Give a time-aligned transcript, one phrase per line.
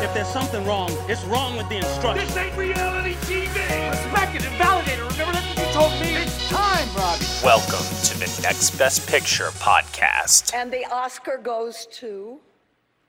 [0.00, 2.32] If there's something wrong, it's wrong with the instructions.
[2.32, 3.90] This ain't reality TV!
[3.90, 5.02] Respect it and validate it.
[5.02, 6.14] Remember that's what you told me?
[6.14, 7.24] It's time, Robbie.
[7.42, 10.54] Welcome to the Next Best Picture podcast.
[10.54, 12.38] And the Oscar goes to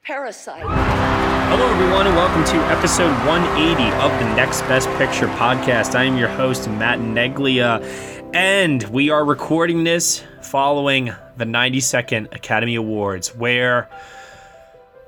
[0.03, 0.63] Parasite.
[0.63, 5.93] Hello, everyone, and welcome to episode 180 of the Next Best Picture podcast.
[5.93, 7.83] I am your host, Matt Neglia,
[8.33, 13.87] and we are recording this following the 92nd Academy Awards, where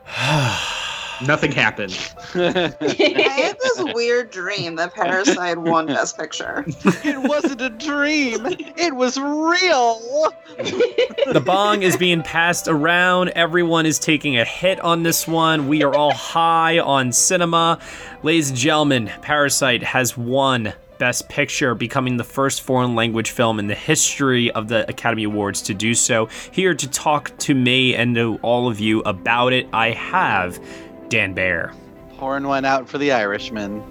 [1.25, 1.97] nothing happened.
[2.33, 6.65] I had this weird dream that Parasite won Best Picture.
[6.67, 8.45] It wasn't a dream.
[8.77, 10.33] It was real.
[11.31, 13.29] The bong is being passed around.
[13.29, 15.67] Everyone is taking a hit on this one.
[15.69, 17.79] We are all high on cinema.
[18.21, 23.65] Ladies and gentlemen, Parasite has won Best Picture, becoming the first foreign language film in
[23.65, 26.27] the history of the Academy Awards to do so.
[26.51, 30.59] Here to talk to me and to all of you about it, I have
[31.11, 31.73] Dan Bayer.
[32.17, 33.83] Pouring one out for the Irishman.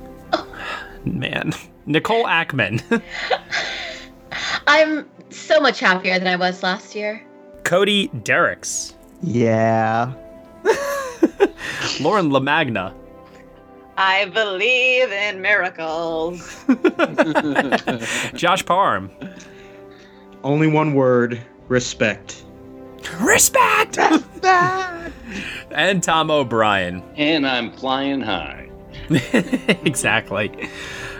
[1.04, 1.52] Man.
[1.84, 3.02] Nicole Ackman.
[4.66, 7.22] I'm so much happier than I was last year.
[7.64, 8.94] Cody Dericks.
[9.22, 10.14] Yeah.
[12.00, 12.94] Lauren LaMagna.
[13.98, 16.64] I believe in miracles.
[18.34, 19.10] Josh Parham.
[20.42, 22.44] Only one word respect.
[23.20, 23.98] Respect!
[24.42, 27.02] And Tom O'Brien.
[27.16, 28.70] And I'm flying high.
[29.08, 30.68] exactly.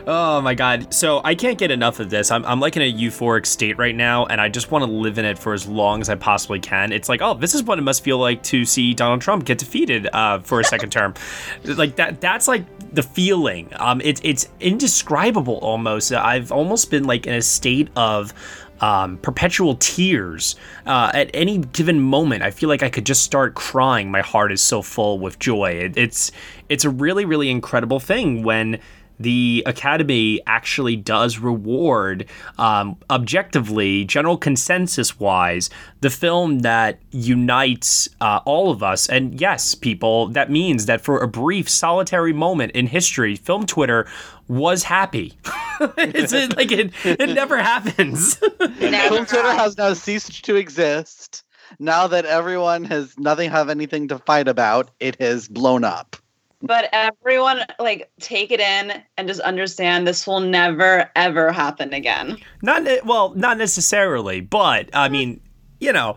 [0.07, 0.93] Oh my god.
[0.93, 2.31] So I can't get enough of this.
[2.31, 5.19] I'm, I'm like in a euphoric state right now, and I just want to live
[5.19, 6.93] in it for as long as I possibly can.
[6.93, 9.59] It's like, oh, this is what it must feel like to see Donald Trump get
[9.59, 11.15] defeated uh, for a second term.
[11.65, 12.21] Like that.
[12.21, 13.71] That's like the feeling.
[13.77, 16.13] Um, it's it's indescribable almost.
[16.13, 18.33] I've almost been like in a state of
[18.81, 22.43] um, perpetual tears uh, at any given moment.
[22.43, 24.11] I feel like I could just start crying.
[24.11, 25.73] My heart is so full with joy.
[25.73, 26.33] It, it's
[26.69, 28.81] it's a really really incredible thing when
[29.21, 32.25] the Academy actually does reward,
[32.59, 35.69] um, objectively, general consensus wise,
[36.01, 39.09] the film that unites uh, all of us.
[39.11, 44.09] And yes, people, that means that for a brief, solitary moment in history, film Twitter
[44.49, 45.35] was happy.
[45.99, 48.35] it's it, like it, it never happens.
[48.59, 51.43] Film Twitter has now ceased to exist.
[51.79, 56.17] Now that everyone has nothing have anything to fight about, it has blown up.
[56.63, 62.37] But everyone, like, take it in and just understand this will never, ever happen again.
[62.61, 65.13] Not ne- well, not necessarily, but I mm.
[65.13, 65.41] mean,
[65.81, 66.17] you know,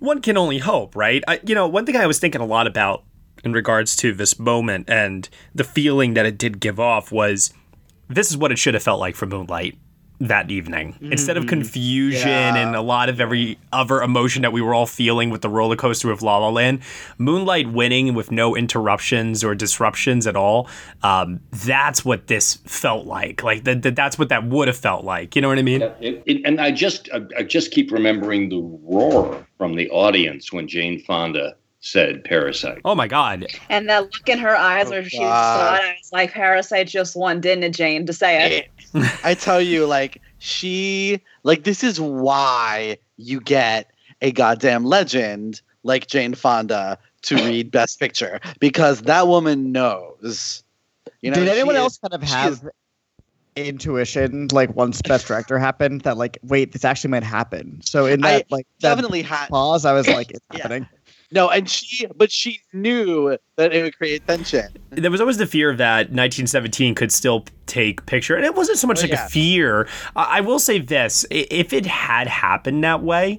[0.00, 1.22] one can only hope, right?
[1.28, 3.04] I, you know, one thing I was thinking a lot about
[3.44, 7.52] in regards to this moment and the feeling that it did give off was
[8.08, 9.76] this is what it should have felt like for Moonlight
[10.20, 10.96] that evening.
[11.00, 12.56] Instead of confusion Yeah.
[12.56, 15.76] and a lot of every other emotion that we were all feeling with the roller
[15.76, 16.80] coaster of La La Land,
[17.18, 20.68] Moonlight winning with no interruptions or disruptions at all,
[21.04, 23.44] um, that's what this felt like.
[23.44, 25.36] Like that, that that's what that would have felt like.
[25.36, 25.82] You know what I mean?
[25.82, 30.52] It- it- and I just, I, I just keep remembering the roar from the audience
[30.52, 33.46] when Jane Fonda said "Parasite." Oh my God.
[33.68, 36.88] And that look in her eyes Oh, where she saw it, I was like, Parasite
[36.88, 38.58] just won, didn't it, Jane, to say
[38.94, 39.10] it?
[39.24, 43.90] I tell you, like, she, like, this is why you get
[44.22, 50.62] a goddamn legend like Jane Fonda to read Best Picture because that woman knows.
[51.20, 52.70] You know, Did anyone she is- else kind of have is-
[53.56, 57.80] intuition, like once Best Director happened, that like, wait, this actually might happen?
[57.82, 60.62] So in that I like that definitely had pause, I was like, it's Yeah.
[60.62, 60.88] happening.
[61.30, 64.66] No, and she, but she knew that it would create tension.
[64.90, 68.86] there was always the fear that 1917 could still take picture and it wasn't so
[68.86, 69.26] much Oh, like yeah.
[69.26, 73.38] a fear I-, I will say this if it had happened that way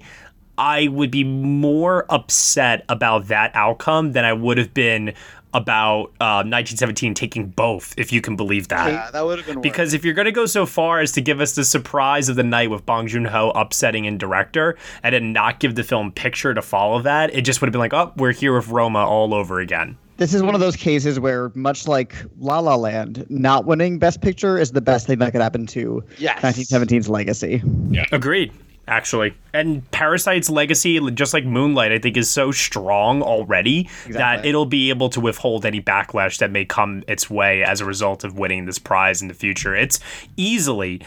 [0.60, 5.14] i would be more upset about that outcome than i would have been
[5.54, 9.56] about uh, 1917 taking both if you can believe that Yeah, that would have been
[9.58, 9.64] worse.
[9.64, 12.36] because if you're going to go so far as to give us the surprise of
[12.36, 16.12] the night with Bong Joon Ho upsetting in director and then not give the film
[16.12, 19.00] picture to follow that, it just would have been like, oh, we're here with Roma
[19.06, 19.98] all over again.
[20.18, 24.20] This is one of those cases where, much like La La Land, not winning Best
[24.22, 26.42] Picture is the best thing that could happen to Yes.
[26.42, 27.64] 1917's legacy.
[27.90, 28.04] Yeah.
[28.12, 28.52] Agreed.
[28.90, 29.34] Actually.
[29.54, 34.90] And Parasite's legacy, just like Moonlight, I think is so strong already that it'll be
[34.90, 38.66] able to withhold any backlash that may come its way as a result of winning
[38.66, 39.76] this prize in the future.
[39.76, 40.00] It's
[40.36, 41.02] easily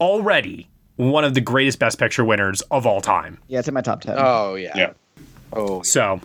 [0.00, 3.38] already one of the greatest Best Picture winners of all time.
[3.48, 4.16] Yeah, it's in my top ten.
[4.18, 4.72] Oh yeah.
[4.76, 4.92] Yeah.
[5.52, 5.82] Oh.
[5.82, 6.20] So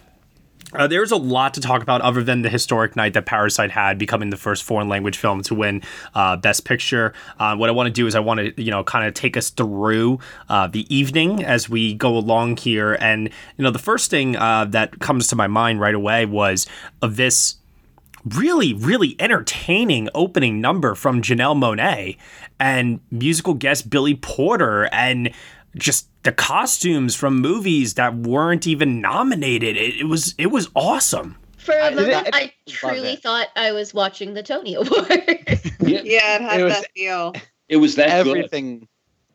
[0.73, 3.97] uh, there's a lot to talk about other than the historic night that Parasite had,
[3.97, 5.81] becoming the first foreign language film to win
[6.13, 7.13] uh, Best Picture.
[7.39, 9.37] Uh, what I want to do is I want to, you know, kind of take
[9.37, 10.19] us through
[10.49, 12.97] uh, the evening as we go along here.
[12.99, 16.67] And, you know, the first thing uh, that comes to my mind right away was
[17.01, 17.55] of this
[18.35, 22.17] really, really entertaining opening number from Janelle Monáe
[22.59, 25.31] and musical guest Billy Porter and
[25.79, 29.77] just the costumes from movies that weren't even nominated.
[29.77, 31.37] It, it was it was awesome.
[31.57, 34.91] For a I- moment, I- I truly thought I was watching the Tony Awards.
[35.79, 37.33] Yeah, Yeah, it had It was- that feel.
[37.69, 38.35] it was that good.
[38.37, 38.87] everything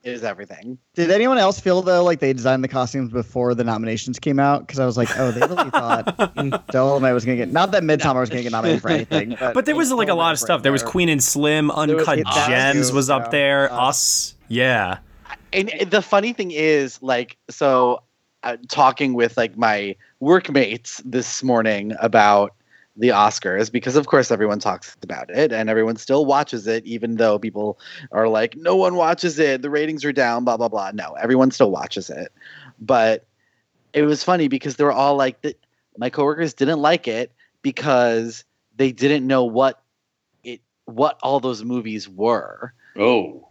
[0.03, 0.77] is everything.
[0.97, 4.67] Did anyone else feel though like they designed the costumes before the nominations came out?
[4.67, 7.53] Because I was like, oh, they really thought Dolomite was gonna get.
[7.53, 10.15] Not that Midsommar was gonna get nominated for anything, but, But there was like a
[10.15, 10.63] lot of stuff.
[10.65, 13.31] There was Queen and Slim, Uncut It That Gems Too, was up yeah.
[13.31, 13.73] there.
[13.73, 14.99] Uh, Us, yeah.
[15.53, 18.03] And the funny thing is, like, so
[18.43, 22.55] uh, talking with like my workmates this morning about
[22.97, 27.17] the Oscars, because of course everyone talks about it and everyone still watches it, even
[27.17, 27.79] though people
[28.11, 30.91] are like, no one watches it, the ratings are down, blah blah blah.
[30.93, 32.33] No, everyone still watches it,
[32.81, 33.27] but
[33.93, 35.55] it was funny because they were all like, the,
[35.97, 37.33] my coworkers didn't like it
[37.63, 38.45] because
[38.77, 39.83] they didn't know what
[40.45, 42.73] it what all those movies were.
[42.97, 43.49] Oh,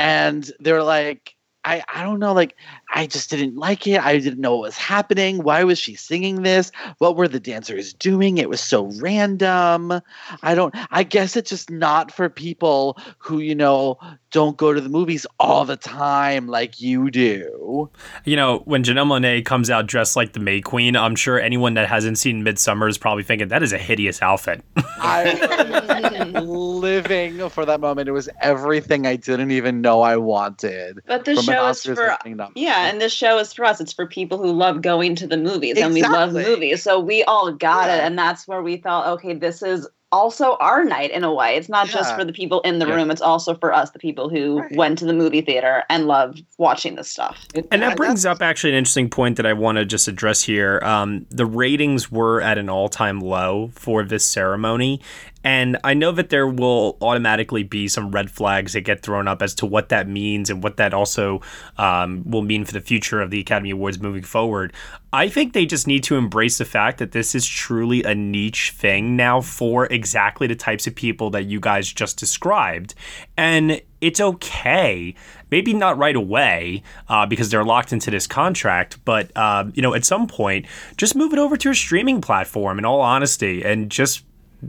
[0.00, 2.56] and they're like I, I don't know like
[2.94, 4.00] i just didn't like it.
[4.04, 5.42] I didn't know what was happening.
[5.42, 6.70] Why was she singing this?
[6.98, 8.38] What were the dancers doing?
[8.38, 10.00] It was so random.
[10.42, 13.98] I don't i guess it's just not for people who you know
[14.30, 17.90] don't go to the movies all the time like you do.
[18.24, 21.74] You know, when Janelle Monáe comes out dressed like the May Queen, I'm sure anyone
[21.74, 24.62] that hasn't seen Midsommar is probably thinking that is a hideous outfit.
[25.00, 28.08] I'm living for that moment.
[28.08, 32.36] It was everything i didn't even know i wanted But the show is for opening
[32.36, 32.52] night.
[32.84, 33.80] Yeah, and this show is for us.
[33.80, 36.82] It's for people who love going to the movies, and we love movies.
[36.82, 40.84] So we all got it, and that's where we thought, okay, this is also our
[40.84, 41.54] night in a way.
[41.54, 42.94] It's not just for the people in the Yeah.
[42.96, 44.76] room; it's also for us, the people who Right.
[44.76, 47.38] went to the movie theater and loved watching this stuff.
[47.70, 50.80] And that brings up actually an interesting point that I want to just address here.
[50.82, 55.00] Um, the ratings were at an all time low for this ceremony.
[55.42, 59.40] And I know that there will automatically be some red flags that get thrown up
[59.40, 61.40] as to what that means and what that also
[61.78, 64.72] um, will mean for the future of the Academy Awards moving forward.
[65.12, 68.72] I think they just need to embrace the fact that this is truly a niche
[68.76, 72.94] thing now for exactly the types of people that you guys just described.
[73.36, 75.14] And it's okay.
[75.50, 79.94] Maybe not right away uh, because they're locked into this contract, but uh, you know,
[79.94, 80.66] at some point,
[80.96, 82.78] just move it over to a streaming platform.
[82.78, 84.24] In all honesty, and just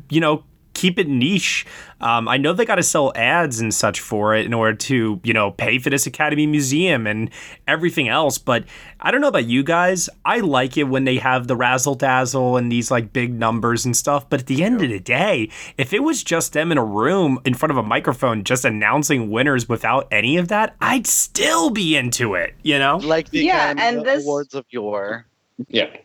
[0.09, 1.65] you know, keep it niche.
[1.99, 5.19] Um, I know they got to sell ads and such for it in order to,
[5.23, 7.29] you know, pay for this Academy Museum and
[7.67, 8.37] everything else.
[8.39, 8.63] But
[8.99, 10.09] I don't know about you guys.
[10.25, 13.95] I like it when they have the razzle dazzle and these like big numbers and
[13.95, 14.27] stuff.
[14.29, 17.39] But at the end of the day, if it was just them in a room
[17.45, 21.95] in front of a microphone just announcing winners without any of that, I'd still be
[21.95, 22.97] into it, you know?
[22.97, 25.27] like the Yeah, Academy and this- awards of yore
[25.67, 25.95] yeah.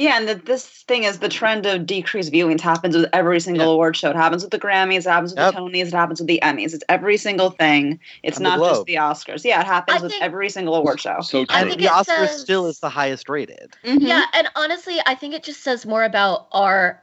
[0.00, 3.66] Yeah, and the, this thing is the trend of decreased viewings happens with every single
[3.66, 3.72] Yeah.
[3.72, 4.08] award show.
[4.08, 5.54] It happens with the Grammys, it happens with Yep.
[5.54, 6.72] the Tonys, it happens with the Emmys.
[6.72, 8.00] It's every single thing.
[8.22, 9.44] It's And the not just the Oscars.
[9.44, 11.18] Yeah, it happens I with think- every single award show.
[11.20, 11.54] So true.
[11.54, 13.76] I think the it Oscar says- still is the highest rated.
[13.84, 13.98] Mhm.
[14.00, 17.02] Yeah, and honestly, I think it just says more about our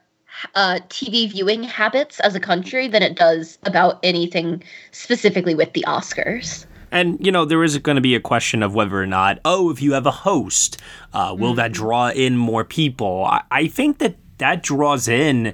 [0.56, 4.62] uh, TV viewing habits as a country than it does about anything
[4.92, 6.66] specifically with the Oscars.
[6.92, 9.70] And you know there is going to be a question of whether or not, oh,
[9.70, 10.78] if you have a host,
[11.14, 13.26] uh, will that draw in more people?
[13.26, 15.54] I, I think that that draws in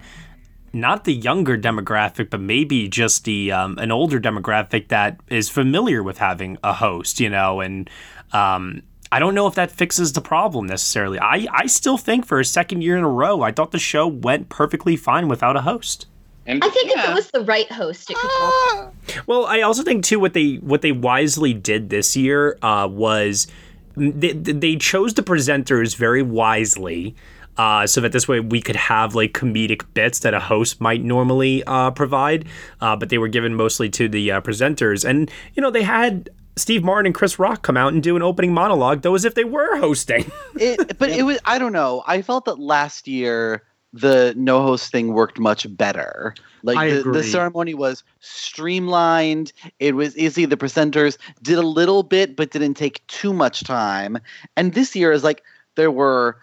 [0.74, 6.04] not the younger demographic, but maybe just the um, an older demographic that is familiar
[6.04, 7.20] with having a host.
[7.20, 7.90] You know, and
[8.32, 11.20] um, I don't know if that fixes the problem necessarily.
[11.20, 14.08] I I still think for a second year in a row, I thought the show
[14.08, 16.08] went perfectly fine without a host.
[16.46, 18.94] And I think if it was the right host, it could help.
[19.28, 23.48] Well, I also think too what they what they wisely did this year uh, was
[23.96, 27.16] they, they chose the presenters very wisely.
[27.56, 31.04] Uh, so that this way we could have like comedic bits that a host might
[31.04, 32.46] normally uh, provide,
[32.82, 35.08] uh, but they were given mostly to the uh, presenters.
[35.08, 38.24] And you know they had Steve Martin and Chris Rock come out and do an
[38.24, 40.32] opening monologue, though as if they were hosting.
[40.56, 42.04] It, but it was I don't know.
[42.08, 43.62] I felt that last year
[43.94, 46.34] the no host thing worked much better.
[46.64, 49.54] Like I the, the ceremony was streamlined.
[49.80, 50.46] It was easy.
[50.46, 54.18] The presenters did a little bit, but didn't take too much time.
[54.58, 55.44] And this year is like
[55.76, 56.38] there were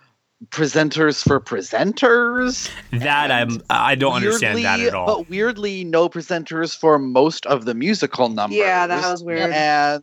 [0.48, 2.70] presenters for presenters.
[2.92, 5.06] That I'm I don't understand that at all.
[5.06, 8.58] But weirdly, no presenters for most of the musical numbers.
[8.58, 9.50] Yeah, that was weird.
[9.52, 10.02] And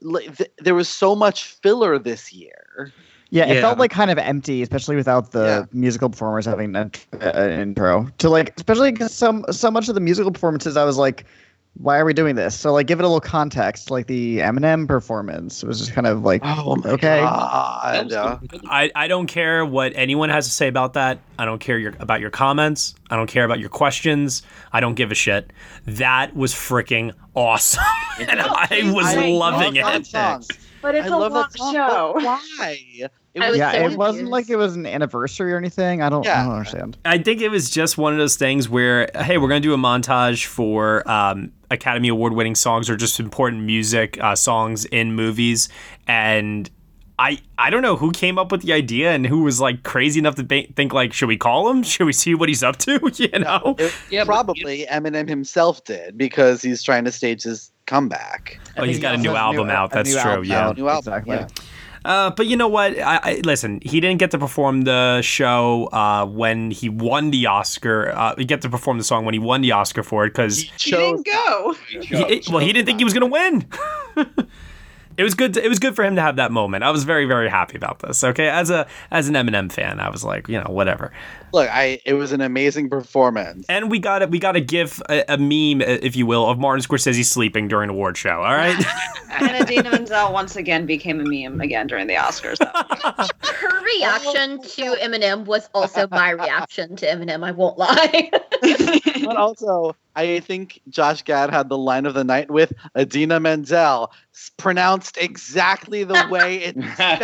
[0.00, 2.92] li- th- there was so much filler this year.
[3.34, 3.60] Yeah, it Yeah.
[3.62, 5.64] felt like kind of empty, especially without the Yeah.
[5.72, 8.06] musical performers having an, uh, an intro.
[8.18, 11.24] To like, especially because some so much of the musical performances, I was like,
[11.78, 12.54] why are we doing this?
[12.54, 13.90] So like, give it a little context.
[13.90, 18.10] Like the Eminem performance was just kind of like, Oh my okay, god!
[18.10, 18.60] That was good.
[18.68, 21.18] I, I don't care what anyone has to say about that.
[21.38, 22.94] I don't care your, about your comments.
[23.08, 24.42] I don't care about your questions.
[24.74, 25.50] I don't give a shit.
[25.86, 27.82] That was freaking awesome.
[28.20, 30.04] and I was I loving it.
[30.06, 30.44] song.
[30.82, 32.12] But it's I a love long show.
[32.16, 33.08] But why?
[33.34, 36.02] It was was yeah, so it wasn't like it was an anniversary or anything.
[36.02, 36.98] I don't, I don't understand.
[37.04, 39.72] I think it was just one of those things where, hey, we're going to do
[39.72, 45.14] a montage for um, Academy Award winning songs or just important music uh, songs in
[45.14, 45.70] movies.
[46.06, 46.68] And
[47.18, 50.18] I I don't know who came up with the idea and who was like crazy
[50.18, 51.82] enough to ba- think, like, should we call him?
[51.92, 53.00] Should we see what he's up to?
[53.14, 53.76] You know?
[53.78, 58.58] It- Yeah, but- probably Eminem himself did because he's trying to stage his comeback.
[58.76, 59.90] Oh, he's think got a new album new- out.
[59.90, 60.30] That's new true.
[60.30, 60.72] album Yeah.
[60.76, 61.36] New album, Exactly.
[61.36, 61.46] yeah.
[62.04, 62.98] Uh, but you know what?
[62.98, 63.80] I, I listen.
[63.82, 68.10] He didn't get to perform the show uh, when he won the Oscar.
[68.10, 70.60] Uh, he get to perform the song when he won the Oscar for it because
[70.60, 71.74] He He didn't go.
[72.50, 73.66] well, he didn't think he was going to win.
[75.16, 75.54] it was good.
[75.54, 76.84] To, it was good for him to have that moment.
[76.84, 78.22] I was very, very happy about this.
[78.22, 81.12] Okay, as a as an Eminem fan, I was like, you know, whatever.
[81.52, 83.66] Look, I it was an amazing performance.
[83.68, 84.30] And we got it.
[84.30, 87.68] We got to give a, a meme, uh, if you will, of Martin Scorsese sleeping
[87.68, 88.42] during an award show.
[88.42, 88.76] All right.
[89.34, 92.58] And Idina Menzel once again became a meme again during the Oscars.
[93.42, 97.44] Her reaction to Eminem was also my reaction to Eminem.
[97.44, 98.30] I won't lie.
[99.24, 104.12] But also, I think Josh Gad had the line of the night with Idina Menzel,
[104.56, 107.18] pronounced exactly the way it's spelled.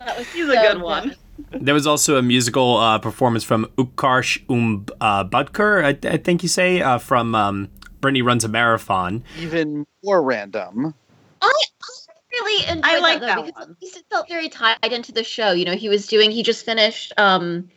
[0.00, 1.16] That was He's a good one.
[1.50, 6.42] There was also a musical uh, performance from Utkarsh Um uh, Butker, I, I think
[6.42, 7.68] you say, uh, from um,
[8.00, 9.24] Brittany Runs a Marathon.
[9.38, 10.94] Even more random.
[11.40, 11.84] I, I
[12.32, 13.70] really enjoyed I like that, that though, because one.
[13.76, 15.52] at least it felt very tied into the show.
[15.52, 17.68] You know, he was doing he just finished um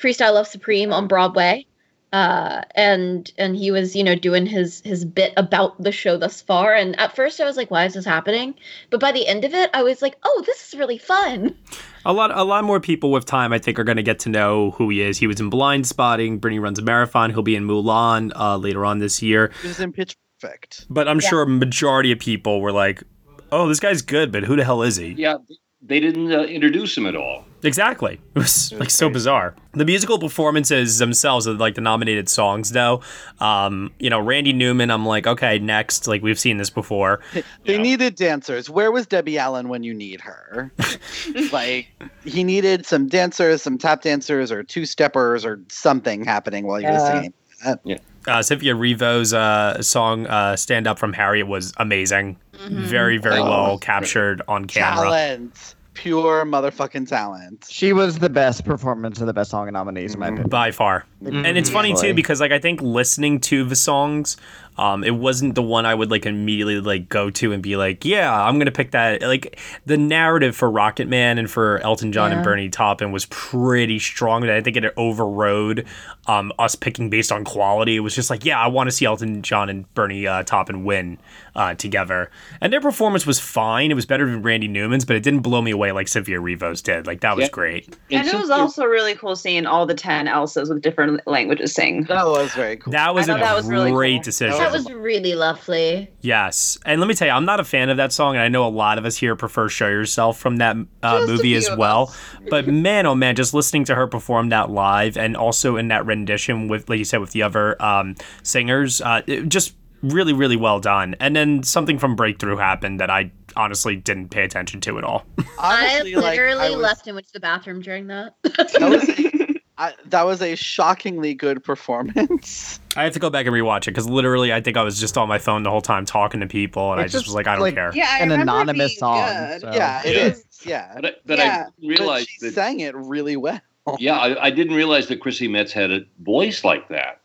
[0.00, 1.66] Freestyle Love Supreme on Broadway.
[2.12, 6.40] Uh and and he was, you know, doing his his bit about the show thus
[6.40, 6.74] far.
[6.74, 8.54] And at first I was like, why is this happening?
[8.90, 11.56] But by the end of it, I was like, oh, this is really fun.
[12.04, 14.30] A lot, a lot more people with time, I think, are going to get to
[14.30, 15.18] know who he is.
[15.18, 16.38] He was in Blind Spotting.
[16.38, 17.28] Brittany Runs a Marathon.
[17.28, 19.50] He'll be in Mulan uh, later on this year.
[19.60, 20.86] He was in Pitch Perfect.
[20.88, 23.02] But I'm sure a majority of people were like,
[23.50, 25.38] "Oh, this guy's good, but who the hell is he?" Yeah,
[25.80, 27.44] they didn't uh, introduce him at all.
[27.62, 28.20] Exactly.
[28.34, 29.54] It was like so bizarre.
[29.74, 33.02] The musical performances themselves of like the nominated songs though.
[33.40, 36.06] Um, you know, Randy Newman, I'm like, okay, next.
[36.06, 37.20] Like we've seen this before.
[37.64, 37.82] They Yeah.
[37.82, 38.70] needed dancers.
[38.70, 40.72] Where was Debbie Allen when you need her?
[41.52, 41.88] like
[42.24, 46.86] he needed some dancers, some tap dancers, or two steppers, or something happening while he
[46.86, 47.32] was singing.
[47.64, 47.74] Yeah.
[47.84, 47.98] singing.
[48.28, 52.36] Uh, Cynthia Erivo's uh, song uh, "Stand Up" from Harriet was amazing.
[52.68, 55.04] Very, very Oh, well captured on camera.
[55.06, 57.66] Talent, pure motherfucking talent.
[57.68, 60.48] She was the best performance of the best song nominees in my opinion.
[60.48, 61.06] by far.
[61.24, 64.36] And it's funny too because like I think listening to the songs,
[64.78, 68.04] um, it wasn't the one I would like immediately like go to and be like,
[68.04, 69.20] yeah, I'm gonna pick that.
[69.22, 72.44] Like the narrative for Rocket Man and for Elton John and Yeah.
[72.44, 74.42] Bernie Taupin was pretty strong.
[74.42, 75.86] And I think it overrode
[76.26, 77.96] um, us picking based on quality.
[77.96, 80.84] It was just like, yeah, I want to see Elton John and Bernie uh, Taupin
[80.84, 81.18] win
[81.54, 82.30] uh, together.
[82.60, 83.90] And their performance was fine.
[83.90, 86.82] It was better than Randy Newman's, but it didn't blow me away like Cynthia Erivo's
[86.82, 87.06] did.
[87.06, 87.50] Like that was Yeah.
[87.50, 87.96] great.
[88.10, 92.04] And it was also really cool seeing all the 10 Elsas with different languages sing.
[92.04, 92.92] That was very cool.
[92.92, 94.22] That was I a that was really great cool.
[94.24, 94.58] decision.
[94.58, 96.10] That was really lovely.
[96.20, 98.48] Yes, and let me tell you, I'm not a fan of that song, and I
[98.48, 102.14] know a lot of us here prefer "Show Yourself" from that uh, movie as well.
[102.50, 106.06] But man, oh man, just listening to her perform that live, and also in that
[106.06, 110.56] rendition with, like you said, with the other um, singers, uh, it just really, really
[110.56, 111.14] well done.
[111.20, 115.24] And then something from Breakthrough happened that I honestly didn't pay attention to at all.
[115.58, 118.34] Honestly, I like, literally I was- left and went to the bathroom during that.
[118.42, 122.80] That was, a, I, that was a shockingly good performance.
[122.96, 125.16] I have to go back and rewatch it because literally, I think I was just
[125.18, 127.34] on my phone the whole time talking to people, and It's I just just was
[127.34, 127.92] like, I don't like- care.
[127.94, 129.18] Yeah, I An anonymous song.
[129.60, 130.22] so- yeah, it Yeah.
[130.26, 130.44] is.
[130.64, 130.92] Yeah.
[130.96, 131.66] But, I- but Yeah.
[131.68, 132.54] I didn't But she that.
[132.54, 133.60] sang it really well.
[133.98, 137.22] Yeah, I, I didn't realize that Chrissy Metz had a voice like that.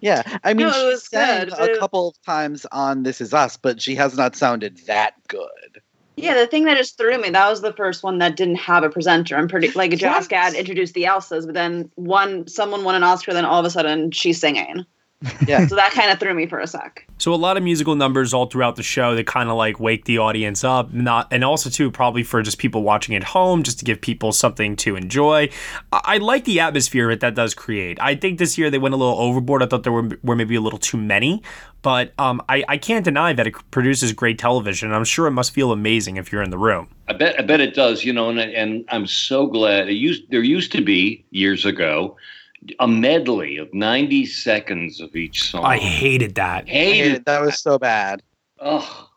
[0.00, 3.02] Yeah, I mean, No, it she was sang good, a but- couple of times on
[3.02, 5.82] "This Is Us," but she has not sounded that good.
[6.16, 8.82] Yeah, the thing that just threw me, that was the first one that didn't have
[8.84, 9.36] a presenter.
[9.36, 13.32] I'm pretty like Josh Gad introduced the Elsas, but then one someone won an Oscar,
[13.32, 14.84] then all of a sudden she's singing.
[15.46, 15.66] Yeah.
[15.66, 17.07] So that kind of threw me for a sec.
[17.18, 20.04] So a lot of musical numbers all throughout the show that kind of like wake
[20.04, 23.80] the audience up, not and also too probably for just people watching at home, just
[23.80, 25.50] to give people something to enjoy.
[25.92, 27.98] I, I like the atmosphere that that does create.
[28.00, 29.62] I think this year they went a little overboard.
[29.62, 31.42] I thought there were were maybe a little too many,
[31.82, 34.92] but um, I I can't deny that it produces great television.
[34.92, 36.88] I'm sure it must feel amazing if you're in the room.
[37.08, 39.88] I bet I bet it does, you know, and and I'm so glad.
[39.88, 42.16] It used there used to be years ago
[42.80, 45.64] a medley of 90 seconds of each song.
[45.64, 46.68] I hated that.
[46.68, 48.22] hated that was so bad.
[48.60, 49.08] Oh.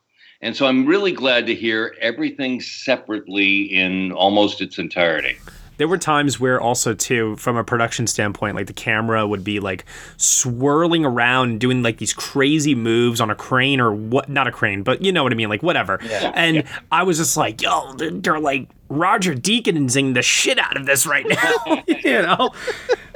[0.41, 5.37] And so I'm really glad to hear everything separately in almost its entirety.
[5.81, 9.59] There were times where also too, from a production standpoint, like the camera would be
[9.59, 9.83] like
[10.15, 14.29] swirling around, doing like these crazy moves on a crane or what?
[14.29, 15.97] Not a crane, but you know what I mean, like whatever.
[16.03, 16.31] Yeah.
[16.35, 20.85] And I was just like, yo, they're, they're like Roger Deaconing the shit out of
[20.85, 21.83] this right now.
[21.87, 22.51] you know,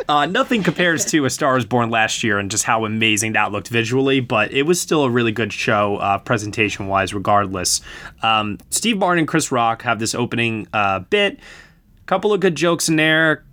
[0.07, 3.51] uh, nothing compares to A Star Is Born last year and just how amazing that
[3.51, 7.81] looked visually, but it was still a really good show, uh, presentation wise, regardless.
[8.24, 11.39] Um, Steve Martin and Chris Rock have this opening uh, bit.
[12.05, 13.43] Couple of good jokes in there.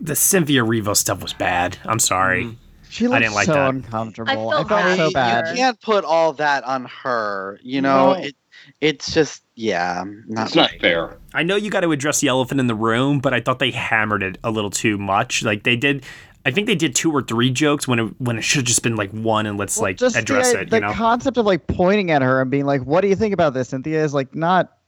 [0.00, 1.76] The Cynthia Erivo stuff was bad.
[1.84, 2.44] I'm sorry.
[2.46, 2.56] Mm.
[2.88, 3.68] She I didn't like so that.
[3.70, 4.30] uncomfortable.
[4.30, 5.44] I I felt felt, so bad.
[5.46, 5.50] her.
[5.52, 7.60] You can't put all that on her.
[7.62, 8.20] You know, No.
[8.20, 8.34] it
[8.80, 11.18] it's just yeah, not It's not fair.
[11.34, 13.70] I know you got to address the elephant in the room, but I thought they
[13.70, 15.42] hammered it a little too much.
[15.42, 16.04] Like they did.
[16.46, 18.82] I think they did two or three jokes when it when it should have just
[18.82, 20.70] been like one, and let's Well, like just address the, it.
[20.70, 20.92] The You know.
[20.94, 23.68] concept of like pointing at her and being like, "What do you think about this?"
[23.68, 24.78] Cynthia is like not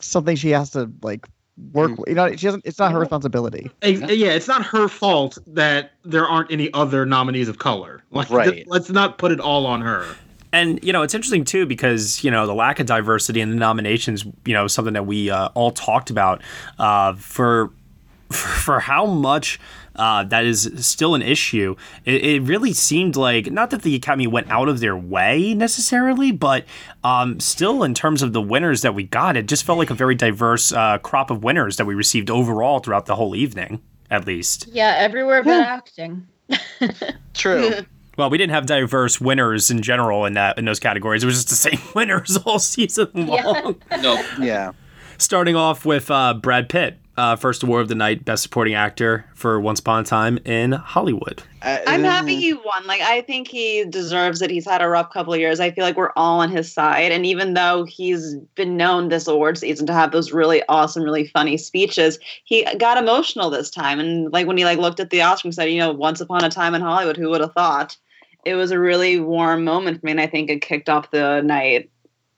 [0.00, 1.26] something she has to like
[1.72, 1.92] work.
[1.92, 2.08] Mm.
[2.08, 2.64] You know, she doesn't.
[2.64, 3.70] It's not her responsibility.
[3.82, 8.02] Yeah, it's not her fault that there aren't any other nominees of color.
[8.12, 8.64] Like, th- Right.
[8.66, 10.04] let's not put it all on her.
[10.52, 13.56] And you know, it's interesting too because you know the lack of diversity in the
[13.56, 14.24] nominations.
[14.44, 16.42] You know, something that we uh, all talked about
[16.80, 17.70] uh, for
[18.32, 19.60] for how much
[19.96, 21.76] uh, that is still an issue.
[22.04, 26.32] It, it really seemed like not that the Academy went out of their way necessarily,
[26.32, 26.64] but
[27.04, 29.94] um, still in terms of the winners that we got, it just felt like a
[29.94, 34.26] very diverse uh, crop of winners that we received overall throughout the whole evening, at
[34.26, 34.68] least.
[34.72, 36.26] Yeah, everywhere but acting.
[37.34, 37.72] True.
[38.16, 41.22] Well, we didn't have diverse winners in general in that in those categories.
[41.22, 43.76] It was just the same winners all season long.
[44.02, 44.72] No, yeah.
[45.16, 49.24] Starting off with uh, Brad Pitt, uh, first award of the night, Best Supporting Actor
[49.34, 51.42] for Once Upon a Time in Hollywood.
[51.62, 52.86] I'm happy Uh, he won.
[52.86, 54.50] Like I think he deserves it.
[54.50, 55.60] He's had a rough couple of years.
[55.60, 57.12] I feel like we're all on his side.
[57.12, 61.26] And even though he's been known this award season to have those really awesome, really
[61.26, 64.00] funny speeches, he got emotional this time.
[64.00, 66.44] And like when he like looked at the Oscar and said, you know, once upon
[66.44, 67.96] a time in Hollywood, who would have thought?
[68.46, 71.42] It was a really warm moment for me, and I think it kicked off the
[71.42, 71.90] night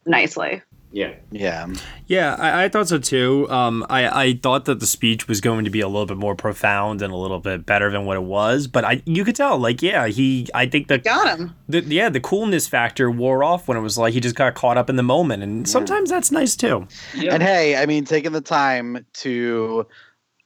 [0.05, 0.61] nicely.
[0.93, 1.15] Yeah.
[1.31, 1.67] Yeah.
[2.07, 3.49] Yeah, I, I thought so too.
[3.51, 6.35] Um, I, I thought that the speech was going to be a little bit more
[6.37, 9.59] profound and a little bit better than what it was, but I you could tell,
[9.59, 10.49] like, yeah, he.
[10.55, 11.55] I think the Got him.
[11.69, 14.77] the yeah the coolness factor wore off when it was like he just got caught
[14.77, 16.87] up in the moment, and sometimes that's nice too.
[17.15, 17.35] Yeah.
[17.35, 19.87] And hey, I mean, taking the time to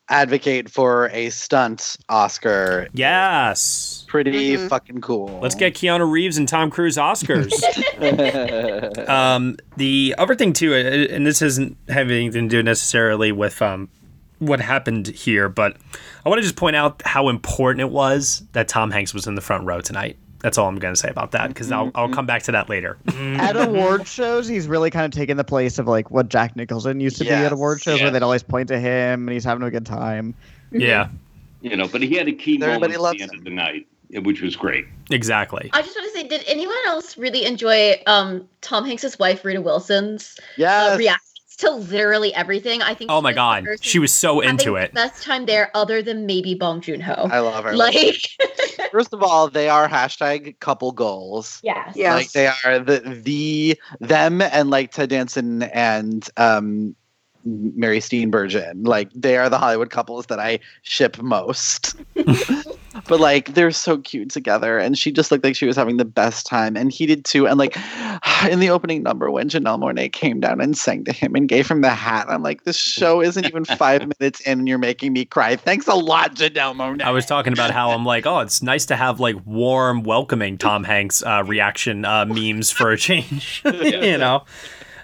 [0.08, 4.04] advocate for a stunt Oscar, Yes.
[4.08, 4.68] pretty Mhm.
[4.68, 5.38] fucking cool.
[5.42, 7.52] Let's get Keanu Reeves and Tom Cruise Oscars.
[9.08, 13.60] um, the other thing too, uh, and this isn't having anything to do necessarily with
[13.62, 13.88] um,
[14.38, 15.76] what happened here, but
[16.24, 19.34] I want to just point out how important it was that Tom Hanks was in
[19.34, 20.16] the front row tonight.
[20.46, 22.68] That's all I'm going to say about that because I'll, I'll come back to that
[22.68, 22.98] later.
[23.09, 27.00] At award shows, he's really kind of taken the place of like what Jack Nicholson
[27.00, 27.50] used to be at Yes.
[27.50, 30.37] award shows, where they'd always point to him and he's having a good time.
[30.70, 31.09] yeah,
[31.62, 33.38] You know, but he had a key Everybody moment at the end him.
[33.40, 33.88] of the night,
[34.22, 34.85] which was great.
[35.11, 35.68] exactly.
[35.72, 39.61] I just want to say, did anyone else really enjoy um, Tom Hanks's wife, Rita
[39.61, 40.96] Wilson's uh, Yes.
[41.62, 42.82] Reactions to literally everything?
[42.82, 43.10] I think.
[43.10, 44.94] Oh my god, she was so having into the it.
[44.94, 47.28] Best time there, other than maybe Bong Joon Ho.
[47.30, 47.76] I love her.
[47.76, 48.28] Like,
[48.92, 51.60] First of all, they are hashtag couple goals.
[51.62, 52.14] yes, Yes.
[52.14, 56.94] Like they are the the them and like Ted Danson and um
[57.44, 58.86] Mary Steenburgen.
[58.86, 61.94] Like they are the Hollywood couples that I ship most.
[63.06, 66.04] but like they're so cute together and she just looked like she was having the
[66.04, 67.46] best time and he did too.
[67.46, 67.76] And like
[68.50, 71.68] in the opening number when Janelle Monáe came down and sang to him and gave
[71.68, 75.12] him the hat, I'm like, this show isn't even five minutes in and you're making
[75.12, 75.56] me cry.
[75.56, 77.02] Thanks a lot, Janelle Monáe.
[77.02, 80.59] I was talking about how I'm like, oh, it's nice to have like warm, welcoming
[80.59, 84.44] Tom Hanks uh, reaction uh, memes for a change, you know.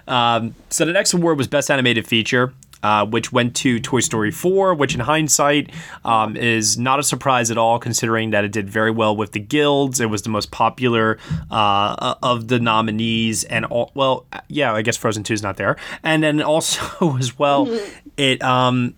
[0.07, 2.53] Um, so the next award was Best Animated Feature.
[2.83, 5.71] Uh, which went to Toy Story 4, which in hindsight
[6.05, 9.39] um, is not a surprise at all, considering that it did very well with the
[9.39, 9.99] guilds.
[9.99, 11.17] It was the most popular
[11.49, 15.77] uh, of the nominees, and all, well, yeah, I guess Frozen 2 is not there.
[16.03, 17.67] And then also as well,
[18.17, 18.95] it um,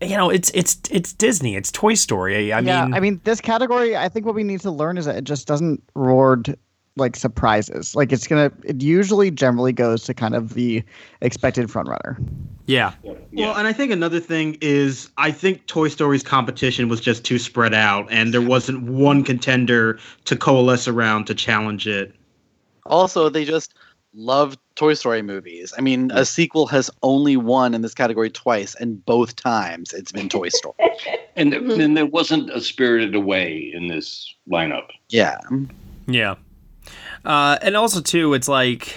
[0.00, 2.52] you know, it's it's it's Disney, it's Toy Story.
[2.52, 5.04] I yeah, mean, I mean, this category, I think what we need to learn is
[5.04, 6.56] that it just doesn't reward
[6.96, 7.94] like surprises.
[7.94, 10.82] Like it's gonna, it usually generally goes to kind of the
[11.20, 12.18] expected front runner.
[12.70, 17.24] Yeah, Well, and I think another thing is I think Toy Story's competition was just
[17.24, 22.14] too spread out, and there wasn't one contender to coalesce around to challenge it.
[22.86, 23.74] Also, they just
[24.14, 25.74] love Toy Story movies.
[25.76, 30.12] I mean, a sequel has only won in this category twice, and both times it's
[30.12, 30.76] been Toy Story.
[31.36, 34.88] And then there wasn't a Spirited Away in this lineup.
[35.08, 35.38] yeah.
[36.06, 36.34] yeah,
[37.24, 38.94] uh, and also too, it's like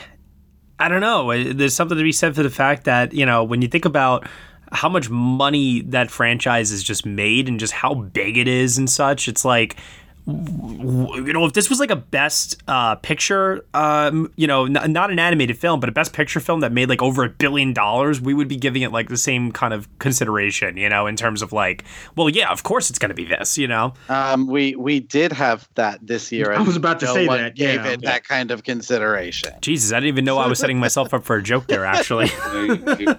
[0.84, 1.32] I don't know.
[1.32, 3.86] uh, There's something to be said for the fact that you know when you think
[3.86, 4.28] about
[4.74, 8.90] how much money that franchise has just made and just how big it is and
[8.90, 9.78] such, it's like
[10.26, 15.12] you know, if this was like a best uh, picture, um, you know, n- not
[15.12, 18.22] an animated film, but a best picture film that made like over a billion dollars,
[18.22, 21.42] we would be giving it like the same kind of consideration, you know, in terms
[21.42, 21.84] of like,
[22.16, 23.94] well, yeah, of course it's going to be this, you know.
[24.08, 26.54] Um, we we did have that this year.
[26.54, 27.92] I was about to no say that, Gave yeah.
[27.92, 29.54] it that kind of consideration.
[29.62, 32.30] Jesus, I didn't even know I was setting myself up for a joke there, actually.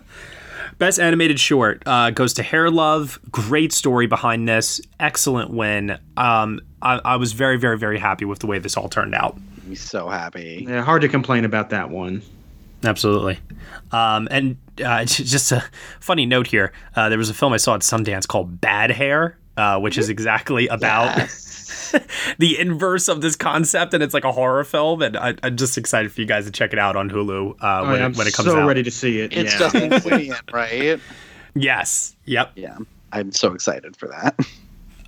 [0.79, 3.19] There you- you- Best animated short uh, goes to Hair Love.
[3.31, 4.81] Great story behind this.
[5.01, 5.99] Excellent win.
[6.17, 9.37] Um, I, I was very, very, very happy with the way this all turned out.
[9.67, 10.67] I'm so happy.
[10.69, 12.23] Yeah, hard to complain about that one.
[12.85, 13.39] Absolutely.
[13.93, 15.65] Um, and uh, just a
[16.01, 19.39] funny note here uh, there was a film I saw at Sundance called Bad Hair,
[19.57, 21.17] uh, which is exactly about
[22.39, 23.95] the inverse of this concept.
[23.95, 25.03] And it's like a horror film.
[25.03, 27.85] And I, I'm just excited for you guys to check it out on Hulu uh,
[27.85, 28.67] when, yeah, it, I'm when it comes so out.
[28.67, 29.33] ready to see it.
[29.33, 29.59] It's yeah.
[29.59, 31.01] Justin Quinn, right?
[31.55, 32.17] Yes.
[32.25, 32.53] Yep.
[32.57, 32.79] Yeah.
[33.13, 34.39] I'm so excited for that.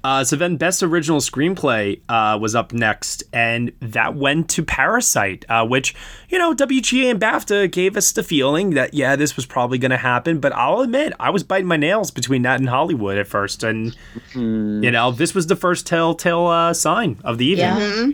[0.05, 5.45] Uh, so then, best original screenplay uh, was up next, and that went to Parasite,
[5.49, 5.95] uh, which
[6.29, 9.91] you know WGA and BAFTA gave us the feeling that yeah, this was probably going
[9.91, 10.39] to happen.
[10.39, 13.97] But I'll admit, I was biting my nails between that and Hollywood at first, and
[14.35, 17.67] you know this was the first telltale uh, sign of the evening.
[17.67, 18.07] Yeah.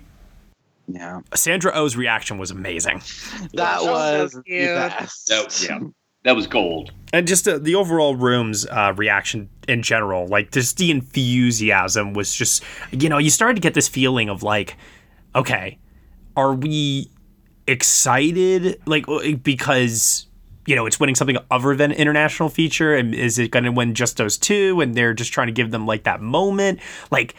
[0.89, 1.21] Yeah.
[1.35, 3.03] Sandra Oh's reaction was amazing,
[3.55, 4.69] That So was cute.
[4.69, 5.27] the best.
[5.29, 5.79] that, yeah,
[6.25, 6.93] that was gold.
[7.13, 12.35] and just uh, the overall room's uh, reaction in general, like just the enthusiasm was
[12.35, 14.77] just you know you started to get this feeling of like,
[15.35, 15.79] okay,
[16.37, 17.11] are we
[17.67, 20.27] excited like uh, because
[20.67, 23.95] you know it's winning something other than international feature and is it going to win
[23.95, 26.81] just those two and they're just trying to give them like that moment
[27.11, 27.35] like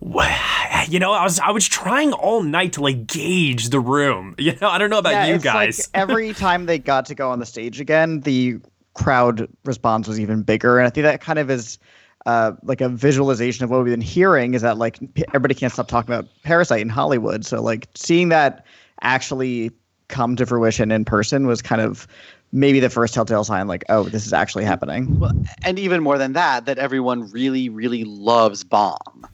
[0.88, 4.54] you know i was i was trying all night to like gauge the room you
[4.60, 7.14] know i don't know about Yeah, you it's like guys every time they got to
[7.14, 8.58] go on the stage again, the
[8.94, 11.78] crowd response was even bigger, and I think that kind of is.
[12.24, 15.86] Uh, like a visualization of what we've been hearing is that like everybody can't stop
[15.86, 17.46] talking about Parasite in Hollywood.
[17.46, 18.66] So like seeing that
[19.02, 19.70] actually
[20.08, 22.08] come to fruition in person was kind of
[22.50, 25.22] maybe the first telltale sign like oh this is actually happening.
[25.62, 29.28] And even more than that, that everyone really, really loves Bong.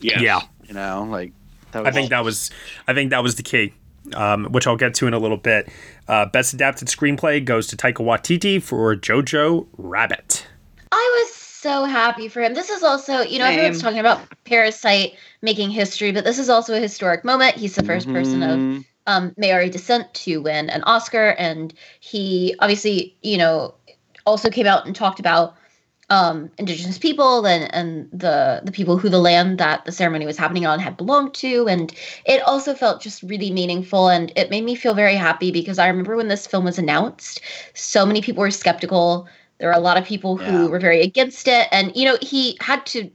[0.00, 0.20] Yes.
[0.20, 1.32] yeah You know, like
[1.72, 2.50] that I think that was
[2.88, 3.72] I think that was the key,
[4.14, 5.68] um, which I'll get to in a little bit.
[6.08, 10.46] Uh, best adapted screenplay goes to Taika Waititi for Jojo Rabbit.
[10.92, 12.54] I was so happy for him.
[12.54, 13.82] This is also, you know, everyone's Same.
[13.82, 17.56] talking about Parasite making history, but this is also a historic moment.
[17.56, 18.84] He's the 1st person of Mhm.
[19.08, 23.74] um, Maori descent to win an Oscar, and he obviously, you know,
[24.26, 25.54] also came out and talked about
[26.08, 30.36] um, Indigenous people and and the the people who the land that the ceremony was
[30.38, 31.92] happening on had belonged to, and
[32.24, 35.88] it also felt just really meaningful, and it made me feel very happy because I
[35.88, 37.40] remember when this film was announced,
[37.74, 39.26] so many people were skeptical.
[39.58, 40.66] There were a lot of people who Yeah.
[40.68, 43.10] were very against it, and you know, he had to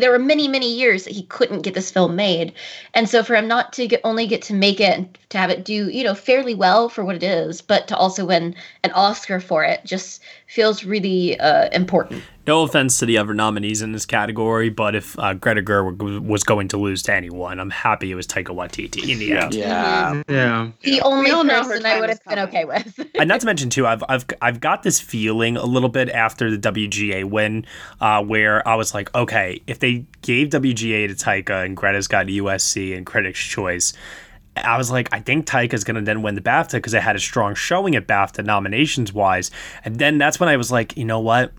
[0.00, 2.52] there were many many years that he couldn't get this film made
[2.94, 5.50] and so for him not to get, only get to make it and to have
[5.50, 8.90] it do you know fairly well for what it is but to also win an
[8.92, 13.90] oscar for it just feels really uh, important No offense to the other nominees in
[13.90, 18.12] this category, but if uh, Greta Gerwig was going to lose to anyone, I'm happy
[18.12, 19.54] it was Taika Waititi in the end.
[19.54, 20.22] Yeah.
[20.28, 20.70] Yeah.
[20.82, 23.46] the only all know her person i would have been okay with and not to
[23.46, 27.66] mention too, I've I've I've got this feeling a little bit after the WGA win,
[28.00, 32.26] uh, where I was like, okay, if they gave WGA to Taika and Greta's got
[32.26, 33.92] USC and Critics' Choice.
[34.56, 37.16] I was like, I think Taika's going to then win the BAFTA because it had
[37.16, 39.50] a strong showing at BAFTA nominations wise.
[39.84, 41.52] And then that's when I was like, you know what?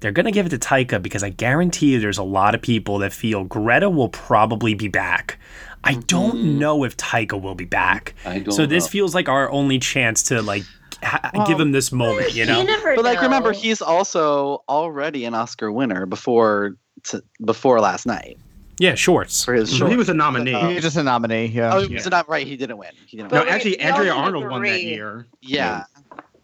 [0.00, 2.62] They're going to give it to Taika because I guarantee you there's a lot of
[2.62, 5.38] people that feel Greta will probably be back.
[5.84, 6.58] I don't mm-hmm.
[6.58, 8.14] know if Taika will be back.
[8.24, 8.90] I don't so this know.
[8.90, 10.64] feels like our only chance to like
[11.02, 12.64] ha- Well, give him this moment, you know?
[12.64, 18.38] but like, remember, he's also already an Oscar winner before t- before last night
[18.80, 19.44] Yeah, shorts.
[19.44, 20.58] for his He was a nominee.
[20.58, 21.46] He was just a nominee.
[21.46, 21.74] Yeah.
[21.74, 22.46] Oh, he was not right.
[22.46, 22.90] He didn't win.
[23.06, 23.46] He didn't no, win.
[23.46, 25.26] we- actually, Andrea can Arnold won that year.
[25.42, 25.84] Yeah.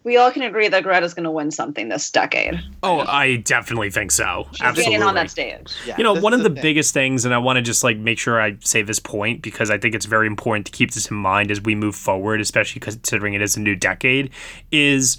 [0.03, 2.61] We all can agree that Greta's going to win something this decade.
[2.83, 4.47] Oh, I definitely think so.
[4.51, 4.93] She's Absolutely.
[4.93, 5.73] getting on that stage.
[5.85, 6.61] Yeah, you know, one of the thing.
[6.61, 9.69] biggest things, and I want to just like make sure I say this point because
[9.69, 12.79] I think it's very important to keep this in mind as we move forward, especially
[12.79, 14.29] considering it is a new decade,
[14.71, 15.17] is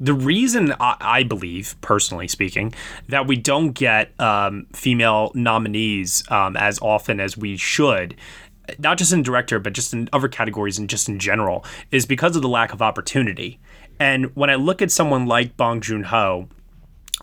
[0.00, 2.74] the reason I, I believe, personally speaking,
[3.08, 8.16] that we don't get um, female nominees um, as often as we should.
[8.78, 12.34] Not just in director, but just in other categories and just in general, is because
[12.34, 13.60] of the lack of opportunity.
[13.98, 16.48] And when I look at someone like Bong Joon Ho,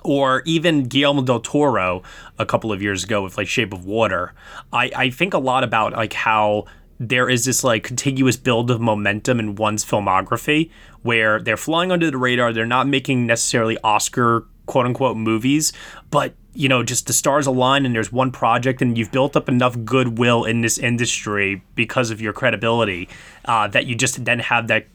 [0.03, 2.03] or even Guillermo del Toro
[2.37, 4.33] a couple of years ago with like Shape of Water,
[4.71, 6.65] I, I think a lot about like how
[6.99, 10.71] there is this like contiguous build of momentum in one's filmography
[11.03, 15.73] where they're flying under the radar, they're not making necessarily Oscar quote unquote movies,
[16.11, 19.47] but you know, just the stars align and there's one project and you've built up
[19.47, 23.07] enough goodwill in this industry because of your credibility
[23.45, 24.87] uh, that you just then have that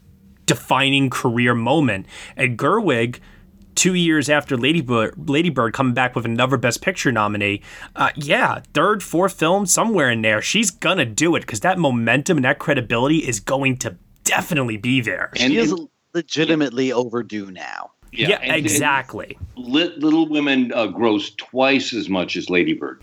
[0.45, 2.07] defining career moment.
[2.37, 3.21] And Gerwig,
[3.75, 7.63] two years after Lady Bird, Lady Bird coming back with another Best Picture nominee,
[7.97, 12.39] uh, yeah, third, fourth film, somewhere in there, she's gonna do it because that momentum
[12.39, 15.31] and that credibility is going to definitely be there.
[15.37, 15.75] She is
[16.15, 17.91] legitimately overdue now.
[18.13, 19.39] Yeah, and- and exactly.
[19.57, 23.01] Lit- Little Women uh, grossed twice as much as Lady Bird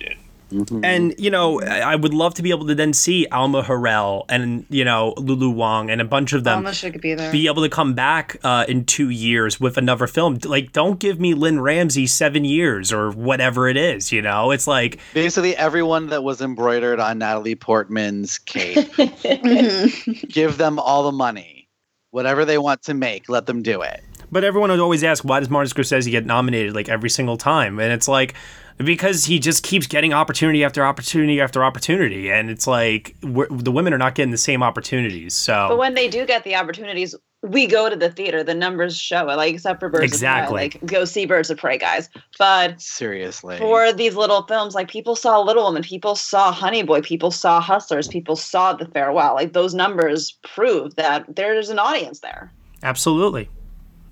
[0.50, 0.84] did.
[0.84, 4.26] And you know, I I would love to be able to then see Alma Har'el
[4.30, 7.32] and you know Lulu Wang and a bunch of them Alma should be there.
[7.32, 10.40] be able to come back uh, in two years with another film.
[10.44, 14.12] Like, don't give me Lynne Ramsay seven years or whatever it is.
[14.12, 18.90] You know, it's like Basically, everyone that was embroidered on Natalie Portman's cape,
[20.30, 21.68] give them all the money.
[22.12, 24.04] Whatever they want to make, let them do it.
[24.32, 27.80] But everyone would always ask, why does Martin Scorsese get nominated like every single time?
[27.80, 28.36] And it's like,
[28.80, 32.32] because he just keeps getting opportunity after opportunity after opportunity.
[32.32, 35.34] And it's like, we're, the women are not getting the same opportunities.
[35.36, 38.44] So, But when they do get the opportunities, we go to the theater.
[38.44, 39.36] The numbers show it.
[39.36, 40.66] Like except for Birds Exactly.
[40.66, 42.10] of Prey, like go see Birds of Prey, guys.
[42.38, 43.58] But Seriously.
[43.58, 47.62] for these little films, like people saw Little Women, people saw Honey Boy, people saw
[47.62, 49.36] Hustlers, people saw The Farewell.
[49.36, 52.52] Like those numbers prove that there's an audience there.
[52.84, 53.50] absolutely.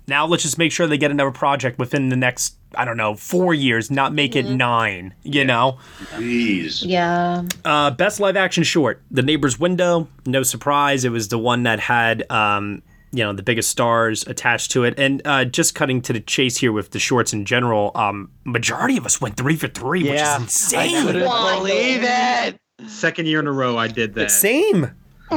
[0.06, 3.14] Now let's just make sure they get another project within the next, I don't know,
[3.14, 5.78] four years, not make it nine, you know?
[6.14, 6.82] Please.
[6.82, 7.44] Yeah.
[7.64, 10.08] Uh, best live action short, The Neighbor's Window.
[10.26, 14.70] No surprise, it was the one that had, um, you know, the biggest stars attached
[14.72, 14.98] to it.
[14.98, 18.98] And uh, just cutting to the chase here with the shorts in general, um, majority
[18.98, 20.10] of us went three for three, Yeah.
[20.12, 20.96] which is insane.
[20.96, 21.22] I couldn't
[21.58, 22.60] believe it.
[22.86, 24.30] Second year in a row, I did that.
[24.30, 24.90] Same.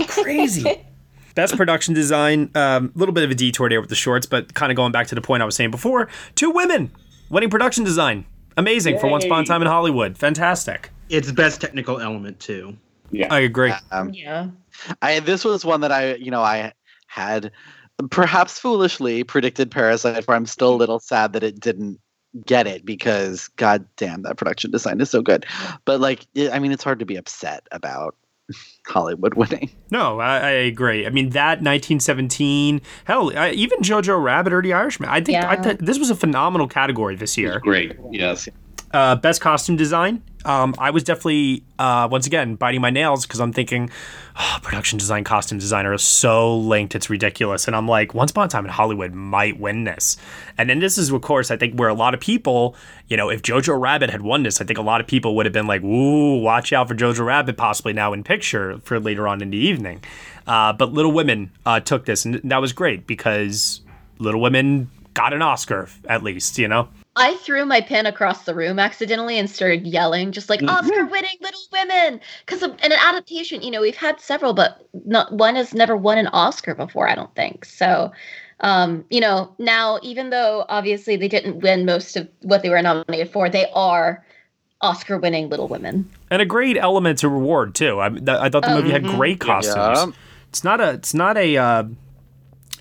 [0.08, 0.66] Crazy.
[1.36, 4.54] Best production design, a um, little bit of a detour there with the shorts, but
[4.54, 6.10] kind of going back to the point I was saying before.
[6.36, 6.92] Two women
[7.32, 8.26] winning production design.
[8.58, 10.18] Amazing for Once Upon a Time in Hollywood.
[10.18, 10.92] Fantastic.
[11.10, 12.78] It's best technical element too.
[13.10, 13.34] Yeah.
[13.34, 13.74] I agree.
[13.92, 14.50] Um, Yeah.
[15.02, 16.74] I this was one that I, you know, I
[17.08, 17.52] had
[18.10, 22.00] perhaps foolishly predicted Parasite, where I'm still a little sad that it didn't
[22.46, 25.46] get it because god damn that production design is so good.
[25.86, 28.16] But like it, I mean it's hard to be upset about
[28.88, 29.70] Hollywood winning.
[29.92, 31.06] No, I, I agree.
[31.06, 35.10] I mean that 1917, hell, I, even Jojo Rabbit or The Irishman.
[35.10, 37.60] I think I th- this was a phenomenal category this year.
[37.60, 37.96] Great.
[38.12, 38.48] Yes.
[38.94, 40.22] Uh, best costume design.
[40.44, 43.90] Um, I was definitely uh, once again biting my nails because I'm thinking,
[44.38, 47.68] oh, production design, costume designer are so linked, it's ridiculous.
[47.68, 50.18] And I'm like, Once Upon a Time in Hollywood might win this.
[50.58, 52.76] And then this is, of course, I think where a lot of people,
[53.08, 55.46] you know, if Jojo Rabbit had won this, I think a lot of people would
[55.46, 59.28] have been like, "Ooh, watch out for Jojo Rabbit, possibly now in picture for later
[59.28, 60.04] on in the evening."
[60.48, 63.82] Uh, but Little Women uh, took this, and that was great because
[64.18, 66.90] Little Women got an Oscar at least, you know.
[67.16, 71.36] I threw my pen across the room accidentally and started yelling, just like Oscar winning
[71.42, 72.22] Little Women.
[72.46, 76.18] Because in an adaptation, you know, we've had several, but not one has never won
[76.18, 77.66] an Oscar before, I don't think.
[77.66, 78.14] So,
[78.62, 82.82] um, you know, now, even though obviously they didn't win most of what they were
[82.82, 84.26] nominated for, they are
[84.80, 86.10] Oscar winning Little Women.
[86.30, 88.00] and a great element to reward too.
[88.00, 89.18] I, th- I thought the movie had Mhm.
[89.18, 89.76] great costumes.
[89.76, 90.12] Yeah.
[90.50, 91.84] It's not a it's not a, uh,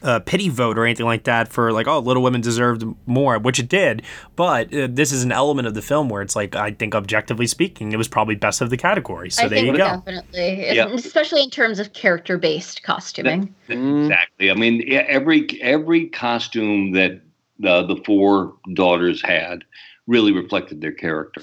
[0.03, 3.59] a pity vote or anything like that for like oh Little Women deserved more, which
[3.59, 4.03] it did.
[4.37, 7.47] But uh, this is an element of the film where it's like I think objectively
[7.47, 9.31] speaking, it was probably best of the category.
[9.31, 10.03] So I there think you go.
[10.05, 10.89] definitely, Yeah.
[10.95, 13.55] especially in terms of character based costuming.
[13.69, 14.51] Exactly.
[14.51, 17.21] I mean, every every costume that
[17.65, 19.65] uh, the four daughters had
[20.07, 21.43] really reflected their character.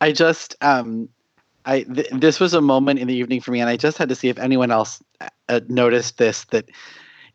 [0.00, 1.08] I just um
[1.66, 4.08] I th- this was a moment in the evening for me and I just had
[4.08, 5.02] to see if anyone else
[5.48, 6.68] uh, noticed this that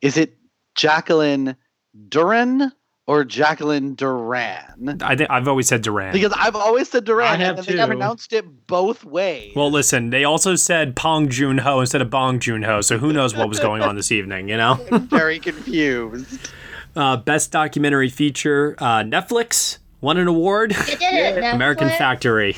[0.01, 0.35] is it
[0.75, 1.55] Jacqueline
[2.09, 2.71] Duran
[3.05, 5.01] or Jacqueline Duran?
[5.01, 6.13] I think I've always said Duran.
[6.13, 9.53] Because I've always said Duran, I have and they have pronounced it both ways.
[9.55, 13.11] Well, listen, they also said Pong Joon Ho instead of Bong Joon Ho, so who
[13.11, 14.75] knows what was going on this evening, you know?
[14.91, 16.49] Very confused.
[16.95, 20.71] Uh, best documentary feature, uh, Netflix won an award.
[20.71, 22.55] You did it, American Factory.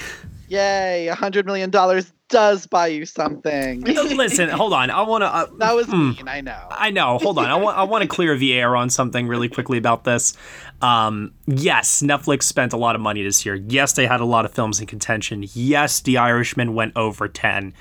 [0.48, 3.82] Yay, a hundred million dollars does buy you something.
[3.86, 4.90] Listen, hold on.
[4.90, 5.28] I want to.
[5.28, 6.12] Uh, that was hmm.
[6.12, 6.68] mean, I know.
[6.70, 7.18] I know.
[7.20, 7.46] Hold on.
[7.46, 7.78] I want.
[7.78, 10.36] I want to clear the air on something really quickly about this.
[10.82, 13.56] Um, yes, Netflix spent a lot of money this year.
[13.56, 15.46] Yes, they had a lot of films in contention.
[15.54, 17.74] Yes, The Irishman went over ten.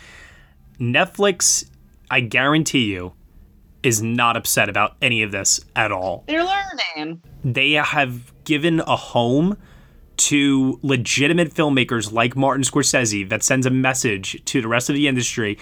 [0.79, 1.69] Netflix,
[2.11, 3.13] I guarantee you,
[3.83, 6.25] is not upset about any of this at all.
[6.27, 7.23] They're learning.
[7.45, 9.57] They have given a home
[10.17, 15.09] to legitimate filmmakers like Martin Scorsese that sends a message to the rest of the
[15.09, 15.59] industry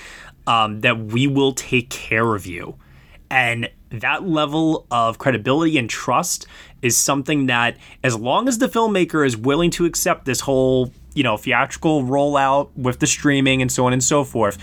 [0.47, 2.77] um, that we will take care of you.
[3.31, 6.47] And that level of credibility and trust
[6.83, 11.23] is something that, as long as the filmmaker is willing to accept this whole, you
[11.23, 14.59] know, theatrical rollout with the streaming and so on and so forth,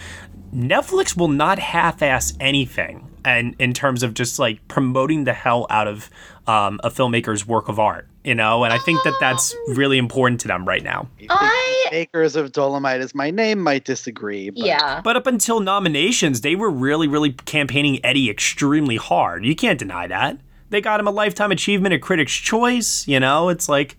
[0.53, 3.07] Netflix will not half-ass anything.
[3.25, 6.09] And in terms of just like promoting the hell out of
[6.47, 10.39] um, a filmmaker's work of art, you know, and I think that that's really important
[10.41, 11.09] to them right now.
[11.31, 14.51] I Makers of Dolemite is my name might disagree.
[14.51, 15.01] But yeah.
[15.03, 19.43] But up until nominations, they were really, really campaigning Eddie extremely hard.
[19.47, 20.37] You can't deny that.
[20.69, 23.07] They got him a lifetime achievement at Critics' Choice.
[23.07, 23.97] You know, it's like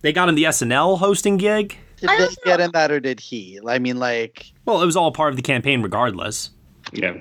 [0.00, 1.76] they got him the SNL hosting gig.
[1.98, 3.60] Did they get him that or did he?
[3.68, 6.48] I mean, like, Well, it was all part of the campaign, regardless.
[6.90, 7.16] Yeah.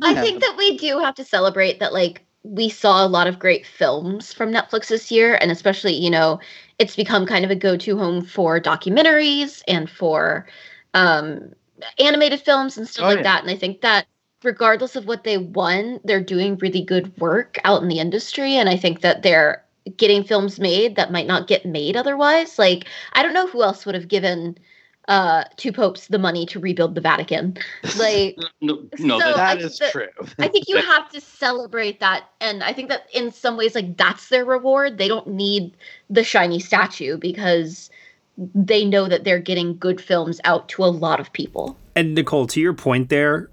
[0.00, 0.22] I Yeah.
[0.22, 3.66] think that we do have to celebrate that like we saw a lot of great
[3.66, 6.40] films from Netflix this year and especially, you know,
[6.78, 10.46] it's become kind of a go-to home for documentaries and for
[10.94, 11.52] um
[11.98, 13.24] animated films and stuff Oh, like yeah.
[13.24, 14.06] that and I think that
[14.44, 18.68] regardless of what they won, they're doing really good work out in the industry and
[18.68, 19.64] I think that they're
[19.96, 22.58] getting films made that might not get made otherwise.
[22.58, 24.58] Like I don't know who else would have given
[25.08, 27.56] uh two popes the money to rebuild the Vatican.
[27.98, 30.08] Like No, no So- that, that I is think true.
[30.38, 32.24] I think you have to celebrate that.
[32.40, 34.98] And I think that in some ways, like that's their reward.
[34.98, 35.76] They don't need
[36.08, 37.90] the shiny statue because
[38.36, 41.76] they know that they're getting good films out to a lot of people.
[41.94, 43.48] And Nicole, to your point there,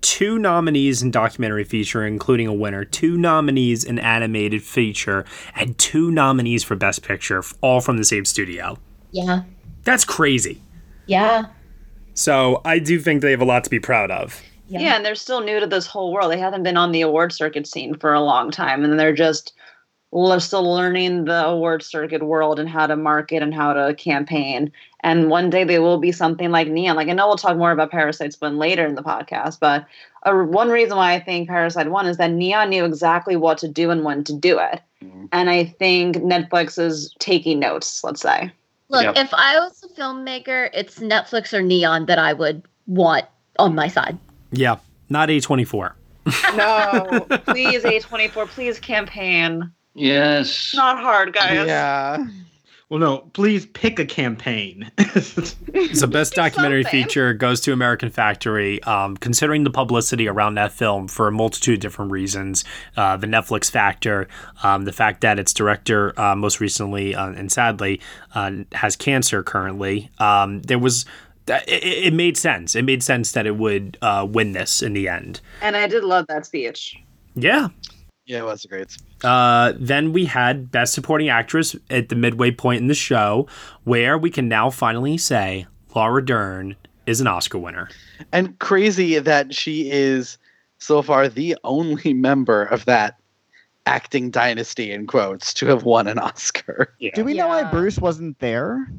[0.00, 6.10] two nominees in documentary feature, including a winner, two nominees in animated feature, and two
[6.10, 8.76] nominees for Best Picture, all from the same studio.
[9.12, 9.42] Yeah.
[9.84, 10.60] That's crazy.
[11.06, 11.46] Yeah.
[12.14, 14.42] So I do think they have a lot to be proud of.
[14.68, 14.96] Yeah.
[14.96, 16.32] and they're still new to this whole world.
[16.32, 19.52] They haven't been on the award circuit scene for a long time, and they're just
[20.10, 24.72] le- still learning the award circuit world and how to market and how to campaign.
[25.00, 26.96] And one day they will be something like Neon.
[26.96, 29.86] Like I know we'll talk more about Parasite Spin later in the podcast, but
[30.24, 33.68] uh, one reason why I think Parasite won is that Neon knew exactly what to
[33.68, 34.80] do and when to do it.
[35.30, 38.02] And I think Netflix is taking notes.
[38.02, 38.50] Let's say.
[38.88, 39.16] Look, Yep.
[39.16, 43.24] if I was a filmmaker, it's Netflix or Neon that I would want
[43.58, 44.16] on my side.
[44.52, 44.76] Yeah,
[45.08, 45.92] not A24.
[46.56, 49.70] No, please A24, please campaign.
[49.94, 50.72] yes.
[50.74, 51.66] Not hard, guys.
[51.66, 52.24] Yeah.
[52.88, 54.90] Well, no, please pick a campaign.
[55.92, 57.04] So best documentary something.
[57.04, 58.82] feature goes to American Factory.
[58.84, 62.64] Um, considering the publicity around that film for a multitude of different reasons,
[62.96, 64.26] uh, the Netflix factor,
[64.62, 68.00] um, the fact that its director uh, most recently uh, and sadly
[68.34, 71.04] uh, has cancer currently, um, there was.
[71.46, 72.74] It, it made sense.
[72.74, 75.40] It made sense that it would uh, win this in the end.
[75.60, 76.96] And I did love that speech.
[77.34, 77.68] Yeah.
[78.26, 82.50] Yeah, it was a great Uh, then we had Best Supporting Actress at the midway
[82.50, 83.46] point in the show,
[83.84, 86.74] where we can now finally say Laura Dern
[87.06, 87.88] is an Oscar winner.
[88.32, 90.38] And crazy that she is
[90.78, 93.16] so far the only member of that
[93.86, 96.92] acting dynasty in quotes to have won an Oscar.
[97.14, 98.90] Do we know why Bruce wasn't there?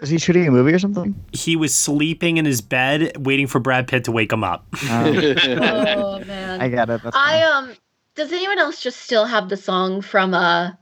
[0.00, 1.20] Is he shooting a movie or something?
[1.32, 4.64] He was sleeping in his bed, waiting for Brad Pitt to wake him up.
[4.84, 6.60] Oh man.
[6.60, 7.02] I got it.
[7.02, 7.70] That's I fine.
[7.70, 7.76] um
[8.16, 10.72] does anyone else just still have the song from uh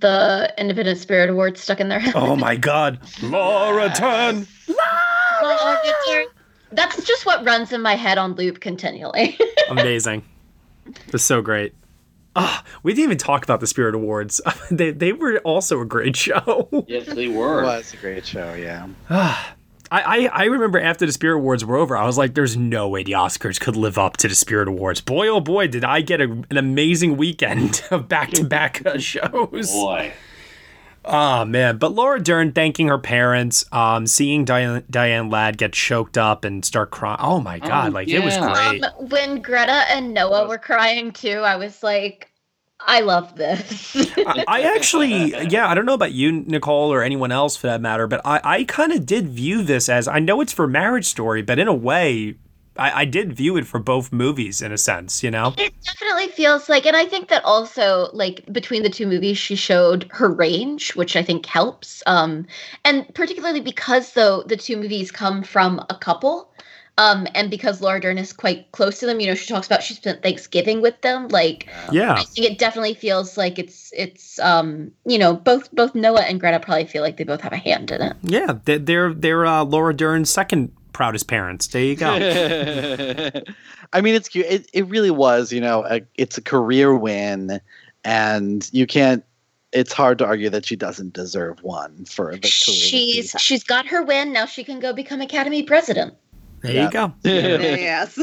[0.00, 2.14] the Independent Spirit Awards stuck in their head?
[2.16, 4.46] oh my God, Laura Dern!
[6.72, 9.36] That's just what runs in my head on loop continually.
[9.70, 10.24] Amazing.
[11.10, 11.74] That's so great.
[12.36, 14.40] Ah, we didn't even talk about the Spirit Awards.
[14.70, 16.68] they they were also a great show.
[16.86, 17.60] Yes, they were.
[17.60, 17.62] It were.
[17.64, 18.88] was a great show, yeah.
[19.90, 22.88] I, I, I remember after the Spirit Awards were over, I was like, there's no
[22.88, 25.00] way the Oscars could live up to the Spirit Awards.
[25.00, 29.72] Boy, oh boy, did I get a, an amazing weekend of back to back shows.
[29.72, 30.12] Boy.
[31.04, 31.78] Oh, man.
[31.78, 36.64] But Laura Dern thanking her parents, um, seeing Diane, Diane Ladd get choked up and
[36.64, 37.18] start crying.
[37.20, 37.88] Oh, my God.
[37.88, 38.84] Oh, like, it was great.
[38.84, 42.29] Um, when Greta and Noah were crying too, I was like,
[42.86, 43.94] I love this.
[44.18, 47.80] I, I actually, yeah, I don't know about you, Nicole, or anyone else for that
[47.80, 51.06] matter, but I, I kind of did view this as I know it's for Marriage
[51.06, 52.36] Story, but in a way,
[52.76, 55.54] I, I did view it for both movies in a sense, you know?
[55.58, 59.54] It definitely feels like, and I think that also, like between the two movies, she
[59.54, 62.02] showed her range, which I think helps.
[62.06, 62.46] Um,
[62.84, 66.49] and particularly because though the two movies come from a couple,
[67.00, 69.82] um, and because Laura Dern is quite close to them, you know, she talks about
[69.82, 71.28] she spent Thanksgiving with them.
[71.28, 72.12] Like, Yeah.
[72.12, 76.38] I think it definitely feels like it's it's um, you know, both both Noah and
[76.38, 78.16] Greta probably feel like they both have a hand in it.
[78.22, 81.68] Yeah, they're they're, they're uh, Laura Dern's second proudest parents.
[81.68, 82.10] There you go.
[83.94, 84.46] I mean, it's cute.
[84.46, 87.62] It, it really was, you know, a, it's a career win,
[88.04, 89.24] and you can't.
[89.72, 92.50] It's hard to argue that she doesn't deserve one for the career.
[92.50, 94.34] She's she's got her win.
[94.34, 96.14] Now she can go become Academy president.
[96.62, 97.14] There you go.
[97.24, 98.18] yes.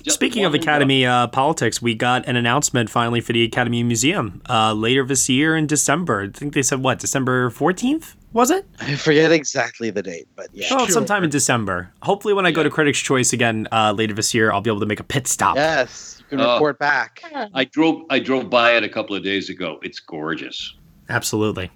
[0.08, 4.72] Speaking of Academy uh, politics, we got an announcement finally for the Academy Museum uh,
[4.72, 6.22] later this year in December.
[6.22, 8.66] I think they said what December fourteenth was it?
[8.80, 10.68] I forget exactly the date, but yeah.
[10.70, 11.92] Oh, sometime in December.
[12.02, 14.80] Hopefully, when I go to Critics' Choice again uh, later this year, I'll be able
[14.80, 15.56] to make a pit stop.
[15.56, 16.54] Yes, you can Oh.
[16.54, 17.22] report back.
[17.54, 19.78] I drove I drove by it a couple of days ago.
[19.82, 20.74] It's gorgeous.
[21.08, 21.70] Absolutely.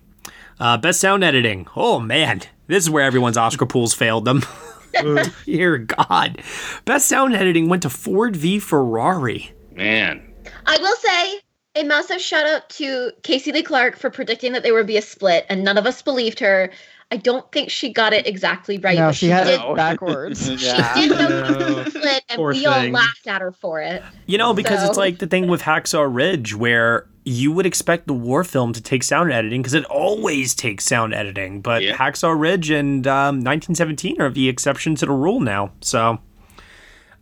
[0.59, 1.67] Uh, best sound editing.
[1.77, 4.43] Oh man, this is where everyone's Oscar pools failed them.
[5.47, 6.43] Dear God,
[6.85, 9.53] best sound editing went to Ford v Ferrari.
[9.73, 10.27] Man.
[10.67, 11.41] I will say
[11.77, 15.03] a massive shout out to Casey Lee Clark for predicting that there would be a
[15.03, 16.71] split, and none of us believed her.
[17.13, 18.97] I don't think she got it exactly right.
[18.97, 20.49] no, but she had did, it backwards.
[20.61, 22.93] She did know it was split, and Poor we all thing.
[22.93, 24.03] laughed at her for it.
[24.27, 28.13] You know, because it's like the thing with Hacksaw Ridge where you would expect the
[28.13, 32.71] war film to take sound editing because it always takes sound editing, but Hacksaw Ridge
[32.71, 35.73] and um, 1917 are the exception to the rule now.
[35.81, 36.21] So.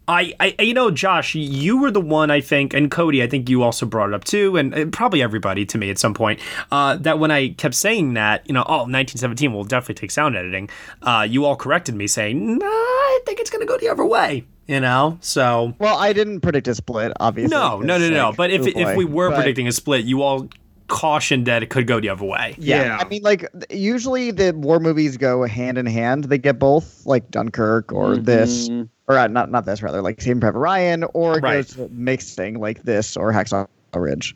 [0.09, 3.49] I, I, you know, Josh, you were the one I think, and Cody, I think
[3.51, 6.41] you also brought it up too, and probably everybody to me at some point.
[6.73, 10.35] Uh, that when I kept saying that, you know, oh, 1917 will definitely take sound
[10.37, 10.71] editing.
[11.03, 14.05] Uh, you all corrected me, saying, "No, I think it's going to go the other
[14.05, 17.57] way." You know, so Well, I didn't predict a split, obviously.
[17.57, 18.29] no, no, no, no.
[18.29, 20.49] like, But if oh if we were But- predicting a split, you all
[20.89, 22.55] cautioned that it could go the other way.
[22.59, 22.99] Yeah.
[23.01, 26.25] I mean, like usually the war movies go hand in hand.
[26.25, 28.89] They get both, like Dunkirk or this, Mhm.
[29.07, 31.55] or uh, not not this rather, like Saving Private Ryan, or it Right.
[31.57, 34.35] goes to mixed thing like this or Hacksaw Ridge.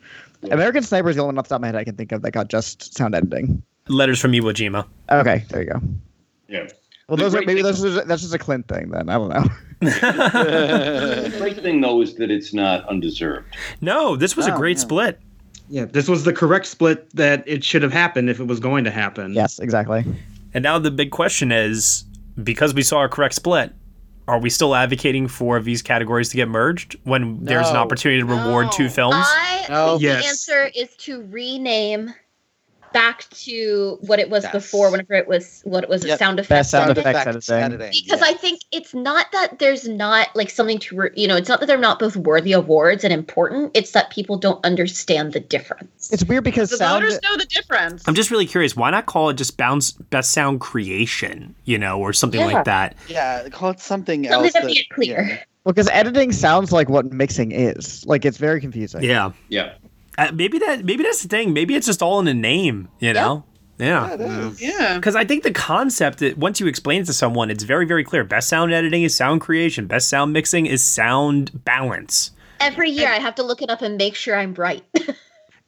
[0.51, 2.11] American Sniper is the only one off the top of my head I can think
[2.11, 3.61] of that got just sound editing.
[3.87, 4.85] Letters from Iwo Jima.
[5.11, 5.81] Okay, there you go.
[6.49, 6.67] Yeah.
[7.09, 9.09] Well, The those are maybe thing- those are, that's just a Clint thing then.
[9.09, 9.43] I don't know.
[9.81, 13.55] the great thing though is that it's not undeserved.
[13.81, 14.81] No, this was a Oh, great yeah.
[14.83, 15.19] split.
[15.69, 18.83] Yeah, this was the correct split that it should have happened if it was going
[18.83, 19.33] to happen.
[19.33, 20.03] yes, exactly.
[20.53, 22.03] And now the big question is,
[22.43, 23.71] because we saw a correct split,
[24.27, 28.25] are we still advocating for these categories to get merged when there's an opportunity to
[28.25, 29.15] reward two films?
[29.17, 29.87] I No.
[29.91, 30.21] think Yes.
[30.21, 32.13] the answer is to rename
[32.93, 36.15] back to what it was before, whenever it was what it was Yep.
[36.15, 36.65] a sound Best effect.
[36.69, 37.75] sound Sound effects effects editing.
[37.81, 38.03] editing.
[38.05, 41.49] because I think it's not that there's not like something to re- you know it's
[41.49, 43.71] not that they're not both worthy awards and important.
[43.73, 46.11] It's that people don't understand the difference.
[46.11, 47.03] It's weird because The sound.
[47.03, 48.03] voters know the difference.
[48.07, 48.75] I'm just really curious.
[48.75, 52.45] Why not call it just bounce best sound creation, you know, or something Yeah.
[52.47, 52.95] like that?
[53.07, 54.53] Yeah, call it something, Something else.
[54.53, 55.25] that that- clear.
[55.29, 55.37] yeah.
[55.63, 58.05] Well, because editing sounds like what mixing is.
[58.05, 59.01] Like it's very confusing.
[59.01, 59.31] Yeah.
[59.47, 59.71] Yeah.
[60.17, 61.53] Uh, maybe that maybe that's the thing.
[61.53, 63.45] Maybe it's just all in the name, you know?
[63.79, 64.51] Yeah.
[64.59, 64.95] Yeah.
[64.95, 68.03] Because I think the concept, that once you explain it to someone, it's very, very
[68.03, 68.23] clear.
[68.23, 69.87] Best sound editing is sound creation.
[69.87, 72.31] Best sound mixing is sound balance.
[72.59, 74.83] Every year I have to look it up and make sure I'm right.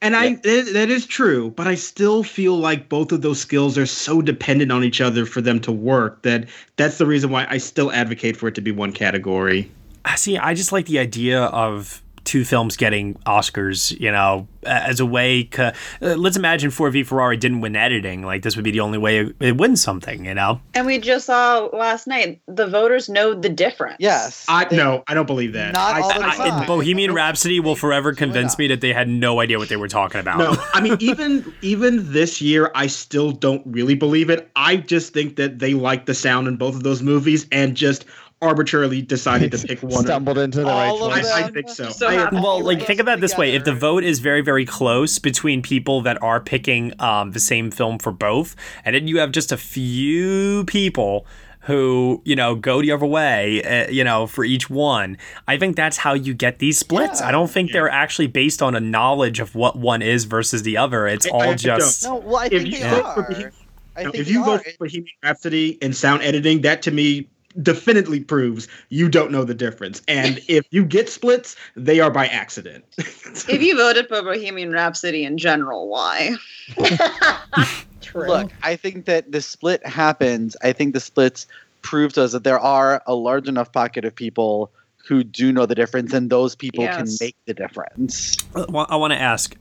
[0.02, 3.76] And I that, that is true, but I still feel like both of those skills
[3.78, 7.48] are so dependent on each other for them to work that that's the reason why
[7.50, 9.72] I still advocate for it to be one category.
[10.04, 15.00] I See, I just like the idea of two films getting Oscars, you know, as
[15.00, 15.48] a way.
[15.58, 15.72] Uh,
[16.02, 18.24] let's imagine Ford v Ferrari didn't win editing.
[18.24, 20.60] Like, this would be the only way it, it wins something, you know?
[20.74, 23.98] And we just saw last night the voters know the difference.
[24.00, 24.46] Yes.
[24.50, 25.74] I they- no, I don't believe that.
[25.74, 26.68] Not I, all the I- I- time.
[26.68, 30.20] Bohemian Rhapsody will forever convince me that they had no idea what they were talking
[30.20, 30.40] about.
[30.40, 34.50] No, I mean even even this year, I still don't really believe it.
[34.56, 38.06] I just think that they like the sound in both of those movies and just
[38.42, 40.04] arbitrarily decided to pick one.
[40.06, 41.32] Stumbled into the right All choice.
[41.32, 41.90] I, I think so.
[41.90, 44.66] So I- Well, like think about that this way: if the vote is very, very
[44.66, 49.20] close between people that are picking um, the same film for both, and then you
[49.20, 51.26] have just a few people
[51.62, 55.18] who you know go the other way, uh, you know, for each one,
[55.48, 57.22] I think that's how you get these splits.
[57.22, 60.78] I don't think they're actually based on a knowledge of what one is versus the
[60.78, 61.08] other.
[61.08, 61.58] It's I- all I don't.
[61.58, 63.28] just No, well, I If think you they vote for are.
[63.30, 63.52] Bohemian-
[63.98, 67.28] I think if you they vote for Bohemian Rhapsody and sound editing, that to me
[67.62, 70.02] definitely proves you don't know the difference.
[70.08, 72.86] And if you get splits, they are by accident.
[72.98, 76.36] if you voted for Bohemian Rhapsody in general, why?
[78.02, 78.28] True.
[78.28, 80.56] Look, I think that the split happens.
[80.64, 81.48] I think the splits
[81.82, 84.72] prove to us that there are a large enough pocket of people
[85.08, 88.38] who do know the difference, and those people can make the difference.
[88.56, 89.56] Uh, well, I want to ask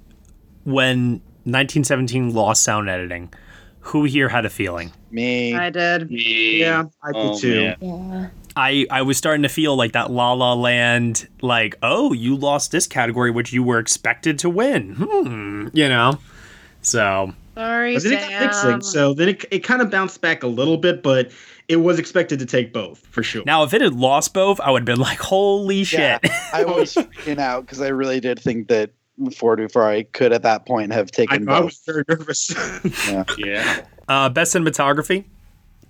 [0.65, 3.31] when 1917 lost sound editing,
[3.85, 4.93] who here had a feeling?
[5.11, 6.11] Me, I did.
[6.11, 6.59] Me.
[6.61, 7.61] yeah, I did Oh, too.
[7.61, 7.77] man.
[7.81, 8.29] yeah.
[8.57, 12.71] I, I was starting to feel like that La La Land, like, oh, you lost
[12.71, 14.95] this category, which you were expected to win.
[14.97, 16.19] Hmm, you know?
[16.83, 18.83] So, Sorry, But then it got mixing, Sam.
[18.83, 21.31] so then it, it kind of bounced back a little bit, but
[21.69, 23.43] it was expected to take both for sure.
[23.47, 26.21] now if it had lost both, I would have been like, holy shit.
[26.25, 28.91] Yeah, I was freaking out because I really did think that
[29.37, 32.53] Ford I could at that point have I, taken know, I was very nervous.
[33.39, 33.85] Yeah.
[34.09, 35.25] Uh, best cinematography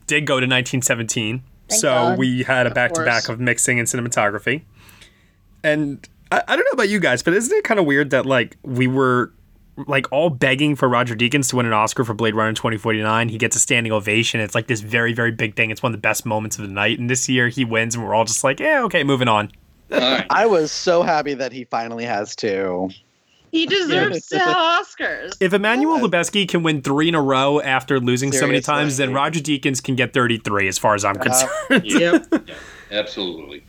[0.07, 1.43] did go to 1917.
[1.69, 2.19] Thank so God.
[2.19, 4.63] we had a back to back of mixing and cinematography.
[5.63, 8.27] And I, I don't know about you guys, but isn't it kind of weird that
[8.27, 9.33] like we were
[9.87, 13.29] like all begging for Roger Deakins to win an Oscar for Blade Runner 2049?
[13.31, 14.41] He gets a standing ovation.
[14.41, 15.71] It's like this very, very big thing.
[15.71, 16.99] It's one of the best moments of the night.
[16.99, 19.51] And this year he wins, and we're all just like, yeah, okay, moving on.
[19.91, 20.27] All right.
[20.31, 22.91] I was so happy that he finally has two.
[23.55, 25.37] He deserves to have Oscars.
[25.41, 26.05] If Emmanuel Yeah.
[26.05, 29.83] Lubezki can win three in a row after losing so many times, then Roger Deakins
[29.83, 31.85] can get 33, as far as I'm Uh, concerned.
[31.85, 32.27] yep.
[32.91, 33.63] Absolutely.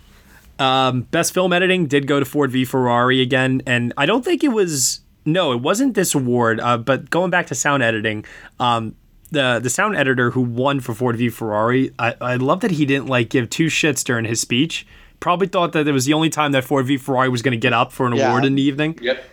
[0.59, 4.43] Um, best film editing did go to Ford v Ferrari again, and I don't think
[4.43, 5.01] it was.
[5.25, 6.59] No, it wasn't this award.
[6.59, 8.23] Uh, but going back to sound editing,
[8.59, 8.95] um,
[9.31, 12.86] the the sound editor who won for Ford v Ferrari, I, I love that he
[12.86, 14.86] didn't like give two shits during his speech.
[15.19, 17.57] Probably thought that it was the only time that Ford v Ferrari was going to
[17.57, 18.29] get up for an Yeah.
[18.29, 19.23] award in the evening, Yep.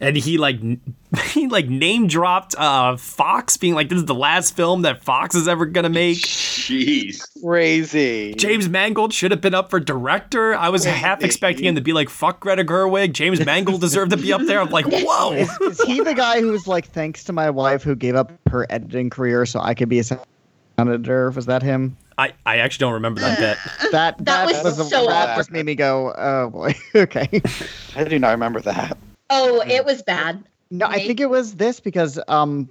[0.00, 0.60] And he like
[1.30, 5.34] he like name dropped uh, Fox, being like, "This is the last film that Fox
[5.34, 7.22] is ever going to make." Jeez.
[7.42, 8.34] Crazy.
[8.34, 10.54] James Mangold should have been up for director.
[10.54, 13.12] I was half expecting him to be like, fuck Greta Gerwig.
[13.12, 14.60] James Mangold deserved to be up there.
[14.60, 15.32] I'm like, whoa.
[15.32, 18.66] Is, is he the guy who's like, thanks to my wife who gave up her
[18.70, 20.22] editing career so I could be a sound
[20.78, 21.30] editor?
[21.30, 21.96] Was that him?
[22.18, 23.58] I, I actually don't remember that bit.
[23.92, 25.40] That That was the- so that awkward.
[25.40, 27.28] just made me go, oh boy, okay.
[27.94, 28.96] I do not remember that.
[29.30, 30.44] Oh, it was bad.
[30.70, 32.68] No, I think it was this because um,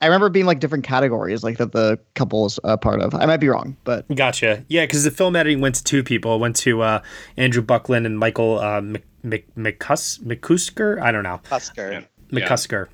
[0.00, 3.14] I remember being like different categories, like that the couple is a part of.
[3.14, 4.64] I might be wrong, but Gotcha.
[4.68, 6.36] Yeah, because the film editing went to two people.
[6.36, 7.02] It went to uh,
[7.36, 11.00] Andrew Buckland and Michael uh, Mc, Mc, McCus, McCusker?
[11.00, 11.40] I don't know.
[11.48, 12.04] Husker.
[12.30, 12.88] McCusker.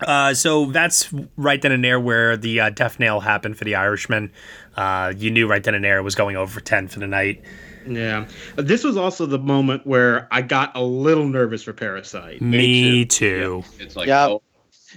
[0.00, 3.74] Uh, so that's right then and there where the uh, death nail happened for the
[3.74, 4.32] Irishman.
[4.76, 7.06] Uh, you knew right then and there it was going over for 10 for the
[7.06, 7.42] night.
[7.86, 8.26] Yeah.
[8.56, 12.40] This was also the moment where I got a little nervous for Parasite.
[12.40, 13.64] Me too.
[13.78, 14.28] It's like, Yep.
[14.30, 14.42] oh,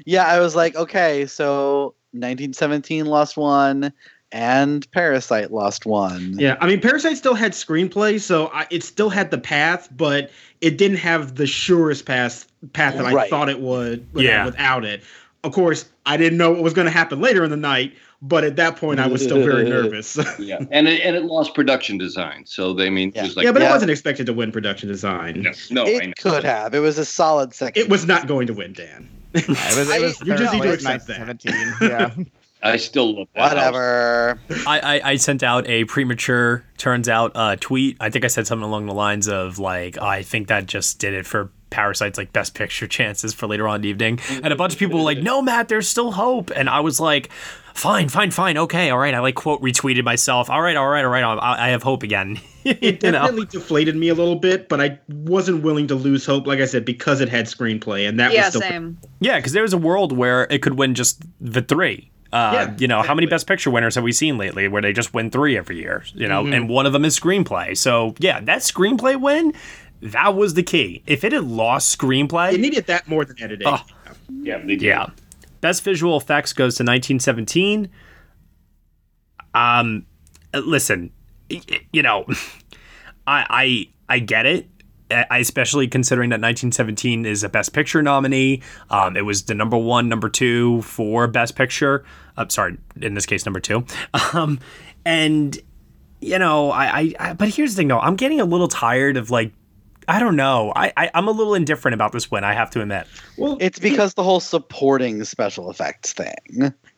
[0.05, 3.91] Yeah, I was like, okay, so 1917 lost one,
[4.31, 6.35] and Parasite lost one.
[6.37, 10.31] Yeah, I mean, Parasite still had screenplay, so I, it still had the path, but
[10.61, 14.45] it didn't have the surest path path that I thought it would, would have Yeah.
[14.45, 15.03] without it.
[15.43, 18.43] Of course, I didn't know what was going to happen later in the night, but
[18.43, 20.17] at that point, I was still very nervous.
[20.39, 20.59] yeah.
[20.71, 22.45] And it, and it lost production design.
[22.45, 23.69] So, they I mean, it was like, yeah, but Yeah.
[23.69, 25.41] it wasn't expected to win production design.
[25.41, 25.97] no, no I know.
[25.99, 26.73] it could have.
[26.73, 27.81] It was a solid second.
[27.81, 29.09] It was not going to win, Dan.
[29.33, 29.59] it was,
[29.89, 31.27] it was You just need to accept that.
[31.27, 32.29] 1917, Yeah.
[32.63, 33.53] I still love that.
[33.53, 34.39] Whatever.
[34.65, 37.97] I, I, I sent out a premature, turns out, uh, tweet.
[37.99, 41.13] I think I said something along the lines of, like, I think that just did
[41.13, 44.19] it for Parasite's, like, best picture chances for later on in the evening.
[44.41, 46.49] And a bunch of people were like, no, Matt, there's still hope.
[46.55, 47.29] And I was like,
[47.77, 48.57] fine, fine, fine.
[48.57, 49.13] Okay, all right.
[49.13, 50.49] I, like, quote retweeted myself.
[50.49, 51.23] All right, all right, all right.
[51.23, 52.39] I, I have hope again.
[52.67, 53.19] It you know?
[53.21, 56.65] definitely deflated me a little bit, but I wasn't willing to lose hope, like I
[56.65, 58.97] said, because it had screenplay, and that yeah, was still same.
[59.21, 62.11] Yeah, because there was a world where it could win just the three.
[62.33, 63.25] Uh, Yeah, you know, how many.
[63.25, 66.03] Best Picture winners have we seen lately where they just win three every year?
[66.13, 66.55] You know, Mhm.
[66.57, 67.77] and one of them is screenplay.
[67.77, 69.53] So yeah, that screenplay win,
[70.01, 71.03] that was the key.
[71.07, 73.65] If it had lost screenplay, It needed that more than editing.
[73.65, 73.79] Oh.
[74.41, 74.81] Yeah, they did.
[74.81, 75.07] yeah.
[75.61, 77.89] Best visual effects goes to 1917.
[79.53, 80.05] Um,
[80.53, 81.11] listen,
[81.91, 82.25] you know,
[83.27, 84.69] I I I get it.
[85.09, 88.61] I especially considering that 1917 is a Best Picture nominee.
[88.89, 92.03] Um, it was the number one, number two for Best Picture.
[92.35, 93.85] Uh, sorry, in this case, number two.
[94.33, 94.59] Um,
[95.05, 95.57] and
[96.19, 99.15] you know, I, I, I but here's the thing though, I'm getting a little tired
[99.15, 99.53] of like,
[100.07, 102.43] I don't know, I, I I'm a little indifferent about this win.
[102.43, 103.07] I have to admit.
[103.37, 106.33] Well, It's because the whole supporting special effects thing.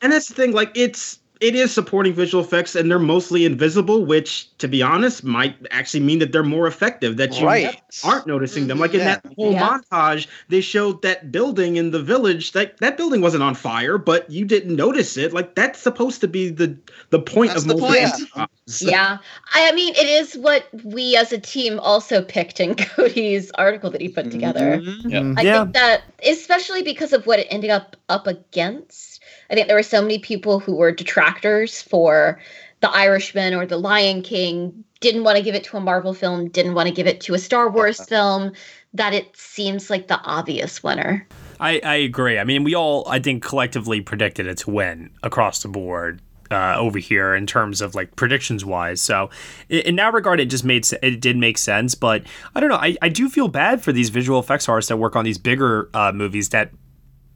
[0.02, 4.06] And that's the thing, like it's it is supporting visual effects and they're mostly invisible,
[4.06, 7.82] which to be honest might actually mean that they're more effective, that you Right.
[8.04, 8.78] aren't noticing them.
[8.80, 9.80] Like in that whole Yeah.
[9.92, 14.30] montage, they showed that building in the village, that that building wasn't on fire, but
[14.30, 15.32] you didn't notice it.
[15.34, 16.76] Like that's supposed to be the
[17.10, 18.50] the point That's of the most point.
[18.68, 18.82] montages.
[18.92, 19.18] yeah.
[19.56, 23.90] I, I mean, it is what we as a team also picked in Cody's article
[23.92, 24.82] that he put together.
[24.84, 25.10] Mhm.
[25.10, 25.34] Yeah.
[25.38, 25.62] I Yeah.
[25.64, 29.09] think that, especially because of what it ended up up against,
[29.50, 32.40] I think there were so many people who were detractors for
[32.82, 36.50] The Irishman or The Lion King, didn't want to give it to a Marvel film,
[36.50, 38.52] didn't want to give it to a Star Wars film,
[38.94, 41.28] that it seems like the obvious winner.
[41.60, 42.40] I, I agree.
[42.40, 46.22] I mean, we all, I think, collectively predicted it to win across the board
[46.52, 49.02] uh, over here in terms of like predictions wise.
[49.02, 49.30] So,
[49.68, 51.96] in, that regard, it just made it did make sense.
[51.96, 52.24] But
[52.56, 52.78] I don't know.
[52.78, 55.90] I, I do feel bad for these visual effects artists that work on these bigger
[55.94, 56.72] uh, movies that,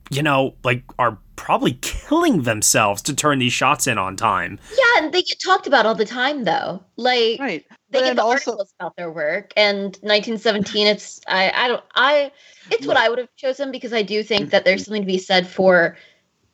[0.10, 4.60] you know, like are probably killing themselves to turn these shots in on time.
[4.72, 6.84] Yeah, and they get talked about all the time, though.
[6.96, 7.66] Like, Right.
[7.90, 11.84] they But get the also- articles about their work and 1917 it's i i don't
[11.96, 12.32] i
[12.72, 14.86] it's what i would have chosen because i do think that there's mm-hmm.
[14.86, 15.96] something to be said for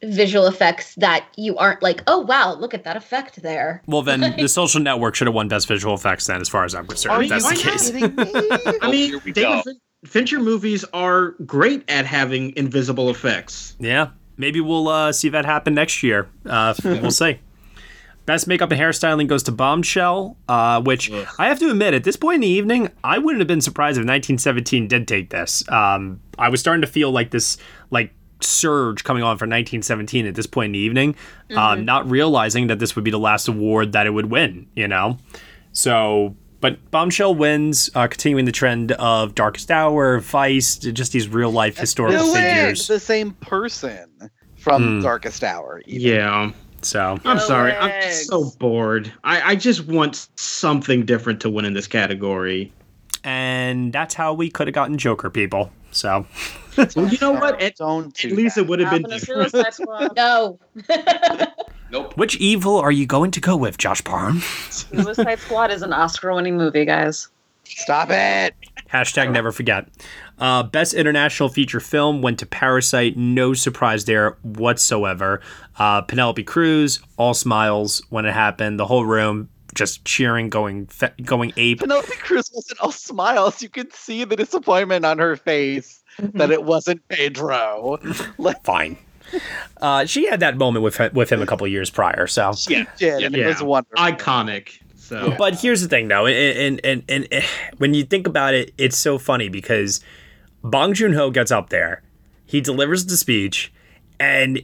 [0.04, 4.22] visual effects that you aren't like oh wow look at that effect there Well, then
[4.38, 7.16] the social network should have won best visual effects then, as far as I'm concerned.
[7.16, 7.92] Are if that's you the case.
[7.94, 8.02] me?
[8.82, 10.10] I Oh, mean, here we David go.
[10.10, 13.76] Fin- Fincher movies are great at having invisible effects.
[13.80, 16.30] Yeah, maybe we'll uh, see that happen next year.
[16.46, 17.40] Uh, we'll see.
[18.26, 22.16] Best makeup and hairstyling goes to Bombshell, uh, which I have to admit, at this
[22.16, 25.68] point in the evening, I wouldn't have been surprised if 1917 did take this.
[25.68, 27.58] Um, I was starting to feel like this,
[27.90, 31.16] like surge coming on for 1917 at this point in the evening,
[31.56, 34.68] um, not realizing that this would be the last award that it would win.
[34.76, 35.18] You know,
[35.72, 36.36] so.
[36.62, 41.78] But Bombshell wins, uh, continuing the trend of Darkest Hour, Vice, just these real life
[41.78, 42.80] historical No way, figures.
[42.80, 45.02] it's the same person from Hmm.
[45.04, 45.82] Darkest Hour.
[45.86, 46.08] even.
[46.16, 46.52] Yeah.
[46.82, 47.74] So I'm sorry.
[47.74, 49.12] I'm so bored.
[49.24, 52.72] I, I just want something different to win in this category.
[53.26, 55.72] and that's how we could have gotten Joker people.
[55.92, 56.26] So
[56.96, 57.62] Well, you know what?
[57.62, 58.62] At, Don't do at least that.
[58.62, 59.52] it would have been Happened to different.
[59.78, 60.60] Suicide no
[61.92, 62.16] Nope.
[62.18, 64.40] which evil are you going to go with, Josh Parham?
[64.70, 67.30] Suicide Squad is an Oscar-winning movie, guys.
[67.64, 68.54] Stop it.
[68.92, 69.88] Hashtag never forget.
[70.40, 73.16] Uh, best international feature film went to Parasite.
[73.18, 75.42] No surprise there whatsoever.
[75.78, 78.80] Uh, Penelope Cruz, all smiles when it happened.
[78.80, 81.80] The whole room just cheering, going fe- going ape.
[81.82, 83.62] Penelope Cruz wasn't all smiles.
[83.62, 88.00] You could see the disappointment on her face that it wasn't Pedro.
[88.40, 88.98] Like, Fine.
[89.82, 92.28] Uh, she had that moment with with him a couple years prior.
[92.28, 92.84] So Yeah.
[92.98, 93.66] did, and it was Yeah.
[93.68, 93.98] wonderful.
[94.06, 94.80] Iconic.
[94.98, 97.44] So But here's the thing, though, and and, and and
[97.78, 100.02] when you think about it, it's so funny because
[100.64, 102.04] Bong Joon Ho gets up there,
[102.46, 103.72] he delivers the speech,
[104.20, 104.62] and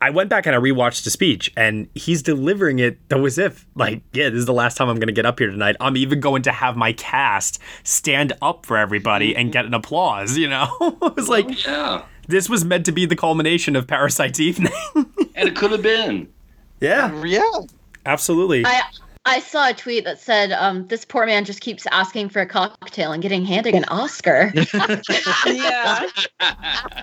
[0.00, 3.66] I went back and I rewatched the speech, and he's delivering it though as if
[3.74, 5.76] like, yeah, this is the last time I'm going to get up here tonight.
[5.80, 10.36] I'm even going to have my cast stand up for everybody and get an applause.
[10.38, 10.68] You know,
[11.02, 12.02] it was like Yeah.
[12.28, 14.72] This was meant to be the culmination of Parasite's evening.
[15.34, 16.28] And it could have been.
[16.80, 17.42] yeah, yeah.
[18.06, 18.64] absolutely.
[18.66, 18.82] i
[19.24, 22.46] i saw a tweet that said um this poor man just keeps asking for a
[22.46, 24.52] cocktail and getting handed an oscar
[25.46, 26.08] yeah.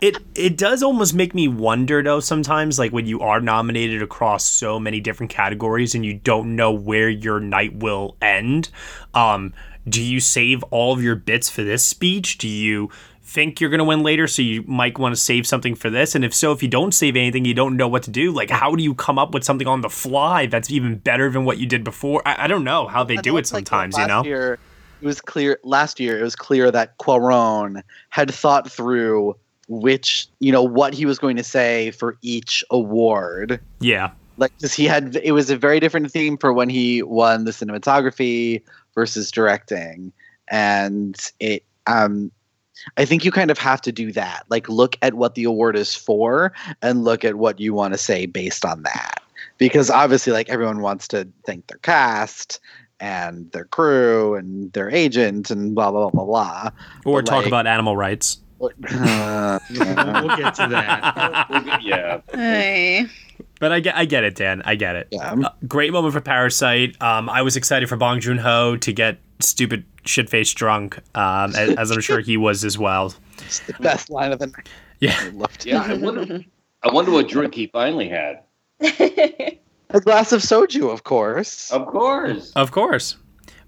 [0.01, 4.43] it it does almost make me wonder though sometimes like when you are nominated across
[4.45, 8.69] so many different categories and you don't know where your night will end
[9.13, 9.53] um
[9.88, 12.89] do you save all of your bits for this speech do you
[13.26, 16.15] think you're going to win later so you might want to save something for this
[16.15, 18.49] and if so if you don't save anything you don't know what to do like
[18.49, 21.57] how do you come up with something on the fly that's even better than what
[21.57, 23.97] you did before i, I don't know how they I do it it's like sometimes
[23.97, 24.59] you know Year,
[25.01, 26.19] it was clear last year.
[26.19, 29.36] It was clear that Cuarón had thought through
[29.67, 33.59] which you know what he was going to say for each award.
[33.80, 37.45] yeah Like, because he had it was a very different theme for when he won
[37.45, 38.61] the cinematography
[38.93, 40.11] versus directing,
[40.49, 42.32] and it um.
[42.97, 44.43] I think you kind of have to do that.
[44.49, 47.97] Like, look at what the award is for and look at what you want to
[47.97, 49.21] say based on that.
[49.57, 52.59] Because obviously, like, everyone wants to thank their cast
[52.99, 56.69] and their crew and their agent and blah, blah, blah, blah,
[57.05, 58.69] or But, talk like- about animal rights blah.
[58.89, 61.80] Uh, we'll get to that.
[61.84, 62.21] Yeah.
[62.34, 63.05] Hey.
[63.59, 64.61] But I get, I get it, Dan.
[64.65, 65.07] I get it.
[65.11, 65.34] yeah.
[65.34, 67.01] Uh, great moment for Parasite.
[67.01, 71.56] Um, I was excited for Bong Joon Ho to get stupid shit faced drunk, um,
[71.56, 73.14] as, as I'm sure he was as well.
[73.46, 74.70] It's the best line of the night.
[75.00, 75.16] Yeah.
[75.20, 75.72] I loved it.
[75.72, 75.84] Yeah.
[75.84, 76.40] I wonder,
[76.84, 78.42] I wonder what drink he finally had.
[79.92, 81.72] A glass of soju, of course.
[81.72, 82.52] Of course.
[82.54, 83.18] Of course.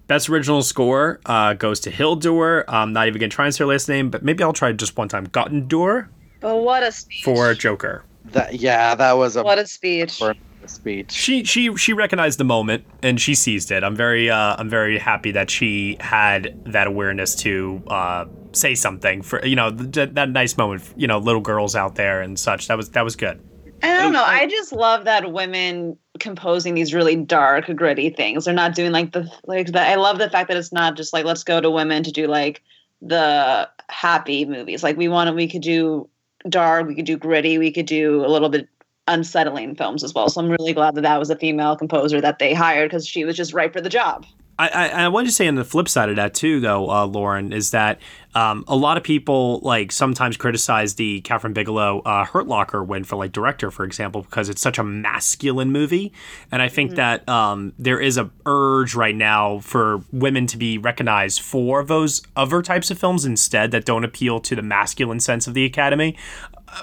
[0.08, 2.64] Best original score uh, goes to Hildur.
[2.68, 4.96] I'm not even gonna try and say her last name, but maybe I'll try just
[4.96, 5.26] one time.
[5.28, 6.08] Gottendur
[6.40, 7.22] But what a speech.
[7.24, 8.04] for Joker.
[8.26, 10.20] That yeah, that was a What a speech.
[10.68, 11.12] Burn speech.
[11.12, 13.82] She she she recognized the moment and she seized it.
[13.82, 19.22] I'm very uh, I'm very happy that she had that awareness to uh, say something
[19.22, 20.82] for you know th- that nice moment.
[20.96, 22.68] You know, little girls out there and such.
[22.68, 23.42] That was that was good.
[23.82, 24.24] I don't know.
[24.24, 28.44] I just love that women composing these really dark, gritty things.
[28.44, 29.88] They're not doing like the like that.
[29.88, 32.26] I love the fact that it's not just like let's go to women to do
[32.26, 32.62] like
[33.00, 34.82] the happy movies.
[34.82, 36.08] Like we want to, we could do
[36.48, 38.68] dark, we could do gritty, we could do a little bit
[39.08, 40.28] unsettling films as well.
[40.28, 43.24] So I'm really glad that that was a female composer that they hired because she
[43.24, 44.26] was just right for the job.
[44.58, 47.06] I, I, I wanted to say on the flip side of that too, though, uh,
[47.06, 48.00] Lauren, is that
[48.34, 53.04] um, a lot of people like sometimes criticize the Kathryn Bigelow uh, Hurt Locker win
[53.04, 56.12] for like director, for example, because it's such a masculine movie,
[56.50, 56.96] and I think mm-hmm.
[56.96, 62.22] that um, there is a urge right now for women to be recognized for those
[62.34, 66.16] other types of films instead that don't appeal to the masculine sense of the Academy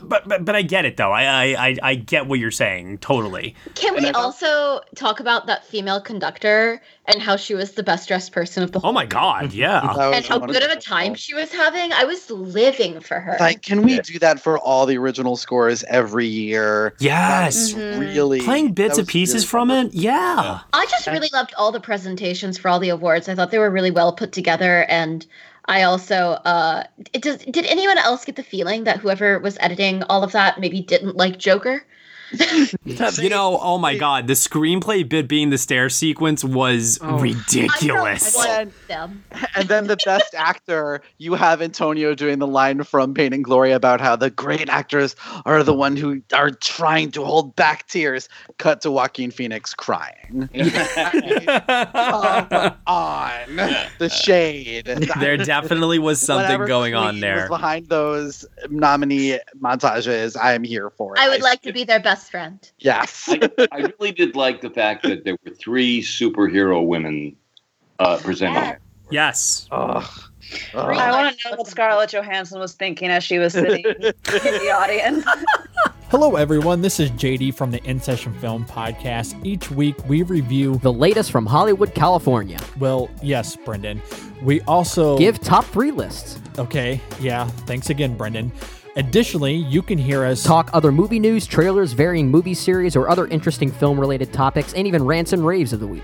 [0.03, 1.11] but, but but I get it though.
[1.11, 3.55] I, I I get what you're saying totally.
[3.75, 8.31] Can we also talk about that female conductor and how she was the best dressed
[8.31, 8.89] person of the whole?
[8.89, 10.11] Oh my god, yeah.
[10.13, 11.93] and how good of a time she was having.
[11.93, 13.37] I was living for her.
[13.39, 16.95] Like, can we do that for all the original scores every year?
[16.99, 17.99] Yes, Mm-hmm.
[17.99, 18.41] really.
[18.41, 19.93] Playing bits and pieces really from it.
[19.93, 20.59] Yeah.
[20.73, 23.29] I just really loved all the presentations for all the awards.
[23.29, 25.25] I thought they were really well put together and.
[25.67, 30.23] I also uh does did anyone else get the feeling that whoever was editing all
[30.23, 31.85] of that maybe didn't like Joker?
[32.85, 37.19] you know, oh my god, the screenplay bit being the stair sequence was Oh.
[37.19, 38.43] ridiculous.
[38.45, 38.71] And,
[39.55, 43.71] and then the best actor, you have Antonio doing the line from Pain and Glory
[43.71, 45.15] about how the great actors
[45.45, 48.29] are the one who are trying to hold back tears.
[48.57, 50.49] Cut to Joaquin Phoenix crying.
[50.53, 53.55] Come on,
[53.99, 54.85] the shade.
[55.19, 57.47] there definitely was something Whatever going on there.
[57.47, 61.19] Behind those nominee montages, I am here for it.
[61.19, 62.71] I would like to be their best friend.
[62.79, 63.29] Yes.
[63.29, 67.35] I, I really did like the fact that there were three superhero women
[67.99, 68.77] uh, presenting.
[69.11, 69.67] Yes.
[69.71, 70.27] Oh.
[70.73, 74.71] I want to know what Scarlett Johansson was thinking as she was sitting in the
[74.71, 75.25] audience.
[76.09, 76.81] Hello, everyone.
[76.81, 79.43] This is JD from the In Session Film Podcast.
[79.43, 82.59] Each week we review the latest from Hollywood, California.
[82.79, 84.01] Well, yes, Brendan.
[84.41, 86.39] We also give top three lists.
[86.59, 87.47] Okay, yeah.
[87.65, 88.51] Thanks again, Brendan.
[88.97, 93.27] Additionally, you can hear us talk other movie news, trailers, varying movie series, or other
[93.27, 96.03] interesting film related topics, and even rants and raves of the week.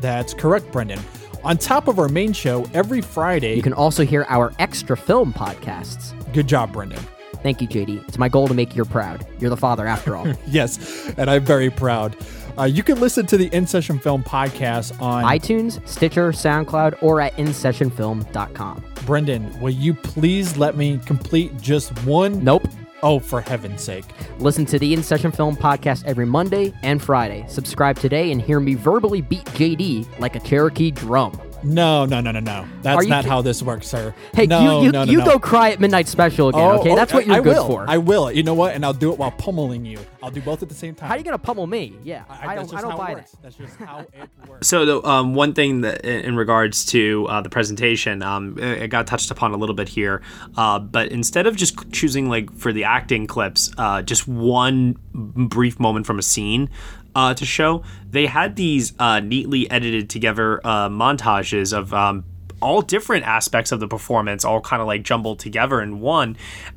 [0.00, 1.00] That's correct, Brendan.
[1.42, 5.32] On top of our main show, every Friday, you can also hear our extra film
[5.32, 6.14] podcasts.
[6.32, 7.00] Good job, Brendan.
[7.42, 8.06] Thank you, JD.
[8.06, 9.26] It's my goal to make you proud.
[9.40, 10.32] You're the father, after all.
[10.46, 12.16] yes, and I'm very proud.
[12.58, 17.20] Uh, you can listen to the In Session Film podcast on iTunes, Stitcher, SoundCloud, or
[17.20, 18.84] at InSessionFilm.com.
[19.06, 22.42] Brendan, will you please let me complete just one?
[22.44, 22.66] Nope.
[23.02, 24.04] Oh, for heaven's sake.
[24.38, 27.44] Listen to the In Session Film podcast every Monday and Friday.
[27.48, 31.40] Subscribe today and hear me verbally beat JD like a Cherokee drum.
[31.62, 32.66] No, no, no, no, no.
[32.82, 34.14] That's you not ki- how this works, sir.
[34.34, 35.24] Hey, no, you you, no, no, you no.
[35.24, 36.90] go cry at midnight special again, Oh, okay?
[36.92, 37.66] oh, That's what you're I good will.
[37.66, 37.84] for.
[37.88, 38.30] I will.
[38.32, 38.74] You know what?
[38.74, 39.98] And I'll do it while pummeling you.
[40.22, 41.08] I'll do both at the same time.
[41.08, 41.94] How are you gonna pummel me?
[42.04, 42.70] Yeah, I, that's don't.
[42.70, 43.14] just I don't buy it that.
[43.16, 43.36] works.
[43.42, 44.68] That's just how it works.
[44.68, 48.82] So the um, one thing that in in regards to uh, the presentation, um, it
[48.82, 50.22] it got touched upon a little bit here,
[50.56, 55.80] uh, but instead of just choosing like for the acting clips, uh, just one brief
[55.80, 56.68] moment from a scene.
[57.12, 62.24] Uh, to show they had these uh, neatly edited together uh, montages of um,
[62.60, 66.36] all different aspects of the performance, all kind of like jumbled together in one.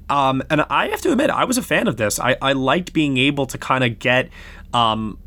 [0.09, 2.19] Um, and I have to admit, I was a fan of this.
[2.19, 4.29] I, I liked being able to kind of get
[4.73, 5.19] um,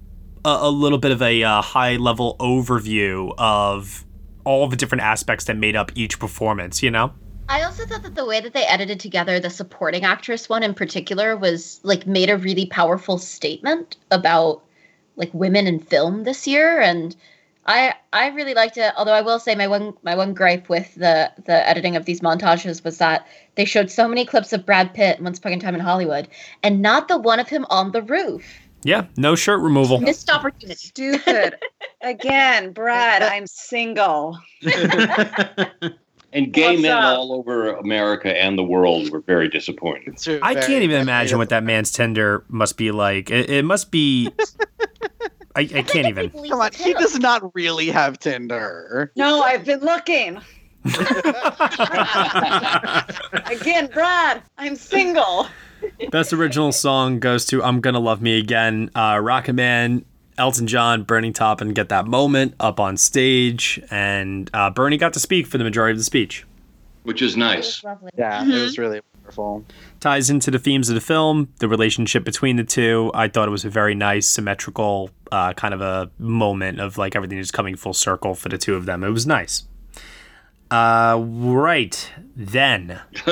[0.45, 4.05] a, a little bit of a uh, high level overview of
[4.45, 7.13] all the different aspects that made up each performance, you know?
[7.49, 10.75] I also thought that the way that they edited together the supporting actress one in
[10.75, 14.63] particular was like made a really powerful statement about
[15.17, 17.17] like women in film this year and
[17.67, 20.95] I I really liked it although I will say my one my one gripe with
[20.95, 24.95] the the editing of these montages was that they showed so many clips of Brad
[24.95, 26.29] Pitt once upon a time in Hollywood
[26.63, 28.45] and not the one of him on the roof.
[28.85, 29.99] Yeah, no shirt removal.
[29.99, 30.89] Missed opportunity.
[30.89, 31.57] Stupid.
[32.03, 34.39] Again, Brad, I'm single.
[36.37, 37.19] And gay What's men up?
[37.19, 40.21] all over America and the world were very disappointed.
[40.43, 43.31] I can't even imagine what that man's Tinder must be like.
[43.31, 44.31] It, it must be.
[45.57, 46.29] I, I can't even.
[46.29, 49.11] Come on, he does not really have Tinder.
[49.17, 50.39] No, I've been looking.
[53.47, 55.47] Again, Brad, I'm single.
[56.11, 60.05] Best original song goes to "I'm Gonna Love Me Again." Uh, Rocket Man,
[60.39, 65.21] Elton John, Bernie Taupin get that moment up on stage, and uh, Bernie got to
[65.21, 66.45] speak for the majority of the speech.
[67.05, 67.83] Which is nice.
[68.17, 69.65] Yeah, it was really wonderful.
[70.01, 73.11] Ties into the themes of the film, the relationship between the two.
[73.15, 77.15] I thought it was a very nice, symmetrical uh, kind of a moment of like
[77.17, 79.05] everything just coming full circle for the two of them.
[79.05, 79.65] It was nice.
[80.71, 83.01] Uh, right then,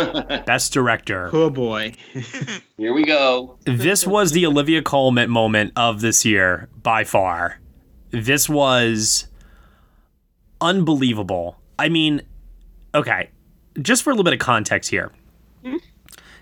[0.46, 1.28] best director.
[1.32, 1.92] Oh boy.
[2.78, 3.59] Here we go.
[3.64, 7.61] This was the Olivia Colman moment of this year by far.
[8.11, 9.28] This was
[10.61, 11.61] unbelievable.
[11.78, 12.22] I mean,
[12.94, 13.28] okay,
[13.80, 15.12] just for a little bit of context here.
[15.62, 15.76] Hmm?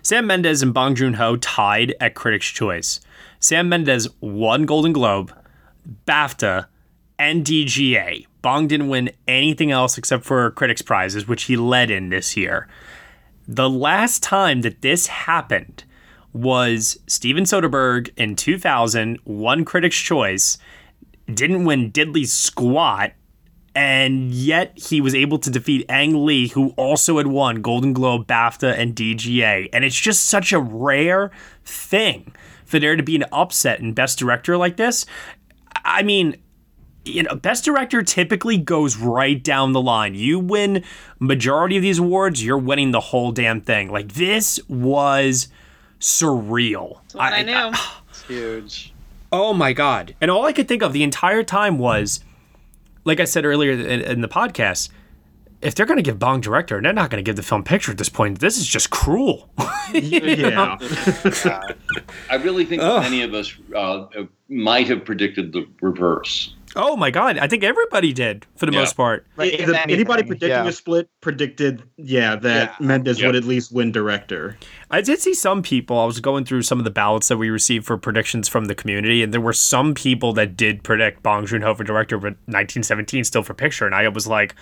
[0.01, 3.01] Sam Mendes and Bong Joon Ho tied at Critics' Choice.
[3.39, 5.33] Sam Mendes won Golden Globe,
[6.05, 6.67] BAFTA,
[7.19, 8.25] and DGA.
[8.43, 12.67] Bong didn't win anything else except for Critics' Prizes, which he led in this year.
[13.47, 15.85] The last time that this happened
[16.33, 20.57] was Steven Soderbergh in 2000, won Critics' Choice,
[21.33, 23.13] didn't win diddly squat,
[23.75, 28.27] and yet he was able to defeat Ang Lee, who also had won Golden Globe,
[28.27, 29.69] BAFTA, and DGA.
[29.71, 31.31] And it's just such a rare
[31.63, 32.35] thing
[32.65, 35.05] for there to be an upset in Best Director like this.
[35.85, 36.35] I mean,
[37.05, 40.15] you know, Best Director typically goes right down the line.
[40.15, 40.83] You win
[41.19, 43.91] majority of these awards, you're winning the whole damn thing.
[43.91, 45.47] Like this was
[45.99, 46.99] surreal.
[47.03, 47.77] That's what I, knew.
[48.09, 48.93] It's huge.
[49.31, 50.15] Oh my god!
[50.21, 52.19] And all I could think of the entire time was,
[53.03, 54.89] like I said earlier in, in the podcast,
[55.63, 57.91] if they're going to give Bong director, they're not going to give the film picture
[57.91, 58.39] at this point.
[58.39, 59.49] This is just cruel.
[59.93, 60.77] yeah.
[62.29, 64.05] I really think many of us uh,
[64.49, 66.53] might have predicted the reverse.
[66.75, 67.37] Oh my god!
[67.37, 68.79] I think everybody did for the Yeah.
[68.79, 69.27] most part.
[69.37, 70.67] Like, If if anybody predicting yeah.
[70.67, 72.85] a split predicted, yeah, that Yeah.
[72.87, 73.27] Mendes Yep.
[73.27, 74.57] would at least win director.
[74.89, 75.99] I did see some people.
[75.99, 78.75] I was going through some of the ballots that we received for predictions from the
[78.75, 82.33] community, and there were some people that did predict Bong Joon Ho for director, but
[82.47, 83.85] 1917 still for picture.
[83.85, 84.55] And I was like,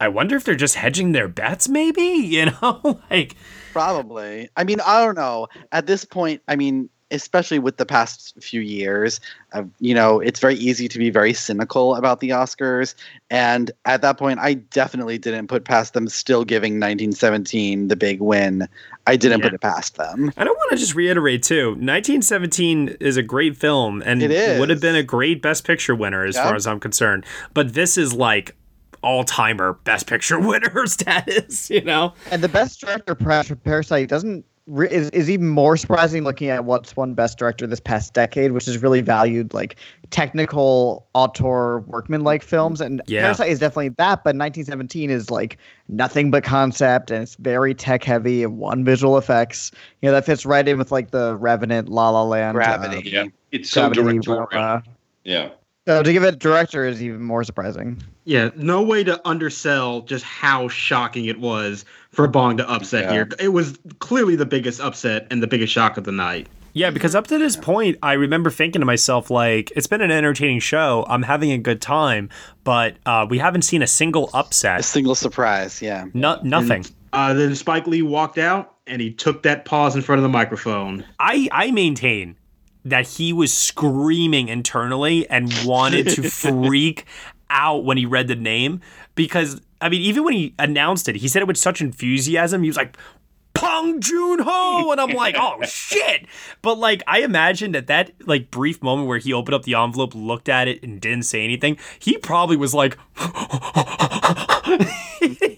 [0.00, 2.02] I wonder if they're just hedging their bets, maybe.
[2.34, 3.34] You know, like
[3.72, 4.48] Probably.
[4.56, 5.48] I mean, I don't know.
[5.72, 9.20] At this point, I mean, especially with the past few years,
[9.52, 12.94] uh, you know, it's very easy to be very cynical about the Oscars.
[13.30, 18.20] And at that point, I definitely didn't put past them still giving 1917 the big
[18.20, 18.68] win.
[19.06, 19.44] I didn't Yeah.
[19.46, 20.32] put it past them.
[20.36, 24.58] And I want to just reiterate too, 1917 is a great film and It is.
[24.58, 26.44] would have been a great Best Picture winner as Yeah.
[26.44, 27.24] far as I'm concerned.
[27.54, 28.54] But this is like
[29.02, 32.14] all timer Best Picture winner status, you know?
[32.30, 34.53] And the best director perhaps for Parasite doesn't re-
[34.90, 38.66] is, is even more surprising looking at what's won best director this past decade, which
[38.66, 39.76] is really valued like
[40.10, 42.80] technical auteur workman-like films.
[42.80, 43.22] And Yeah.
[43.22, 45.58] Parasite is definitely that, but 1917 is like
[45.88, 49.70] nothing but concept and it's very tech heavy and won visual effects.
[50.00, 53.18] You know that fits right in with like the Revenant, La La Land, Gravity.
[53.18, 54.48] Uh, yeah, it's so Gravity, directorial.
[54.50, 54.82] Roma.
[55.24, 55.50] Yeah.
[55.86, 58.02] So to give it director is even more surprising.
[58.24, 63.12] Yeah, no way to undersell just how shocking it was for Bong to upset Yeah.
[63.12, 63.28] here.
[63.38, 66.48] It was clearly the biggest upset and the biggest shock of the night.
[66.72, 70.10] Yeah, because up to this point, I remember thinking to myself, like, it's been an
[70.10, 71.04] entertaining show.
[71.08, 72.30] I'm having a good time,
[72.64, 75.80] but uh, we haven't seen a single upset, A single surprise.
[75.82, 76.06] Yeah.
[76.14, 76.84] No, nothing.
[77.12, 80.28] Uh, then Spike Lee walked out and he took that pause in front of the
[80.30, 81.04] microphone.
[81.20, 82.34] I, I maintain
[82.84, 87.06] that he was screaming internally and wanted to freak
[87.50, 88.80] out when he read the name
[89.14, 92.62] because I mean even when he announced it he said it with such enthusiasm.
[92.62, 92.96] He was like
[93.54, 96.26] Bong Joon Ho and I'm like oh shit
[96.62, 100.14] but like I imagined that that like brief moment where he opened up the envelope
[100.14, 102.98] looked at it and didn't say anything he probably was like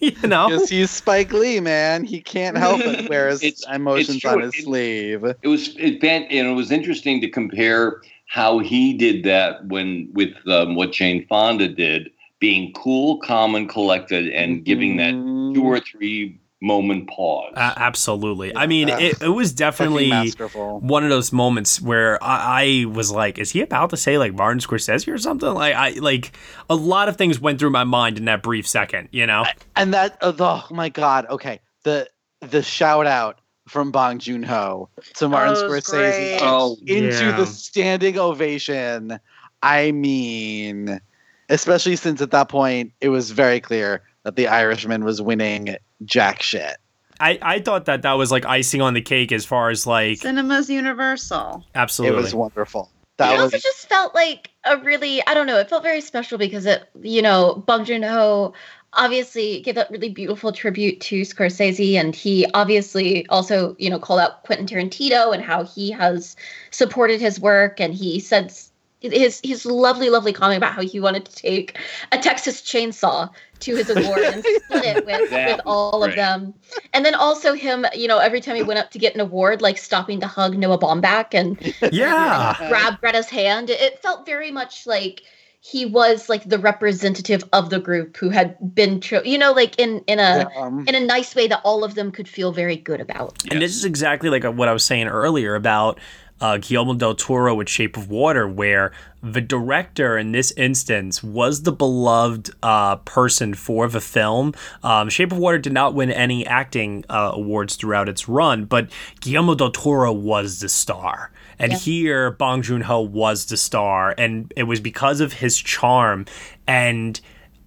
[0.01, 2.03] you know Because he's Spike Lee, man.
[2.03, 3.09] He can't help it.
[3.09, 4.31] Wears It's- emotions it's true.
[4.31, 5.23] on his It- sleeve.
[5.41, 10.09] It was it been and it was interesting to compare how he did that when
[10.13, 15.11] with um, what Jane Fonda did, being cool, calm, and collected, and giving that
[15.55, 17.53] two or three moment pause.
[17.55, 18.55] A- absolutely.
[18.55, 23.37] I mean, it, it was definitely one of those moments where I, I was like,
[23.37, 26.31] "Is he about to say like Martin Scorsese or something?" Like, I like
[26.69, 29.09] a lot of things went through my mind in that brief second.
[29.11, 29.45] You know?
[29.75, 31.59] And that oh, the, oh my god, okay.
[31.83, 32.09] The
[32.41, 36.39] the shout out from Bong Joon Ho to Martin Oh, it Scorsese.
[36.41, 37.37] Oh, into yeah.
[37.37, 39.19] the standing ovation.
[39.61, 41.01] I mean,
[41.49, 46.41] especially since at that point it was very clear that the Irishman was winning jack
[46.41, 46.75] shit.
[47.17, 50.17] I, I thought that that was like icing on the cake as far as like
[50.17, 51.63] Cinema's universal.
[51.75, 52.19] absolutely.
[52.19, 52.91] It was wonderful.
[53.15, 56.01] That it was also just felt like a really I don't know, it felt very
[56.01, 58.53] special because it you know, Bong Joon Ho
[58.91, 64.19] obviously gave that really beautiful tribute to Scorsese and he obviously also, you know, called
[64.19, 66.35] out Quentin Tarantino and how he has
[66.71, 68.51] supported his work and he said
[68.99, 71.77] his his lovely, lovely comment about how he wanted to take
[72.11, 73.29] a Texas chainsaw
[73.59, 76.53] to his award and split it with, That with was all of them.
[76.93, 79.61] And then also him, you know, every time he went up to get an award,
[79.61, 81.57] like stopping to hug Noah Baumbach and
[81.93, 82.55] yeah.
[82.69, 83.69] grab Greta's hand.
[83.69, 85.23] It felt very much like
[85.59, 89.77] he was like the representative of the group who had been cho- you know like
[89.79, 92.77] in in a Um, in a nice way that all of them could feel very
[92.77, 95.99] good about And this is exactly like what I was saying earlier about
[96.39, 98.91] uh, Guillermo del Toro with Shape of Water, where
[99.23, 104.53] the director in this instance was the beloved uh, person for the film.
[104.83, 108.89] Um, Shape of Water did not win any acting uh, awards throughout its run, but
[109.21, 111.31] Guillermo del Toro was the star.
[111.59, 111.77] And Yeah.
[111.79, 116.25] here, Bong Joon Ho was the star, and it was because of his charm
[116.67, 117.19] and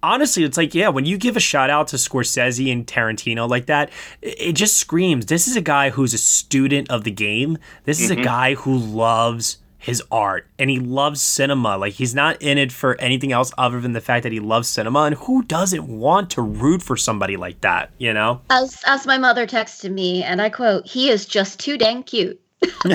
[0.03, 3.65] honestly, it's like, yeah, when you give a shout out to Scorsese and Tarantino like
[3.67, 3.89] that,
[4.21, 7.57] it it just screams this is a guy who's a student of the game.
[7.85, 8.23] This is a Mhm.
[8.23, 11.75] guy who loves his art and he loves cinema.
[11.77, 14.67] Like, he's not in it for anything else other than the fact that he loves
[14.67, 14.99] cinema.
[15.05, 18.41] And who doesn't want to root for somebody like that, you know?
[18.51, 22.39] as as my mother texted me and i quote he is just too dang cute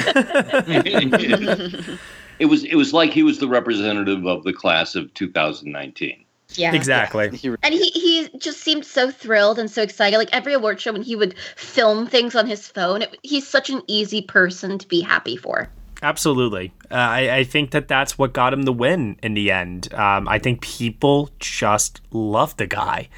[2.38, 6.24] it was it was like he was the representative of the class of 2019.
[6.59, 7.26] Yeah Exactly.
[7.62, 11.02] and he he just seemed so thrilled and so excited like every award show when
[11.02, 15.00] he would film things on his phone it, he's such an easy person to be
[15.00, 15.68] happy for
[16.02, 16.72] Absolutely.
[16.90, 19.92] Uh, I, I think that that's what got him the win in the end.
[19.94, 23.09] Um, I think people just love the guy.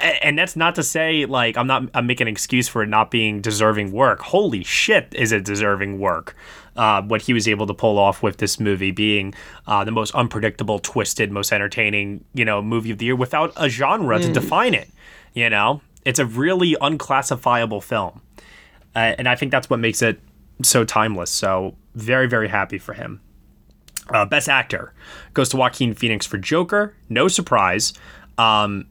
[0.00, 3.10] And that's not to say like I'm not I'm making an excuse for it not
[3.10, 4.20] being deserving work.
[4.20, 6.34] Holy shit, is it deserving work?
[6.76, 9.32] Uh, what he was able to pull off with this movie being
[9.66, 13.68] uh, the most unpredictable, twisted, most entertaining, you know, movie of the year without a
[13.70, 14.34] genre to Mm.
[14.34, 14.90] define it.
[15.32, 18.20] You know, it's a really unclassifiable film,
[18.94, 20.20] uh, and I think that's what makes it
[20.62, 21.30] so timeless.
[21.30, 23.20] So very, very happy for him.
[24.10, 24.92] Uh, best actor
[25.32, 26.94] goes to Joaquin Phoenix for Joker.
[27.08, 27.94] No surprise.
[28.38, 28.86] Um,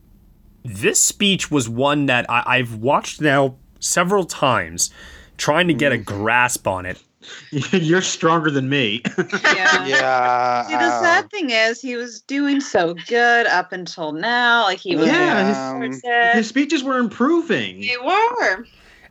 [0.68, 4.90] this speech was one that I- I've watched now several times,
[5.36, 7.02] trying to get a grasp on it.
[7.72, 9.02] You're stronger than me.
[9.18, 9.84] Yeah.
[9.86, 10.62] yeah.
[10.66, 14.62] See, the sad thing is, he was doing so good up until now.
[14.62, 15.06] Like he was.
[15.06, 16.02] yeah, his,
[16.34, 17.80] his speeches were improving.
[17.80, 18.64] They were.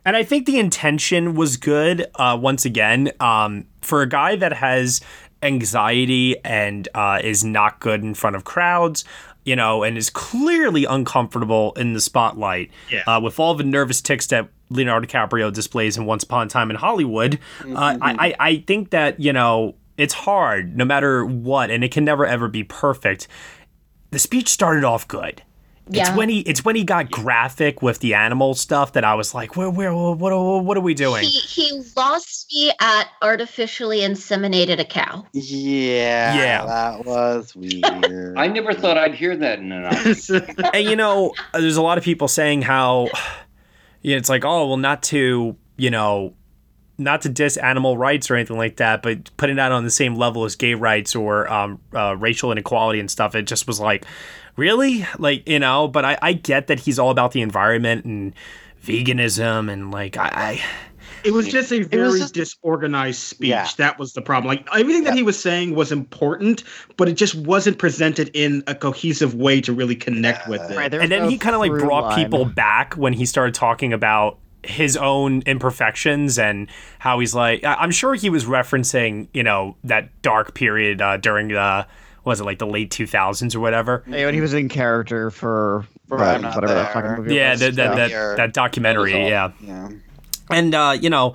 [0.06, 2.06] And I think the intention was good.
[2.14, 5.00] Uh, once again, um, for a guy that has
[5.42, 9.04] anxiety and uh, is not good in front of crowds,
[9.46, 12.70] you know, and is clearly uncomfortable in the spotlight.
[12.90, 13.04] Yeah.
[13.06, 16.68] Uh, with all the nervous tics that Leonardo DiCaprio displays in Once Upon a Time
[16.68, 21.70] in Hollywood, uh, I, I I think that you know it's hard no matter what,
[21.70, 23.28] and it can never ever be perfect.
[24.10, 25.42] The speech started off good.
[25.88, 29.34] It's when he it's when he got graphic with the animal stuff that I was
[29.34, 31.22] like, where where what what, what are we doing?
[31.22, 36.34] he he lost me at artificially inseminated a cow Yeah.
[36.34, 36.66] Yeah.
[36.66, 37.84] That was weird.
[38.36, 39.84] I never thought I'd hear that in an
[40.64, 40.70] hour.
[40.74, 43.08] and you know, there's a lot of people saying how
[44.02, 46.34] you know, it's like, oh, well, not to, you know,
[46.98, 50.14] not to diss animal rights or anything like that, but putting that on the same
[50.14, 54.06] level as gay rights or um, uh, racial inequality and stuff, it just was like,
[54.56, 55.06] really?
[55.18, 58.34] Like, you know, but I, I get that he's all about the environment and
[58.82, 60.64] veganism and like, I, I
[61.24, 63.48] It was just a very just- disorganized speech.
[63.50, 63.68] Yeah.
[63.78, 64.48] That was the problem.
[64.48, 66.62] Like everything that he was saying was important,
[66.96, 70.76] but it just wasn't presented in a cohesive way to really connect with it.
[70.76, 72.24] Right, and then no he kind of like brought line.
[72.24, 77.74] people back when he started talking about his own imperfections and how he's like I-
[77.74, 81.88] i'm sure he was referencing you know that dark period uh, during the what
[82.26, 85.86] was it like the late 2000s or whatever Hey, when he was in character for,
[86.08, 87.02] For I'm whatever that There.
[87.02, 87.60] fucking movie yeah was.
[87.60, 88.34] that, that, that, Yeah.
[88.36, 89.88] that documentary That was yeah Yeah.
[90.50, 91.32] and uh, you know,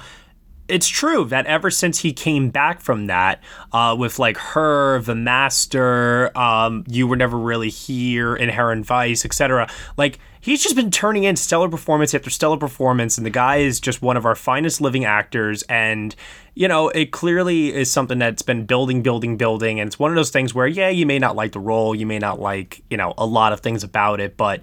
[0.68, 5.16] it's true that ever since he came back from that, uh, with like her, the
[5.16, 9.70] master, um, you were never really here, Inherent Vice, etc.
[9.98, 13.80] Like he's just been turning in stellar performance after stellar performance, and the guy is
[13.80, 15.64] just one of our finest living actors.
[15.64, 16.16] And
[16.54, 19.80] you know, it clearly is something that's been building, building, building.
[19.80, 22.06] And it's one of those things where, yeah, you may not like the role, you
[22.06, 24.60] may not like, you know, a lot of things about it, but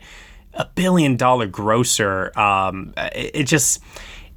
[0.53, 3.83] a billion dollar grosser, um, it, it just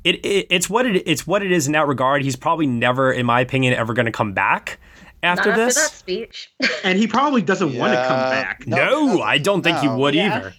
[0.06, 2.22] it, it it's what it it's what it is in that regard.
[2.24, 4.80] He's probably never, in my opinion, ever going to come back
[5.24, 5.78] after Not this.
[5.78, 6.52] after that speech
[6.84, 8.66] And he probably doesn't want to come back.
[8.66, 10.38] no, I don't think he would Yeah.
[10.38, 10.54] either.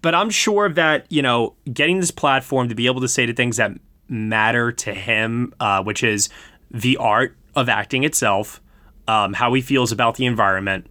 [0.00, 3.32] But I'm sure that you know, getting this platform to be able to say the
[3.32, 3.72] things that
[4.08, 6.28] matter to him, uh, which is
[6.70, 8.60] the art of acting itself,
[9.06, 10.86] um, how he feels about the environment,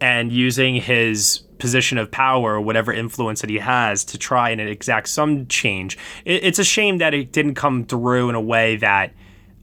[0.00, 5.08] and using his position of power, whatever influence that he has, to try and exact
[5.08, 5.98] some change.
[6.24, 9.12] It, it's a shame that it didn't come through in a way that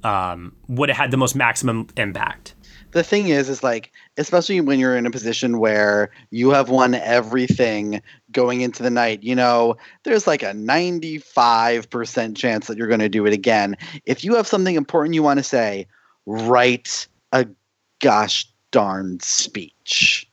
[0.04, 2.54] um, would have had the most maximum impact.
[2.98, 6.94] The thing is is like especially when you're in a position where you have won
[6.96, 13.00] everything going into the night you know there's like a 95% chance that you're going
[13.00, 15.88] to do it again if you have something important you want to say
[16.26, 17.48] write a
[18.00, 20.28] gosh darn speech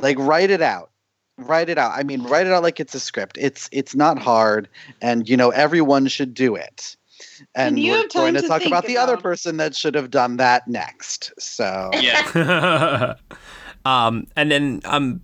[0.00, 0.90] Like write it out.
[1.36, 1.92] Write it out.
[1.94, 3.38] I mean, write it out like it's a script.
[3.40, 4.68] It's it's not hard,
[5.00, 6.96] and you know everyone should do it.
[7.54, 10.10] And you we're going to to talk think about the other person that should have
[10.10, 11.32] done that next.
[11.38, 13.14] So Yeah.
[13.84, 15.20] um, and then um,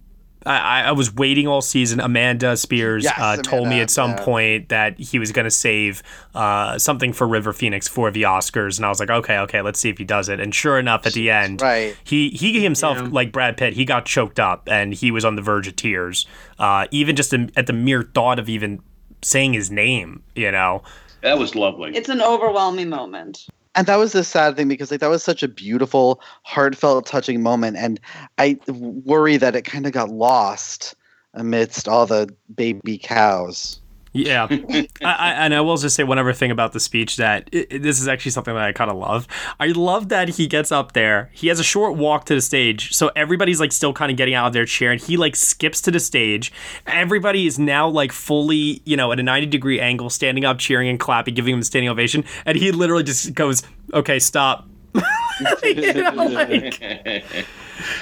[0.47, 2.01] I, I was waiting all season.
[2.01, 4.25] Amanda Spears Yes, uh, told me at some yeah.
[4.25, 6.03] point that he was going to save
[6.35, 9.81] uh, something for River Phoenix for the Oscars, and I was like, okay, okay, let's
[9.81, 10.39] see if he does it.
[10.39, 11.97] And sure enough, at the end, right.
[12.05, 13.09] he he himself, Yeah.
[13.11, 16.27] like Brad Pitt, he got choked up and he was on the verge of tears,
[16.59, 18.81] uh, even just in, at the mere thought of even
[19.23, 20.23] saying his name.
[20.37, 20.83] You know,
[21.27, 21.91] That was lovely.
[21.93, 23.49] It's an overwhelming moment.
[23.75, 27.43] and that was the sad thing because like that was such a beautiful, heartfelt, touching
[27.43, 27.99] moment, and
[28.39, 30.95] I worry that it kind of got lost
[31.35, 33.81] amidst all the baby cows.
[34.17, 37.49] Yeah, I, I, and I will just say one other thing about the speech that
[37.53, 39.29] i i- this is actually something that I kind of love.
[39.61, 41.31] I love that he gets up there.
[41.35, 44.35] He has a short walk to the stage, so everybody's like still kind of getting
[44.35, 46.53] out of their chair, and he like skips to the stage.
[46.87, 50.89] Everybody is now like fully, you know, at a ninety degree angle, standing up, cheering
[50.89, 53.63] and clapping, giving him a standing ovation, and he literally just goes,
[53.93, 54.67] "Okay, stop."
[55.63, 56.81] you know, like,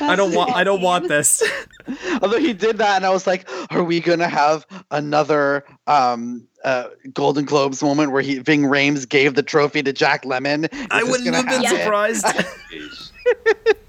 [0.01, 0.53] I don't want.
[0.53, 1.43] I don't want this.
[2.22, 6.89] Although he did that, and I was like, "Are we gonna have another um, uh,
[7.12, 11.03] Golden Globes moment where he Ving Rhames gave the trophy to Jack Lemmon?" Is I
[11.03, 11.79] wouldn't have been happen?
[11.79, 12.27] surprised.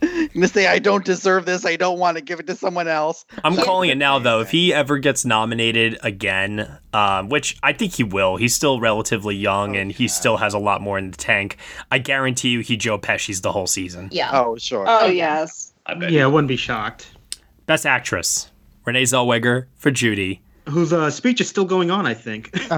[0.02, 1.66] I'm gonna say I don't deserve this.
[1.66, 3.26] I don't want to give it to someone else.
[3.44, 4.42] I'm calling it now, though.
[4.42, 9.36] If he ever gets nominated again, um, which I think he will, he's still relatively
[9.36, 11.58] young and he still has a lot more in the tank.
[11.92, 14.10] I guarantee you, he Joe Pesci's the whole season.
[14.12, 14.30] Yeah.
[14.34, 14.86] Oh sure.
[14.88, 15.74] Oh yes.
[15.86, 16.12] I bet.
[16.12, 17.12] Yeah, I wouldn't be shocked.
[17.66, 18.52] Best actress:
[18.86, 20.42] Renee Zellweger for Judy.
[20.68, 22.50] Whose uh, speech is still going on, I think.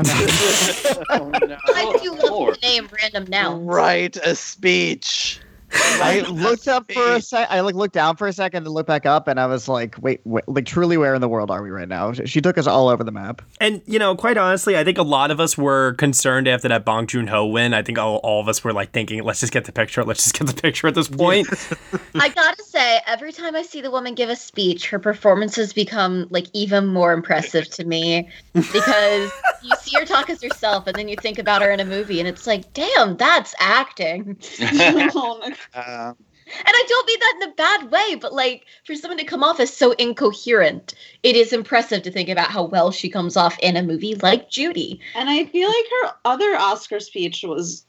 [1.10, 1.58] Oh, no.
[1.68, 3.66] I do love the name random nouns.
[3.66, 5.40] Write a speech.
[5.74, 7.48] I looked up for a sec.
[7.50, 9.96] I like looked down for a second and looked back up, and I was like,
[10.02, 12.68] "Wait, wait, like truly, where in the world are we right now?" She took us
[12.68, 13.42] all over the map.
[13.60, 16.86] And you know, quite honestly, I think a lot of us were concerned after that
[16.86, 17.74] Bong Joon Ho win.
[17.74, 20.04] I think all, all of us were like thinking, "Let's just get the picture.
[20.04, 21.48] Let's just get the picture at this point."
[22.16, 26.28] I gotta say, every time I see the woman give a speech, her performances become
[26.30, 29.32] like even more impressive to me because
[29.64, 32.20] you see her talk as herself, and then you think about her in a movie,
[32.20, 34.38] and it's like, damn, that's acting.
[34.62, 35.56] Oh, no.
[35.74, 36.14] Uh,
[36.48, 39.44] And I don't mean that in a bad way, but like for someone to come
[39.44, 40.94] off as so incoherent,
[41.24, 44.50] it is impressive to think about how well she comes off in a movie like
[44.50, 45.00] Judy.
[45.16, 47.86] And I feel like her other Oscar speech was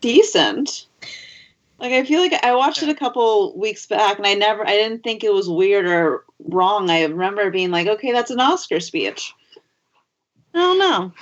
[0.00, 0.86] decent.
[1.80, 4.72] Like I feel like I watched it a couple weeks back and I never I
[4.72, 6.90] didn't think it was weird or wrong.
[6.90, 9.34] I remember being like, okay, that's an Oscar speech.
[10.54, 11.12] I don't know.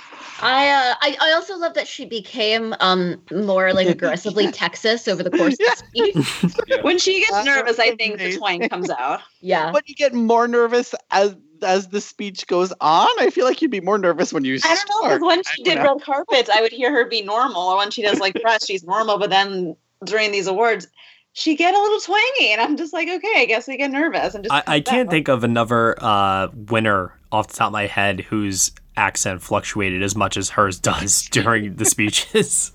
[0.41, 5.21] I uh, I, I also love that she became um more like aggressively Texas over
[5.21, 6.23] the course of the
[6.63, 6.83] speech.
[6.83, 9.21] When she gets That nervous, I think the twang comes out.
[9.41, 9.71] Yeah.
[9.71, 13.07] but you get more nervous as as the speech goes on.
[13.19, 15.03] I feel like you'd be more nervous when you I don't know start.
[15.03, 15.93] because when she I did don't know.
[15.93, 18.83] red carpets, I would hear her be normal, or when she does like press, she's
[18.83, 19.17] normal.
[19.17, 19.75] But then
[20.05, 20.87] during these awards,
[21.33, 24.33] she get a little twangy, and I'm just like, okay, I guess I get nervous
[24.35, 24.53] and just.
[24.53, 28.71] I, I can't think of another uh, winner off the top of my head whose
[28.99, 32.71] accent fluctuated as much as hers does during the speeches.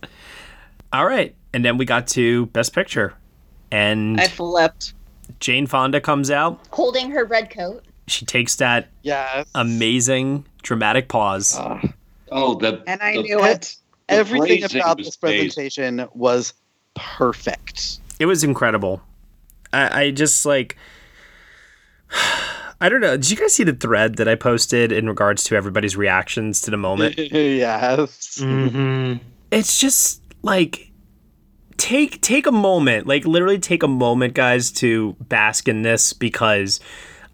[0.93, 3.15] All right, and then we got to Best Picture,
[3.71, 4.95] and I flipped.
[5.41, 6.61] Jane Fonda comes out.
[6.71, 7.85] Holding her red coat.
[8.07, 9.49] She takes that Yes.
[9.55, 11.57] amazing dramatic pause.
[11.59, 11.81] Uh,
[12.33, 13.77] Oh, the And I the- knew it.
[14.09, 15.51] the everything about this amazing.
[15.51, 16.53] presentation was
[16.95, 17.99] perfect.
[18.19, 19.01] it was incredible.
[19.73, 20.77] I, I just like.
[22.81, 23.17] I don't know.
[23.17, 26.71] Did you guys see the thread that I posted in regards to everybody's reactions to
[26.71, 27.17] the moment?
[27.19, 28.39] yes.
[28.39, 29.23] Mm-hmm.
[29.51, 30.91] it's just like
[31.77, 36.79] take take a moment like literally take a moment guys to bask in this because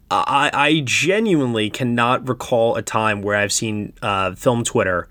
[0.09, 5.07] i i genuinely cannot recall a time where i've seen uh film twitter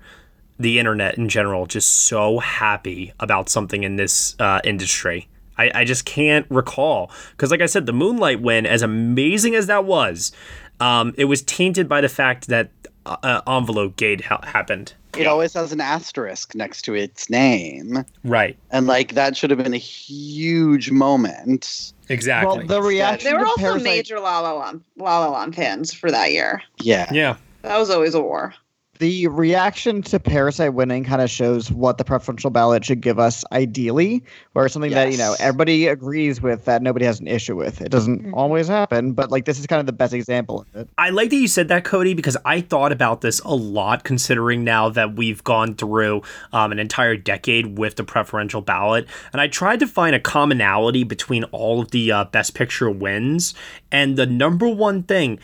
[0.59, 5.27] the internet in general just so happy about something in this uh, industry
[5.57, 9.67] I, I just can't recall because like i said the moonlight win as amazing as
[9.67, 10.31] that was
[10.79, 12.71] um, it was tainted by the fact that
[13.05, 18.03] uh, uh, envelope gate ha- happened It always has an asterisk next to its name.
[18.23, 21.93] right And like that should have been a huge moment.
[22.09, 25.55] exactly Well, the reaction There were also Parasite, major La La Land, La La Land
[25.55, 26.61] fans for that year.
[26.79, 27.09] Yeah.
[27.11, 27.35] Yeah.
[27.63, 28.53] That was always a war.
[29.01, 33.43] The reaction to Parasite winning kind of shows what the preferential ballot should give us
[33.51, 34.23] ideally,
[34.53, 37.81] or something that you know everybody agrees with that nobody has an issue with.
[37.81, 40.89] It doesn't always happen, but like this is kind of the best example of it.
[40.99, 44.63] I like that you said that, Cody, because I thought about this a lot, considering
[44.63, 46.21] now that we've gone through
[46.53, 51.03] um, an entire decade with the preferential ballot, and I tried to find a commonality
[51.03, 53.55] between all of the uh, Best Picture wins,
[53.91, 55.39] and the number one thing.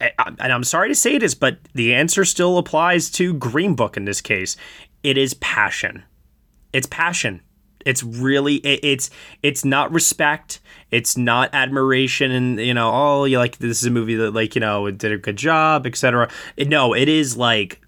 [0.00, 4.04] And I'm sorry to say this, but the answer still applies to Green Book in
[4.04, 4.56] this case.
[5.02, 6.04] It is passion.
[6.72, 7.42] It's passion.
[7.84, 9.10] It's really it, it's
[9.42, 10.60] it's not respect.
[10.90, 14.54] It's not admiration and you know oh you like this is a movie that like
[14.54, 16.28] you know did a good job etc.
[16.58, 17.80] No, it is like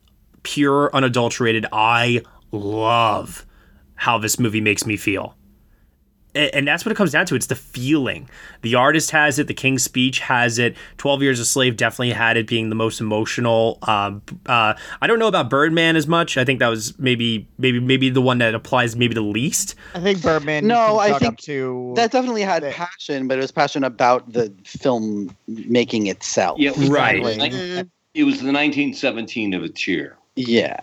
[0.42, 1.66] pure unadulterated.
[1.72, 2.22] I
[2.52, 3.46] love
[3.94, 5.36] how this movie makes me feel.
[6.34, 7.34] A- And that's what it comes down to.
[7.34, 8.28] It's the feeling.
[8.62, 9.46] The artist has it.
[9.46, 10.76] The King's Speech has it.
[10.98, 13.78] Twelve Years a Slave definitely had it, being the most emotional.
[13.82, 16.36] Um, uh, I don't know about Birdman as much.
[16.38, 19.74] I think that was maybe, maybe, maybe the one that applies maybe the least.
[19.94, 20.66] I think Birdman.
[20.66, 24.52] No, I think up to That definitely had passion, but it was passion about the
[24.64, 26.58] film making itself.
[26.58, 27.16] Yeah, it was, Right.
[27.16, 27.52] It was, like-
[28.14, 30.16] it was the 1917 of its cheer.
[30.36, 30.76] Yeah.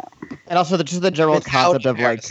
[0.48, 2.24] and also the, just the general Without concept of like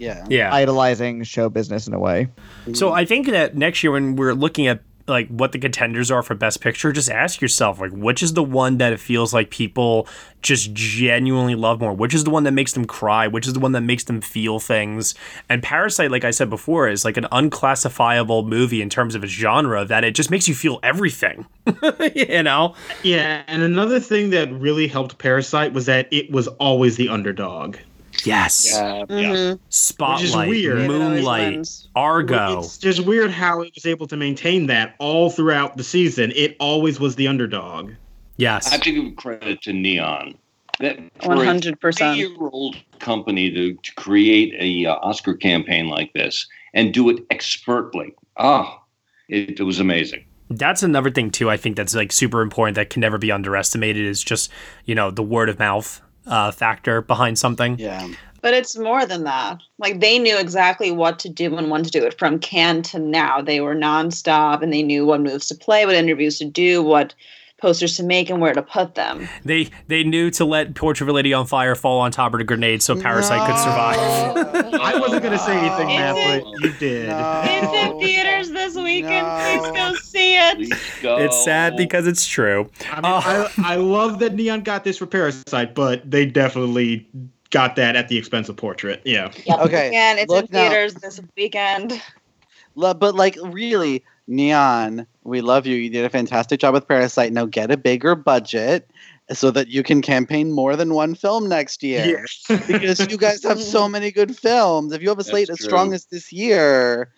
[0.00, 0.26] Yeah.
[0.28, 0.52] Yeah.
[0.52, 2.28] idolizing show business in a way.
[2.72, 6.22] So I think that next year when we're looking at like what the contenders are
[6.22, 9.50] for best picture, just ask yourself like which is the one that it feels like
[9.50, 10.08] people
[10.40, 11.92] just genuinely love more?
[11.92, 13.26] Which is the one that makes them cry?
[13.26, 15.14] Which is the one that makes them feel things?
[15.48, 19.32] And Parasite, like I said before, is like an unclassifiable movie in terms of its
[19.32, 21.46] genre that it just makes you feel everything.
[22.14, 22.74] you know?
[23.02, 27.76] Yeah, and another thing that really helped Parasite was that it was always the underdog.
[28.26, 28.68] Yes.
[28.72, 29.04] Yeah.
[29.08, 29.58] Mhm.
[29.68, 30.78] Spotlight, weird.
[30.78, 31.68] David always Moonlight.
[31.96, 32.58] Argo.
[32.60, 36.32] It's just weird how it was able to maintain that all throughout the season.
[36.34, 37.92] It always was the underdog.
[38.36, 38.68] Yes.
[38.68, 40.34] I have to give credit to Neon.
[40.78, 42.14] That 100%.
[42.14, 48.14] three-year-old company to, to create a uh, Oscar campaign like this and do it expertly.
[48.38, 48.80] Ah,
[49.28, 50.24] it, it was amazing.
[50.50, 54.04] that's another thing too i think that's like super important that can never be underestimated
[54.04, 54.50] is just
[54.84, 56.00] you know the word of mouth
[56.30, 58.08] uh, factor behind something Yeah.
[58.42, 59.60] But it's more than that.
[59.78, 62.18] Like they knew exactly what to do and when to do it.
[62.18, 65.94] From Cannes to now, they were nonstop, and they knew what moves to play, what
[65.94, 67.14] interviews to do, what
[67.60, 69.28] posters to make, and where to put them.
[69.44, 72.38] they they knew to let portrait of a lady on fire fall on top of
[72.38, 73.98] the grenade so parasite could survive
[74.80, 77.10] I wasn't going to say anything, Is Matt, but you did.
[77.10, 79.26] It's in theaters this weekend.
[79.26, 79.72] No.
[80.56, 80.68] Please go see it.
[80.70, 81.16] Please go.
[81.18, 83.22] it's sad because it's true I, mean, Oh.
[83.24, 87.08] I, uh, I love that Neon got this for Parasite, but they definitely
[87.50, 89.02] got that at the expense of Portrait.
[89.04, 89.32] Yeah.
[89.48, 89.88] Okay.
[89.88, 90.68] Again, it's in look now.
[90.68, 92.00] theaters this weekend.
[92.76, 95.76] But like really, Neon, we love you.
[95.76, 97.32] You did a fantastic job with Parasite.
[97.32, 98.88] Now get a bigger budget
[99.32, 102.24] so that you can campaign more than one film next year.
[102.48, 104.92] because you guys have so many good films.
[104.92, 107.12] If you have a slate That's as strong as this year,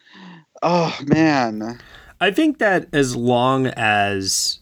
[0.63, 1.79] oh man.
[2.23, 4.61] I think that as long as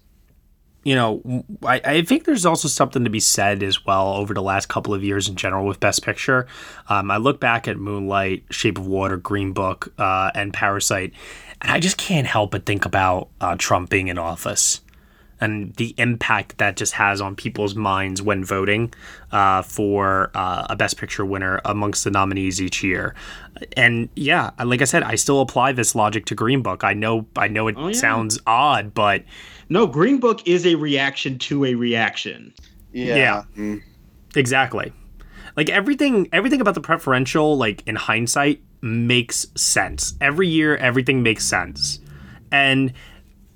[0.83, 4.41] you know, I, I think there's also something to be said as well over the
[4.41, 6.47] last couple of years in general with Best Picture.
[6.89, 11.13] Um, I look back at Moonlight, Shape of Water, Green Book, uh, and Parasite,
[11.61, 14.81] and I just can't help but think about uh, Trump being in office
[15.41, 18.93] and the impact that just has on people's minds when voting
[19.33, 23.15] uh, for uh, a Best Picture winner amongst the nominees each year.
[23.77, 26.85] And yeah, like I said, I still apply this logic to Green Book.
[26.85, 27.93] I know, I know it Oh, yeah.
[27.95, 29.25] sounds odd, but
[29.69, 32.53] No, Green Book is a reaction to a reaction.
[32.93, 33.17] Yeah.
[33.17, 33.43] Yeah.
[33.57, 33.83] Mm.
[34.37, 34.93] Exactly.
[35.57, 40.15] Like everything everything about the preferential like in hindsight makes sense.
[40.21, 41.99] Every year everything makes sense.
[42.53, 42.93] And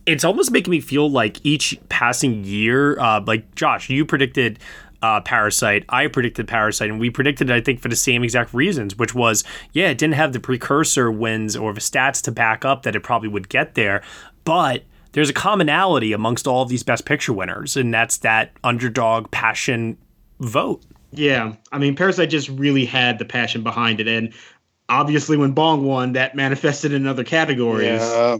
[0.06, 4.58] it's almost making me feel like each passing year uh like Josh, you predicted
[5.04, 5.84] uh, Parasite.
[5.90, 9.14] I predicted Parasite, and we predicted it, I think, for the same exact reasons, which
[9.14, 9.44] was,
[9.74, 13.00] yeah, it didn't have the precursor wins or the stats to back up that it
[13.00, 14.02] probably would get there,
[14.44, 14.82] but
[15.12, 19.98] there's a commonality amongst all of these Best Picture winners, and that's that underdog passion
[20.40, 20.82] vote.
[21.12, 24.32] Yeah, I mean, Parasite just really had the passion behind it, and
[24.88, 28.00] obviously, when Bong won, that manifested in other categories.
[28.00, 28.38] Yeah.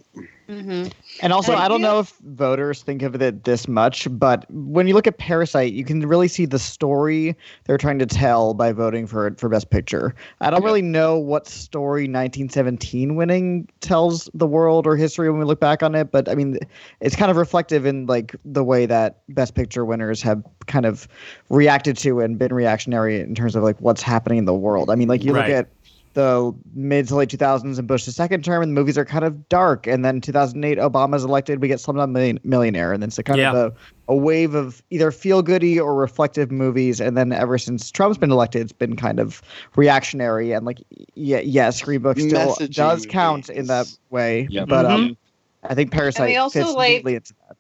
[0.48, 0.88] Mm-hmm.
[1.20, 4.88] And also, And I don't know if voters think of it this much, but when
[4.88, 8.72] you look at Parasite, you can really see the story they're trying to tell by
[8.72, 10.14] voting for it for Best Picture.
[10.40, 15.44] I don't really know what story 1917 winning tells the world or history when we
[15.44, 16.58] look back on it, but I mean,
[17.00, 21.06] it's kind of reflective in like the way that Best Picture winners have kind of
[21.48, 24.90] reacted to and been reactionary in terms of like what's happening in the world.
[24.90, 25.48] I mean, like you Right.
[25.48, 25.68] look at
[26.14, 29.48] the mid to late 2000s and Bush's second term, and the movies are kind of
[29.48, 29.86] dark.
[29.86, 33.38] And then 2008, Obama's elected, we get Slumdog Million- Millionaire, and then it's a kind
[33.38, 33.52] Yeah.
[33.52, 37.00] of a, a wave of either feel goody or reflective movies.
[37.00, 39.42] And then ever since Trump's been elected, it's been kind of
[39.76, 40.78] reactionary and like,
[41.14, 44.68] yeah, yes, Green Book still Messaging does count in that way, Yep.
[44.68, 45.16] but um, Mhm.
[45.64, 47.56] I think Parasite they also, fits like- neatly into that.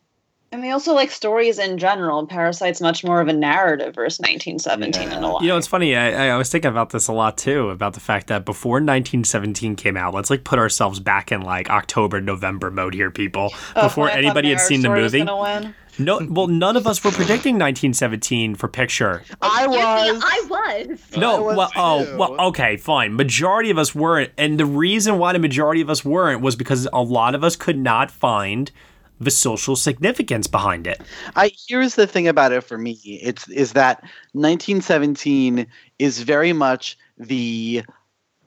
[0.54, 2.24] And they also like stories in general.
[2.28, 5.42] Parasite's much more of a narrative versus 1917 in a lot.
[5.42, 5.96] You know, it's funny.
[5.96, 9.74] I, I was thinking about this a lot too, about the fact that before 1917
[9.74, 13.52] came out, let's like put ourselves back in like October, November mode here, people.
[13.74, 15.24] Oh, before I anybody had seen the movie.
[15.24, 15.74] gonna.
[15.98, 19.24] No, well, none of us were predicting 1917 for picture.
[19.42, 20.22] Oh, I was.
[20.24, 21.16] I was.
[21.16, 23.16] No, I was well, oh, well, okay, fine.
[23.16, 26.86] Majority of us weren't, and the reason why the majority of us weren't was because
[26.92, 28.70] a lot of us could not find
[29.20, 31.00] the social significance behind it.
[31.36, 32.98] I here's the thing about it for me.
[33.04, 35.66] It's is that 1917
[35.98, 37.82] is very much the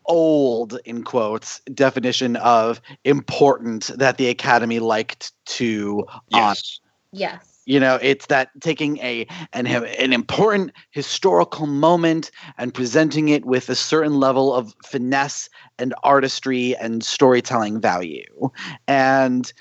[0.05, 6.55] old in quotes definition of important that the academy liked to honor.
[6.55, 6.79] Yes.
[7.11, 7.53] Yes.
[7.65, 13.69] You know, it's that taking a an an important historical moment and presenting it with
[13.69, 18.49] a certain level of finesse and artistry and storytelling value.
[18.87, 19.51] And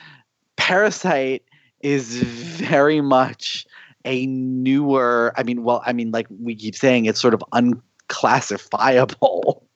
[0.57, 1.43] Parasite
[1.81, 3.67] is very much
[4.05, 9.67] a newer, I mean, well, I mean, like we keep saying, it's sort of unclassifiable.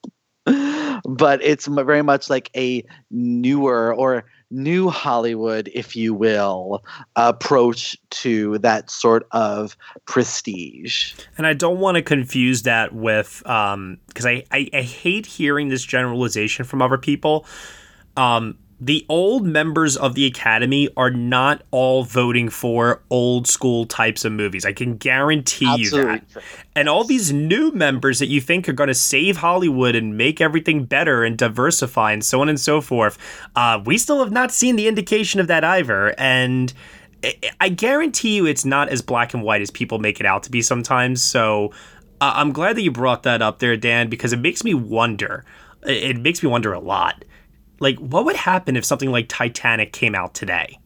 [1.05, 6.83] but it's very much like a newer or new Hollywood, if you will,
[7.15, 11.13] approach to that sort of prestige.
[11.37, 15.69] And I don't want to confuse that with um because I, I I hate hearing
[15.69, 17.45] this generalization from other people.
[18.17, 24.25] Um the old members of the academy are not all voting for old school types
[24.25, 24.65] of movies.
[24.65, 26.23] I can guarantee you that.
[26.75, 30.41] And all these new members that you think are going to save Hollywood and make
[30.41, 33.19] everything better and diversify and so on and so forth,
[33.55, 36.15] uh, we still have not seen the indication of that either.
[36.17, 36.73] And
[37.59, 40.49] I- guarantee you it's not as black and white as people make it out to
[40.49, 41.21] be sometimes.
[41.21, 41.71] So
[42.19, 45.45] uh, I'm glad that you brought that up there, Dan, because it makes me wonder.
[45.83, 47.23] It makes me wonder a lot.
[47.81, 50.79] Like, what would happen if something like Titanic came out today?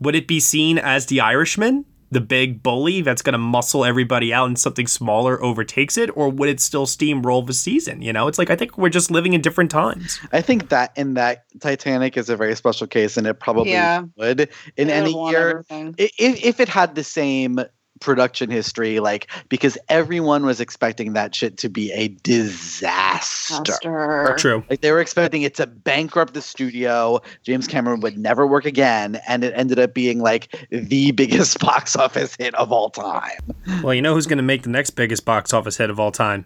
[0.00, 4.32] Would it be seen as the Irishman, the big bully that's going to muscle everybody
[4.32, 6.08] out and something smaller overtakes it?
[6.16, 8.00] Or would it still steamroll the season?
[8.00, 10.18] You know, it's like I think we're just living in different times.
[10.32, 14.04] I think that in that Titanic is a very special case, and it probably Yeah.
[14.16, 14.48] would
[14.78, 15.64] in It any year.
[15.70, 17.60] If, if it had the same
[18.00, 23.54] production history, like because everyone was expecting that shit to be a disaster.
[23.58, 24.34] Master.
[24.38, 24.64] True.
[24.70, 27.20] Like they were expecting it to bankrupt the studio.
[27.42, 31.96] James Cameron would never work again, and it ended up being like the biggest box
[31.96, 33.54] office hit of all time.
[33.82, 36.12] Well, you know who's going to make the next biggest box office hit of all
[36.12, 36.44] time?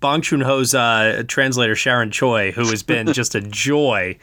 [0.00, 4.16] Bong Joon Ho's uh, translator Sharon Choi, who has been just a joy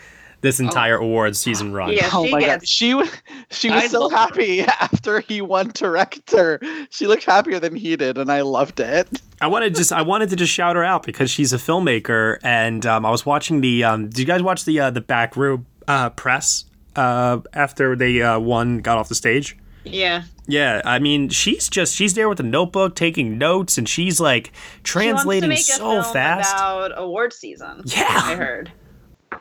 [0.46, 1.92] this entire awards season run.
[1.92, 3.10] Yeah, oh she my god, she was
[3.50, 6.60] she was I so love- happy after he won director.
[6.90, 9.08] She looked happier than he did, and I loved it.
[9.42, 12.86] I wanted just I wanted to just shout her out because she's a filmmaker, and
[12.86, 13.84] um, I was watching the.
[13.84, 16.66] Um, did you guys watch the uh, the back room uh, press
[16.96, 19.58] uh, after they uh, won, got off the stage?
[19.84, 20.24] Yeah.
[20.48, 24.52] Yeah, I mean, she's just she's there with a notebook taking notes, and she's like
[24.84, 26.54] translating she wants to make so a film fast.
[26.54, 27.82] about award season.
[27.86, 28.06] Yeah.
[28.10, 28.72] I heard.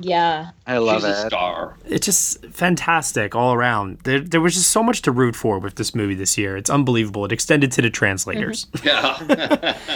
[0.01, 0.51] Yeah.
[0.67, 1.25] I love She's it.
[1.25, 1.77] a star.
[1.87, 3.99] It's just fantastic all around.
[4.05, 6.57] There, there was just so much to root for with this movie this year.
[6.57, 7.25] It's unbelievable.
[7.25, 8.67] It extended to the translators.
[8.83, 9.77] Yeah.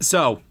[0.00, 0.42] So,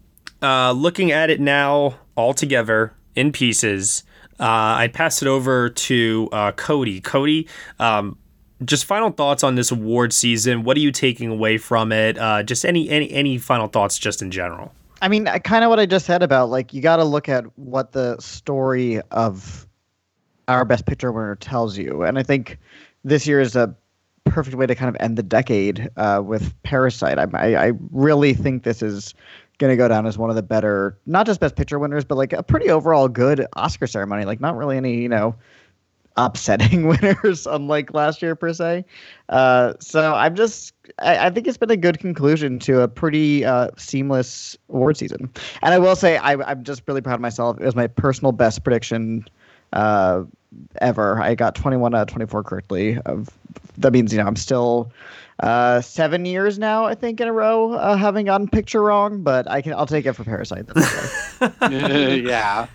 [0.42, 4.02] uh, looking at it now all together in pieces,
[4.38, 7.00] uh, I pass it over to uh, Cody.
[7.00, 7.48] Cody,
[7.78, 8.18] um,
[8.62, 10.64] just final thoughts on this award season.
[10.64, 12.18] What are you taking away from it?
[12.18, 14.74] Uh, just any any any final thoughts, just in general.
[15.00, 17.44] I mean, kind of what I just said about like you got to look at
[17.58, 19.66] what the story of
[20.48, 22.58] our best picture winner tells you, and I think
[23.04, 23.74] this year is a
[24.24, 27.18] perfect way to kind of end the decade uh, with Parasite.
[27.18, 29.14] I, I I really think this is
[29.58, 32.16] going to go down as one of the better, not just best picture winners, but
[32.16, 34.24] like a pretty overall good Oscar ceremony.
[34.24, 35.34] Like not really any you know
[36.18, 38.84] upsetting winners, unlike last year per se.
[39.30, 43.44] Uh, so I'm just, I, I think it's been a good conclusion to a pretty
[43.44, 45.32] uh, seamless award season.
[45.62, 47.58] And I will say, I, I'm just really proud of myself.
[47.60, 49.24] It was my personal best prediction
[49.72, 50.24] uh,
[50.80, 51.22] ever.
[51.22, 52.98] I got 21 out of 24 correctly.
[53.06, 53.30] Of
[53.78, 54.90] that means you know I'm still
[55.40, 59.22] uh, seven years now, I think, in a row uh, having gotten picture wrong.
[59.22, 60.66] But I can, I'll take it for Parasite.
[61.70, 62.66] Yeah.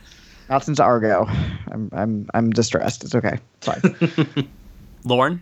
[0.49, 1.25] Not since Argo.
[1.71, 3.03] I'm, I'm, I'm distressed.
[3.03, 3.39] It's okay.
[3.57, 4.49] It's fine.
[5.05, 5.41] Lauren,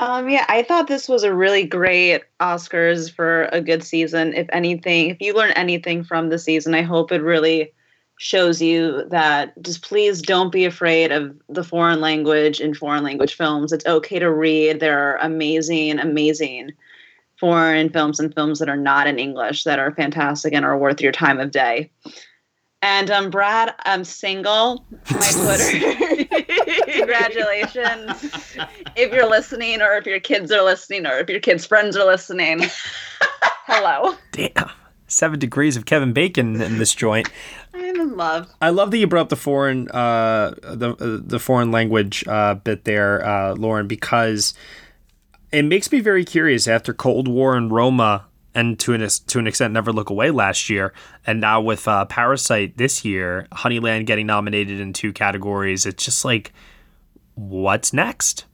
[0.00, 4.34] Um, yeah, I thought this was a really great Oscars for a good season.
[4.34, 7.72] If anything, if you learn anything from the season, I hope it really
[8.18, 13.34] shows you that just please don't be afraid of the foreign language in foreign language
[13.34, 13.72] films.
[13.72, 14.80] It's okay to read.
[14.80, 16.72] There are amazing, amazing
[17.40, 21.00] foreign films and films that are not in English that are fantastic and are worth
[21.00, 21.90] your time of day.
[22.82, 24.84] And um, Brad, I'm single.
[25.10, 26.24] My Twitter.
[26.92, 28.56] Congratulations.
[28.96, 32.04] if you're listening, or if your kids are listening, or if your kids' friends are
[32.04, 32.60] listening,
[33.66, 34.16] hello.
[34.32, 34.70] Damn.
[35.06, 37.28] Seven degrees of Kevin Bacon in this joint.
[37.74, 38.50] I'm in love.
[38.60, 42.54] I love that you brought up the foreign, uh, the uh, the foreign language uh,
[42.54, 44.54] bit there, uh, Lauren, because
[45.52, 46.66] it makes me very curious.
[46.66, 50.68] After Cold War and Roma, and to an to an extent, Never Look Away last
[50.68, 50.92] year,
[51.26, 55.86] and now with uh, Parasite this year, Honeyland getting nominated in two categories.
[55.86, 56.52] It's just like,
[57.34, 58.44] what's next?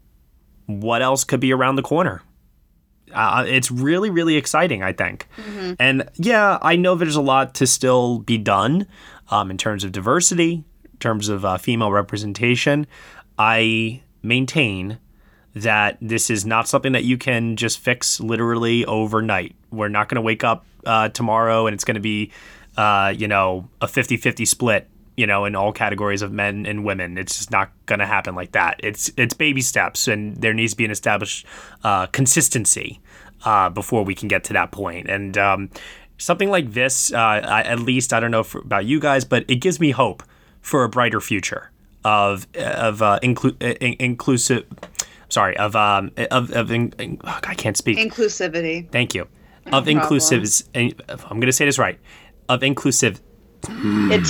[0.67, 2.23] What else could be around the corner?
[3.13, 5.27] Uh, it's really, really exciting, I think.
[5.39, 5.73] Mm-hmm.
[5.79, 8.87] And yeah, I know there's a lot to still be done
[9.31, 12.87] um, in terms of diversity, in terms of uh, female representation.
[13.39, 14.99] I maintain
[15.55, 19.55] that this is not something that you can just fix literally overnight.
[19.71, 22.31] We're not going to wake up uh, tomorrow and it's going to be,
[22.77, 24.89] uh, you know, a 50 50 split.
[25.17, 28.37] You know, in all categories of men and women, it's just not going to happen
[28.37, 28.79] like that.
[28.85, 31.45] It's it's baby steps, and there needs to be an established
[31.83, 33.01] uh, consistency
[33.45, 35.11] uh, before we can get to that point.
[35.11, 35.71] And um,
[36.19, 39.45] something like this, uh, I, at least I don't know for, about you guys, but
[39.49, 40.23] it gives me hope
[40.61, 41.71] for a brighter future
[42.05, 44.67] of of uh, inclu- in- inclusive.
[45.29, 47.99] Sorry, of um of of in, in- oh, I can't speak.
[47.99, 48.91] Inclusivity.
[48.91, 49.29] Thank you.
[49.67, 50.45] No Of inclusive,
[50.75, 50.91] I'm
[51.29, 51.99] going to say this right.
[52.49, 53.21] Of inclusive.
[53.69, 54.25] It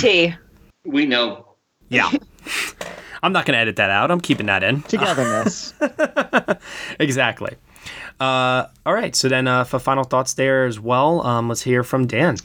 [0.85, 1.55] We know.
[1.87, 2.11] Yeah.
[3.23, 4.11] I'm not going to edit that out.
[4.11, 4.81] I'm keeping that in.
[4.83, 5.73] Togetherness.
[6.99, 7.55] exactly.
[8.19, 9.15] Uh, all right.
[9.15, 12.37] So then, uh, for final thoughts there as well, um, let's hear from Dan.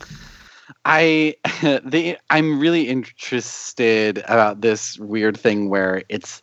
[0.85, 6.43] I the I'm really interested about this weird thing where it's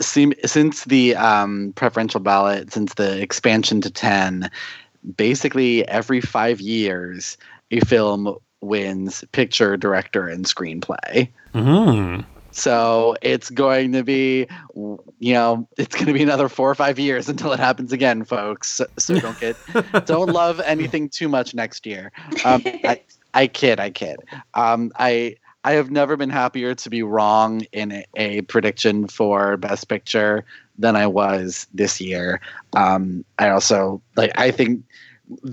[0.00, 4.50] since the um, preferential ballot, since the expansion to ten,
[5.16, 7.36] basically every five years
[7.70, 11.28] a film wins picture, director, and screenplay.
[11.54, 12.22] Mm-hmm.
[12.50, 17.00] So it's going to be, you know, it's going to be another four or five
[17.00, 18.68] years until it happens again, folks.
[18.68, 19.56] So, so don't get,
[20.06, 22.12] don't love anything too much next year.
[22.44, 23.00] Um, I,
[23.34, 24.18] I kid, I kid.
[24.54, 29.88] Um, I I have never been happier to be wrong in a, prediction for Best
[29.88, 30.44] Picture
[30.78, 32.40] than I was this year.
[32.74, 34.32] Um, I also like.
[34.38, 34.84] I think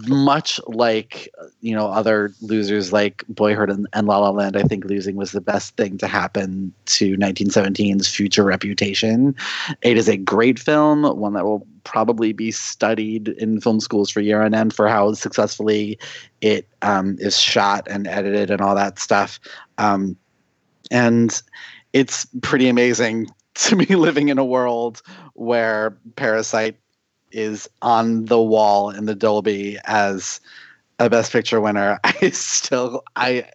[0.07, 1.30] much like
[1.61, 5.31] you know other losers like Boyhood and, and La La Land, I think losing was
[5.31, 9.35] the best thing to happen to 1917's future reputation.
[9.81, 14.19] It is a great film, one that will probably be studied in film schools for
[14.19, 15.98] year on end for how successfully
[16.41, 19.39] it um, is shot and edited and all that stuff.
[19.77, 20.18] Um,
[20.91, 21.41] and
[21.93, 25.02] it's pretty amazing to be living in a world
[25.34, 26.76] where Parasite
[27.32, 30.40] is on the wall in the Dolby as
[30.99, 31.99] a Best Picture winner.
[32.03, 33.45] I still, I,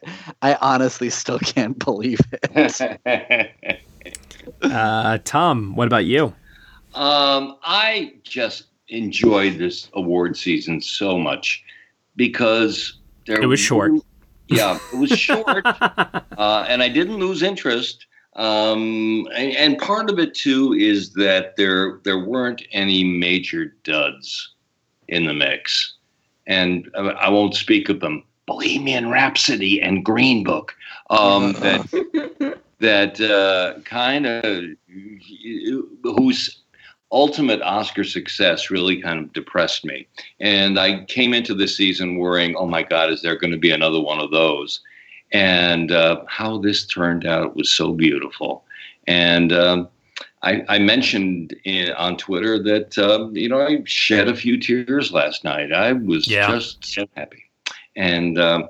[0.42, 3.80] I honestly still can't believe it.
[4.62, 6.34] uh, Tom, what about you?
[6.94, 11.62] Um, I just enjoyed this award season so much
[12.16, 13.92] because there it was short.
[14.48, 18.06] Yeah, it was short, uh, and I didn't lose interest.
[18.36, 24.52] Um, and, and, part of it too is that there there weren't any major duds
[25.08, 25.94] in the mix,
[26.46, 28.22] and I, I won't speak of them.
[28.44, 30.74] Bohemian Rhapsody and Green Book
[31.08, 34.64] um, that that uh, kind of
[36.02, 36.60] whose
[37.10, 40.06] ultimate Oscar success really kind of depressed me,
[40.40, 43.70] and I came into the season worrying, "Oh my God, is there going to be
[43.70, 44.82] another one of those?"
[45.36, 48.64] And uh, how this turned out was so beautiful.
[49.06, 49.88] And um,
[50.42, 55.12] I, I, mentioned in, on Twitter that um, you know I shed a few tears
[55.12, 55.72] last night.
[55.72, 56.48] I was yeah.
[56.48, 57.44] just so happy,
[57.94, 58.68] and um,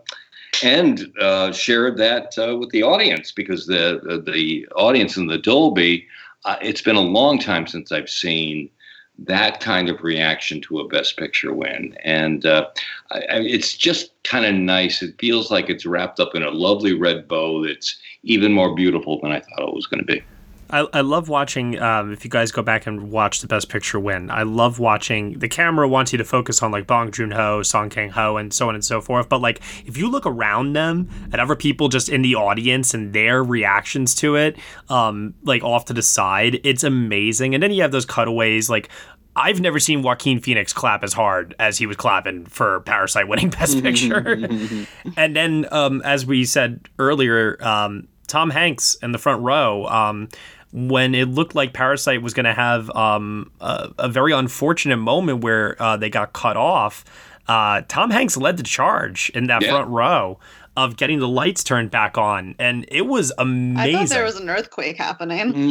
[0.62, 6.06] and uh, shared that uh, with the audience because the the audience in the Dolby.
[6.44, 8.70] Uh, it's been a long time since I've seen
[9.18, 11.96] that kind of reaction to a best picture win.
[12.04, 12.68] And uh,
[13.10, 15.02] I, I, it's just kind of nice.
[15.02, 19.20] It feels like it's wrapped up in a lovely red bow that's even more beautiful
[19.20, 20.22] than i thought it was going to be
[20.70, 24.00] I, I love watching um, if you guys go back and watch the best picture
[24.00, 27.90] win i love watching the camera wants you to focus on like bong joon-ho song
[27.90, 31.40] kang-ho and so on and so forth but like if you look around them at
[31.40, 34.56] other people just in the audience and their reactions to it
[34.88, 38.88] um, like off to the side it's amazing and then you have those cutaways like
[39.36, 43.50] I've never seen Joaquin Phoenix clap as hard as he was clapping for Parasite winning
[43.50, 44.16] Best Picture.
[45.16, 49.86] and then, um, as we said earlier, um, Tom Hanks in the front row.
[49.86, 50.28] Um,
[50.72, 55.42] when it looked like Parasite was going to have um, a, a, very unfortunate moment
[55.42, 57.04] where uh, they got cut off,
[57.48, 59.70] uh, Tom Hanks led the charge in that yeah.
[59.70, 60.38] front row
[60.76, 63.96] of getting the lights turned back on, and it was amazing.
[63.96, 65.70] I thought there was an earthquake happening.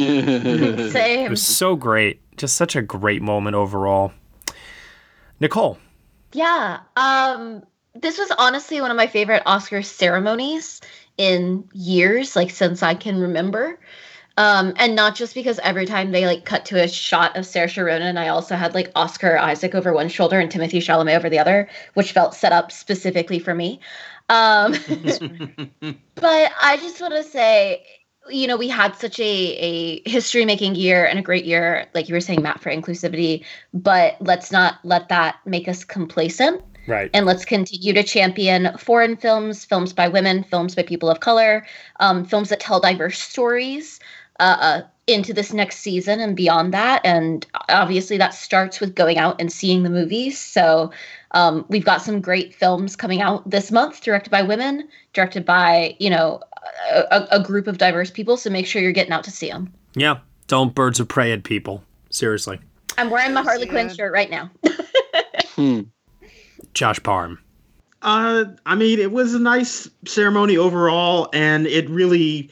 [0.90, 1.26] Same.
[1.26, 2.20] It was so great.
[2.36, 4.12] Just such a great moment overall.
[5.38, 5.78] Nicole.
[6.32, 6.80] Yeah.
[6.96, 7.62] Um,
[7.94, 10.80] this was honestly one of my favorite Oscar ceremonies
[11.18, 13.78] in years, like since I can remember.
[14.38, 17.82] Um, and not just because every time they like cut to a shot of Saoirse
[17.82, 21.38] Ronan, I also had like Oscar Isaac over one shoulder and Timothée Chalamet over the
[21.38, 23.80] other, which felt set up specifically for me.
[24.28, 24.72] Um,
[26.16, 27.82] but I just want to say,
[28.28, 32.08] you know, we had such a a history making year and a great year, like
[32.08, 33.42] you were saying, Matt, for inclusivity.
[33.72, 36.62] But let's not let that make us complacent.
[36.86, 37.10] Right.
[37.12, 41.66] And let's continue to champion foreign films, films by women, films by people of color,
[42.00, 43.98] um, films that tell diverse stories
[44.38, 47.00] uh, uh, into this next season and beyond that.
[47.04, 50.38] And obviously, that starts with going out and seeing the movies.
[50.38, 50.90] So
[51.32, 55.96] um, we've got some great films coming out this month, directed by women, directed by
[55.98, 56.40] you know
[56.92, 58.36] a, a group of diverse people.
[58.36, 59.72] So make sure you're getting out to see them.
[59.94, 61.82] Yeah, don't birds of prey at people.
[62.10, 62.60] Seriously.
[62.98, 64.50] I'm wearing my Harley Quinn shirt right now.
[65.54, 65.82] hmm.
[66.76, 67.42] Josh Parham?
[68.02, 72.50] Uh, I mean, it was a nice ceremony overall, and it really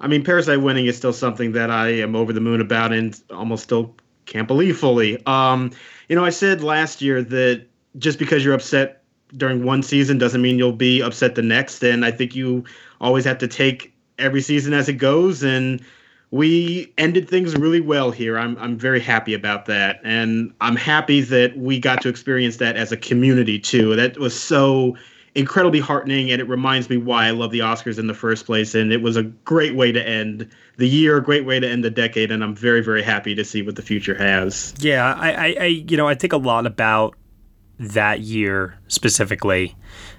[0.00, 3.18] I mean, Parasite winning is still something that I am over the moon about and
[3.30, 3.94] almost still
[4.26, 5.24] can't believe fully.
[5.26, 5.70] Um,
[6.08, 7.66] you know, I said last year that
[7.98, 9.02] just because you're upset
[9.36, 11.82] during one season doesn't mean you'll be upset the next.
[11.82, 12.64] And I think you
[13.00, 15.42] always have to take every season as it goes.
[15.42, 15.82] And
[16.30, 18.38] we ended things really well here.
[18.38, 22.76] I'm I'm very happy about that, and I'm happy that we got to experience that
[22.76, 23.96] as a community too.
[23.96, 24.96] That was so
[25.36, 28.74] incredibly heartening and it reminds me why I love the Oscars in the first place.
[28.74, 30.48] And it was a great way to end
[30.78, 32.32] the year, a great way to end the decade.
[32.32, 34.74] And I'm very, very happy to see what the future has.
[34.78, 37.16] Yeah, I, I, I you know, I think a lot about
[37.78, 39.76] that year specifically.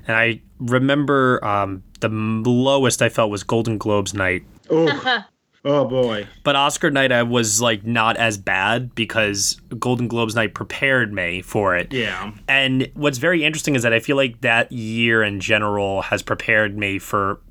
[0.08, 4.44] And I remember um, the lowest I felt was Golden Globes night.
[4.70, 5.26] Oh,
[5.66, 6.28] Oh boy.
[6.44, 11.42] But Oscar night I was like not as bad because Golden Globes night prepared me
[11.42, 11.92] for it.
[11.92, 12.32] Yeah.
[12.48, 16.78] And what's very interesting is that I feel like that year in general has prepared
[16.78, 17.42] me for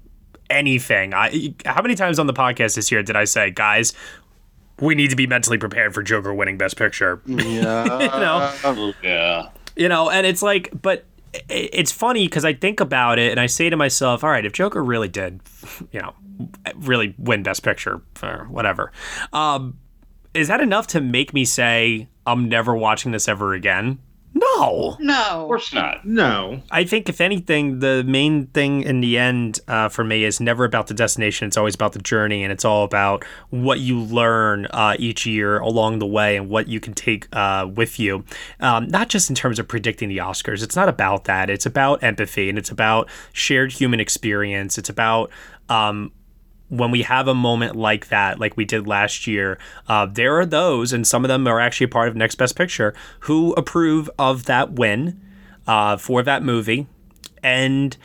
[0.48, 1.12] anything.
[1.14, 3.92] I how many times on the podcast this year did I say, guys,
[4.80, 7.20] we need to be mentally prepared for Joker winning Best Picture?
[7.26, 8.00] Yeah.
[8.00, 8.92] you know?
[9.02, 9.48] Yeah.
[9.76, 11.04] You know, and it's like, but
[11.50, 14.52] it's funny because I think about it and I say to myself, all right, if
[14.52, 15.40] Joker really did,
[15.92, 16.14] you know,
[16.76, 18.92] really win Best Picture or whatever.
[19.32, 19.78] Um,
[20.34, 23.98] is that enough to make me say I'm never watching this ever again?
[24.34, 24.98] No.
[25.00, 25.42] No.
[25.42, 26.04] Of course not.
[26.04, 26.60] No.
[26.70, 30.66] I think, if anything, the main thing in the end uh, for me is never
[30.66, 31.46] about the destination.
[31.46, 35.58] It's always about the journey, and it's all about what you learn uh, each year
[35.58, 38.24] along the way and what you can take uh, with you.
[38.60, 40.62] Um, not just in terms of predicting the Oscars.
[40.62, 41.48] It's not about that.
[41.48, 44.76] It's about empathy, and it's about shared human experience.
[44.76, 45.30] It's about
[45.70, 46.12] um,
[46.68, 50.46] when we have a moment like that, like we did last year, uh, there are
[50.46, 54.44] those, and some of them are actually part of Next Best Picture, who approve of
[54.46, 55.20] that win
[55.66, 56.86] uh, for that movie.
[57.42, 57.96] And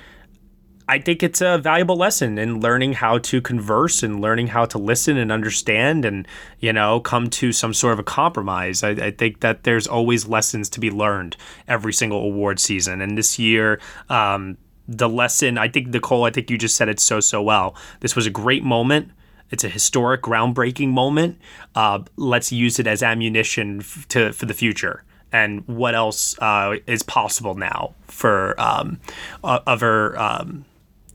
[0.88, 4.78] I think it's a valuable lesson in learning how to converse and learning how to
[4.78, 6.28] listen and understand and,
[6.60, 8.84] you know, come to some sort of a compromise.
[8.84, 13.00] I, I think that there's always lessons to be learned every single award season.
[13.00, 13.80] And this year,
[14.10, 15.58] um, the lesson.
[15.58, 17.76] I think Nicole, I think you just said it so so well.
[18.00, 19.12] This was a great moment.
[19.50, 21.38] It's a historic, groundbreaking moment.
[21.76, 25.04] Uh, let's use it as ammunition f- to for the future.
[25.34, 29.00] And what else uh, is possible now for um,
[29.44, 30.66] other um,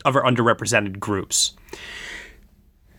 [0.05, 1.55] other underrepresented groups?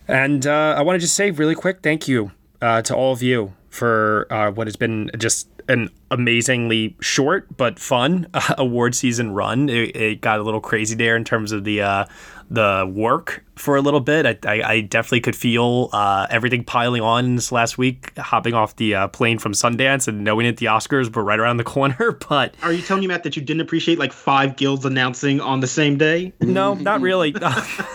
[0.07, 2.31] And uh, I want to just say really quick, thank you
[2.61, 7.77] uh, to all of you for uh, what has been just an amazingly short but
[7.80, 9.69] fun uh, award season run.
[9.69, 12.06] It, it, got a little crazy there in terms of the uh,
[12.49, 14.26] the work for a little bit.
[14.26, 18.77] I, I, I definitely could feel uh, everything piling on this last week, hopping off
[18.77, 22.18] the uh, plane from Sundance and knowing that the Oscars were right around the corner.
[22.30, 25.60] But are you telling me, Matt, that you didn't appreciate like five guilds announcing on
[25.60, 26.34] the same day?
[26.39, 27.35] No, not really.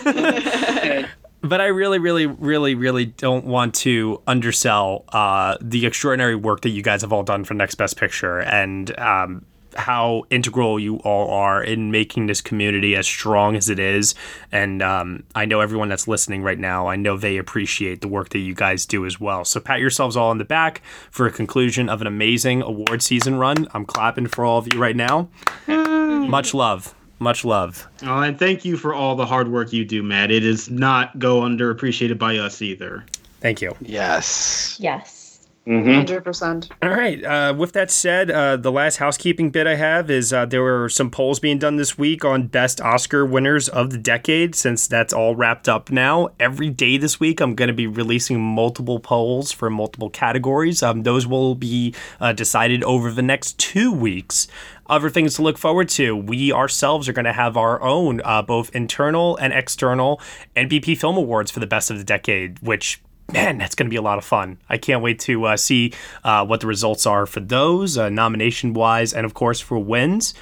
[1.42, 6.70] but I really, really, really, really don't want to undersell uh, the extraordinary work that
[6.70, 8.40] you guys have all done for Next Best Picture.
[8.40, 9.44] And um,
[9.76, 14.14] how integral you all are in making this community as strong as it is.
[14.50, 18.30] And um, I know everyone that's listening right now, I know they appreciate the work
[18.30, 19.44] that you guys do as well.
[19.44, 23.36] So pat yourselves all on the back for a conclusion of an amazing award season
[23.36, 23.66] run.
[23.74, 25.28] I'm clapping for all of you right now.
[25.66, 26.94] Much love.
[27.22, 27.86] Much love.
[28.02, 30.32] Oh, and thank you for all the hard work you do, Matt.
[30.32, 33.04] It is not go underappreciated by us either.
[33.40, 33.76] Thank you.
[33.80, 34.76] Yes.
[34.80, 35.20] Yes.
[35.64, 36.70] Hundred percent.
[36.82, 37.22] All right.
[37.24, 40.88] Uh, with that said, uh, the last housekeeping bit I have is uh, there were
[40.88, 44.56] some polls being done this week on best Oscar winners of the decade.
[44.56, 48.40] Since that's all wrapped up now, every day this week I'm going to be releasing
[48.40, 50.82] multiple polls for multiple categories.
[50.82, 54.48] Um, those will be uh, decided over the next two weeks.
[54.92, 56.14] Other things to look forward to.
[56.14, 60.20] We ourselves are going to have our own, uh, both internal and external,
[60.54, 63.00] NBP Film Awards for the best of the decade, which
[63.32, 64.58] man, that's going to be a lot of fun.
[64.68, 65.94] I can't wait to uh, see
[66.24, 70.34] uh, what the results are for those, uh, nomination wise, and of course for wins.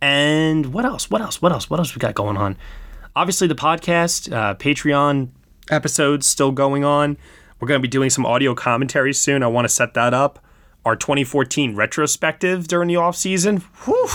[0.00, 1.10] And what else?
[1.10, 1.42] What else?
[1.42, 1.68] What else?
[1.68, 2.56] What else we got going on?
[3.16, 5.30] Obviously, the podcast, uh, Patreon
[5.68, 7.16] episodes still going on.
[7.58, 9.42] We're going to be doing some audio commentary soon.
[9.42, 10.45] I want to set that up.
[10.86, 13.56] Our 2014 retrospective during the off season.
[13.84, 14.06] Whew.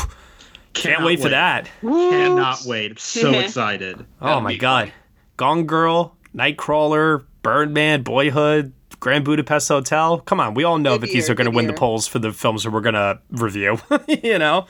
[0.73, 1.31] Can't Cannot wait for wait.
[1.31, 1.69] that.
[1.81, 2.91] Cannot wait.
[2.91, 4.05] I'm so excited.
[4.21, 4.93] Oh my god.
[5.35, 8.71] Gone Girl, Nightcrawler, Birdman, Boyhood,
[9.01, 10.19] Grand Budapest Hotel.
[10.19, 12.07] Come on, we all know Good that these are going to good win the polls
[12.07, 13.77] for the films that we're going to review,
[14.07, 14.65] you know?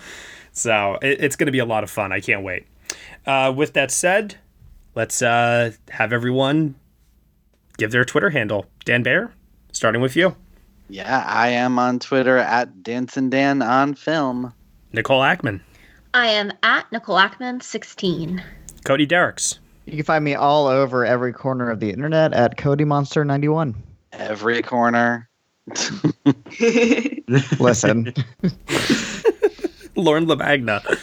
[0.53, 2.11] So it, it's going to be a lot of fun.
[2.11, 2.65] I can't wait.
[3.27, 4.37] Uh, with that said,
[4.95, 6.73] let's uh, have everyone
[7.77, 8.65] give their Twitter handle.
[8.85, 9.33] Dan Bayer,
[9.71, 10.35] starting with you.
[10.91, 14.53] Yeah, I am on Twitter at Dancing Dan on Film.
[14.91, 15.61] Nicole Ackman,
[16.13, 18.43] I am at Nicole Ackman 16.
[18.83, 22.83] Cody Dericks, You can find me all over every corner of the internet at Cody
[22.83, 23.73] Monster 91.
[24.11, 25.29] Every corner.
[27.57, 28.13] Listen,
[29.95, 30.97] Lauren LaMagna,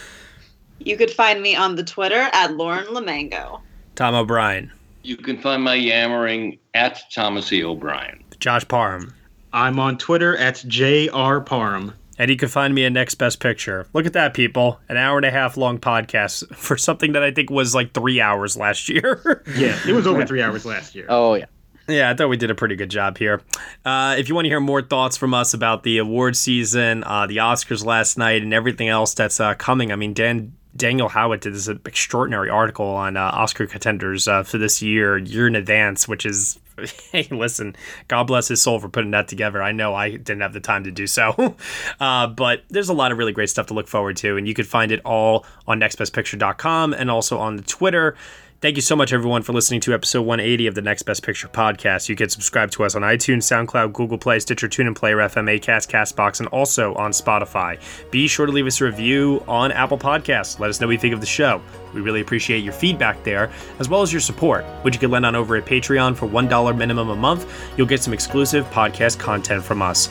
[0.80, 3.62] You could find me on the Twitter at Lauren LaMagna.
[3.94, 4.70] Tom O'Brien,
[5.02, 7.64] You can find my yammering at Thomas E.
[7.64, 8.22] O'Brien.
[8.38, 9.14] Josh Parham,
[9.52, 11.94] I'm on Twitter at JR Parham.
[12.18, 13.86] And you can find me at Next Best Picture.
[13.92, 14.80] Look at that, people.
[14.88, 18.20] An hour and a half long podcast for something that I think was like three
[18.20, 19.44] hours last year.
[19.56, 21.06] Yeah, it was over three hours last year.
[21.08, 21.46] Oh, yeah.
[21.88, 23.40] yeah, I thought we did a pretty good job here.
[23.84, 27.26] Uh, if you want to hear more thoughts from us about the award season, uh,
[27.26, 30.54] the Oscars last night, and everything else that's uh, coming, I mean, Dan.
[30.76, 35.48] Daniel Howat did this extraordinary article on uh, Oscar contenders uh, for this year, year
[35.48, 36.60] in advance, which is,
[37.12, 37.76] hey, listen,
[38.08, 39.62] God bless his soul for putting that together.
[39.62, 41.56] I know I didn't have the time to do so,
[42.00, 44.54] uh, but there's a lot of really great stuff to look forward to, and you
[44.54, 48.16] can find it all on nextbestpicture.com and also on the Twitter.
[48.60, 51.46] Thank you so much, everyone, for listening to episode 180 of the Next Best Picture
[51.46, 52.08] podcast.
[52.08, 55.88] You can subscribe to us on iTunes, SoundCloud, Google Play, Stitcher, TuneIn, Player FM, Acast,
[55.88, 57.78] Castbox, and also on Spotify.
[58.10, 60.58] Be sure to leave us a review on Apple Podcasts.
[60.58, 61.62] Let us know what you think of the show.
[61.94, 63.48] We really appreciate your feedback there,
[63.78, 66.76] as well as your support, which you can lend on over at Patreon for $1
[66.76, 67.48] minimum a month.
[67.76, 70.08] You'll get some exclusive podcast content from us.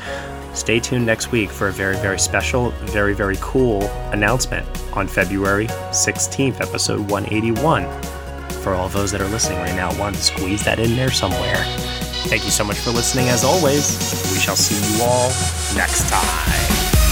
[0.54, 3.84] Stay tuned next week for a very, very special, very, very cool
[4.14, 8.17] announcement on February 16th, episode 181
[8.58, 9.98] for all those that are listening right now.
[10.00, 11.64] Want to squeeze that in there somewhere.
[12.28, 13.98] Thank you so much for listening as always.
[14.32, 15.30] We shall see you all
[15.76, 17.07] next time.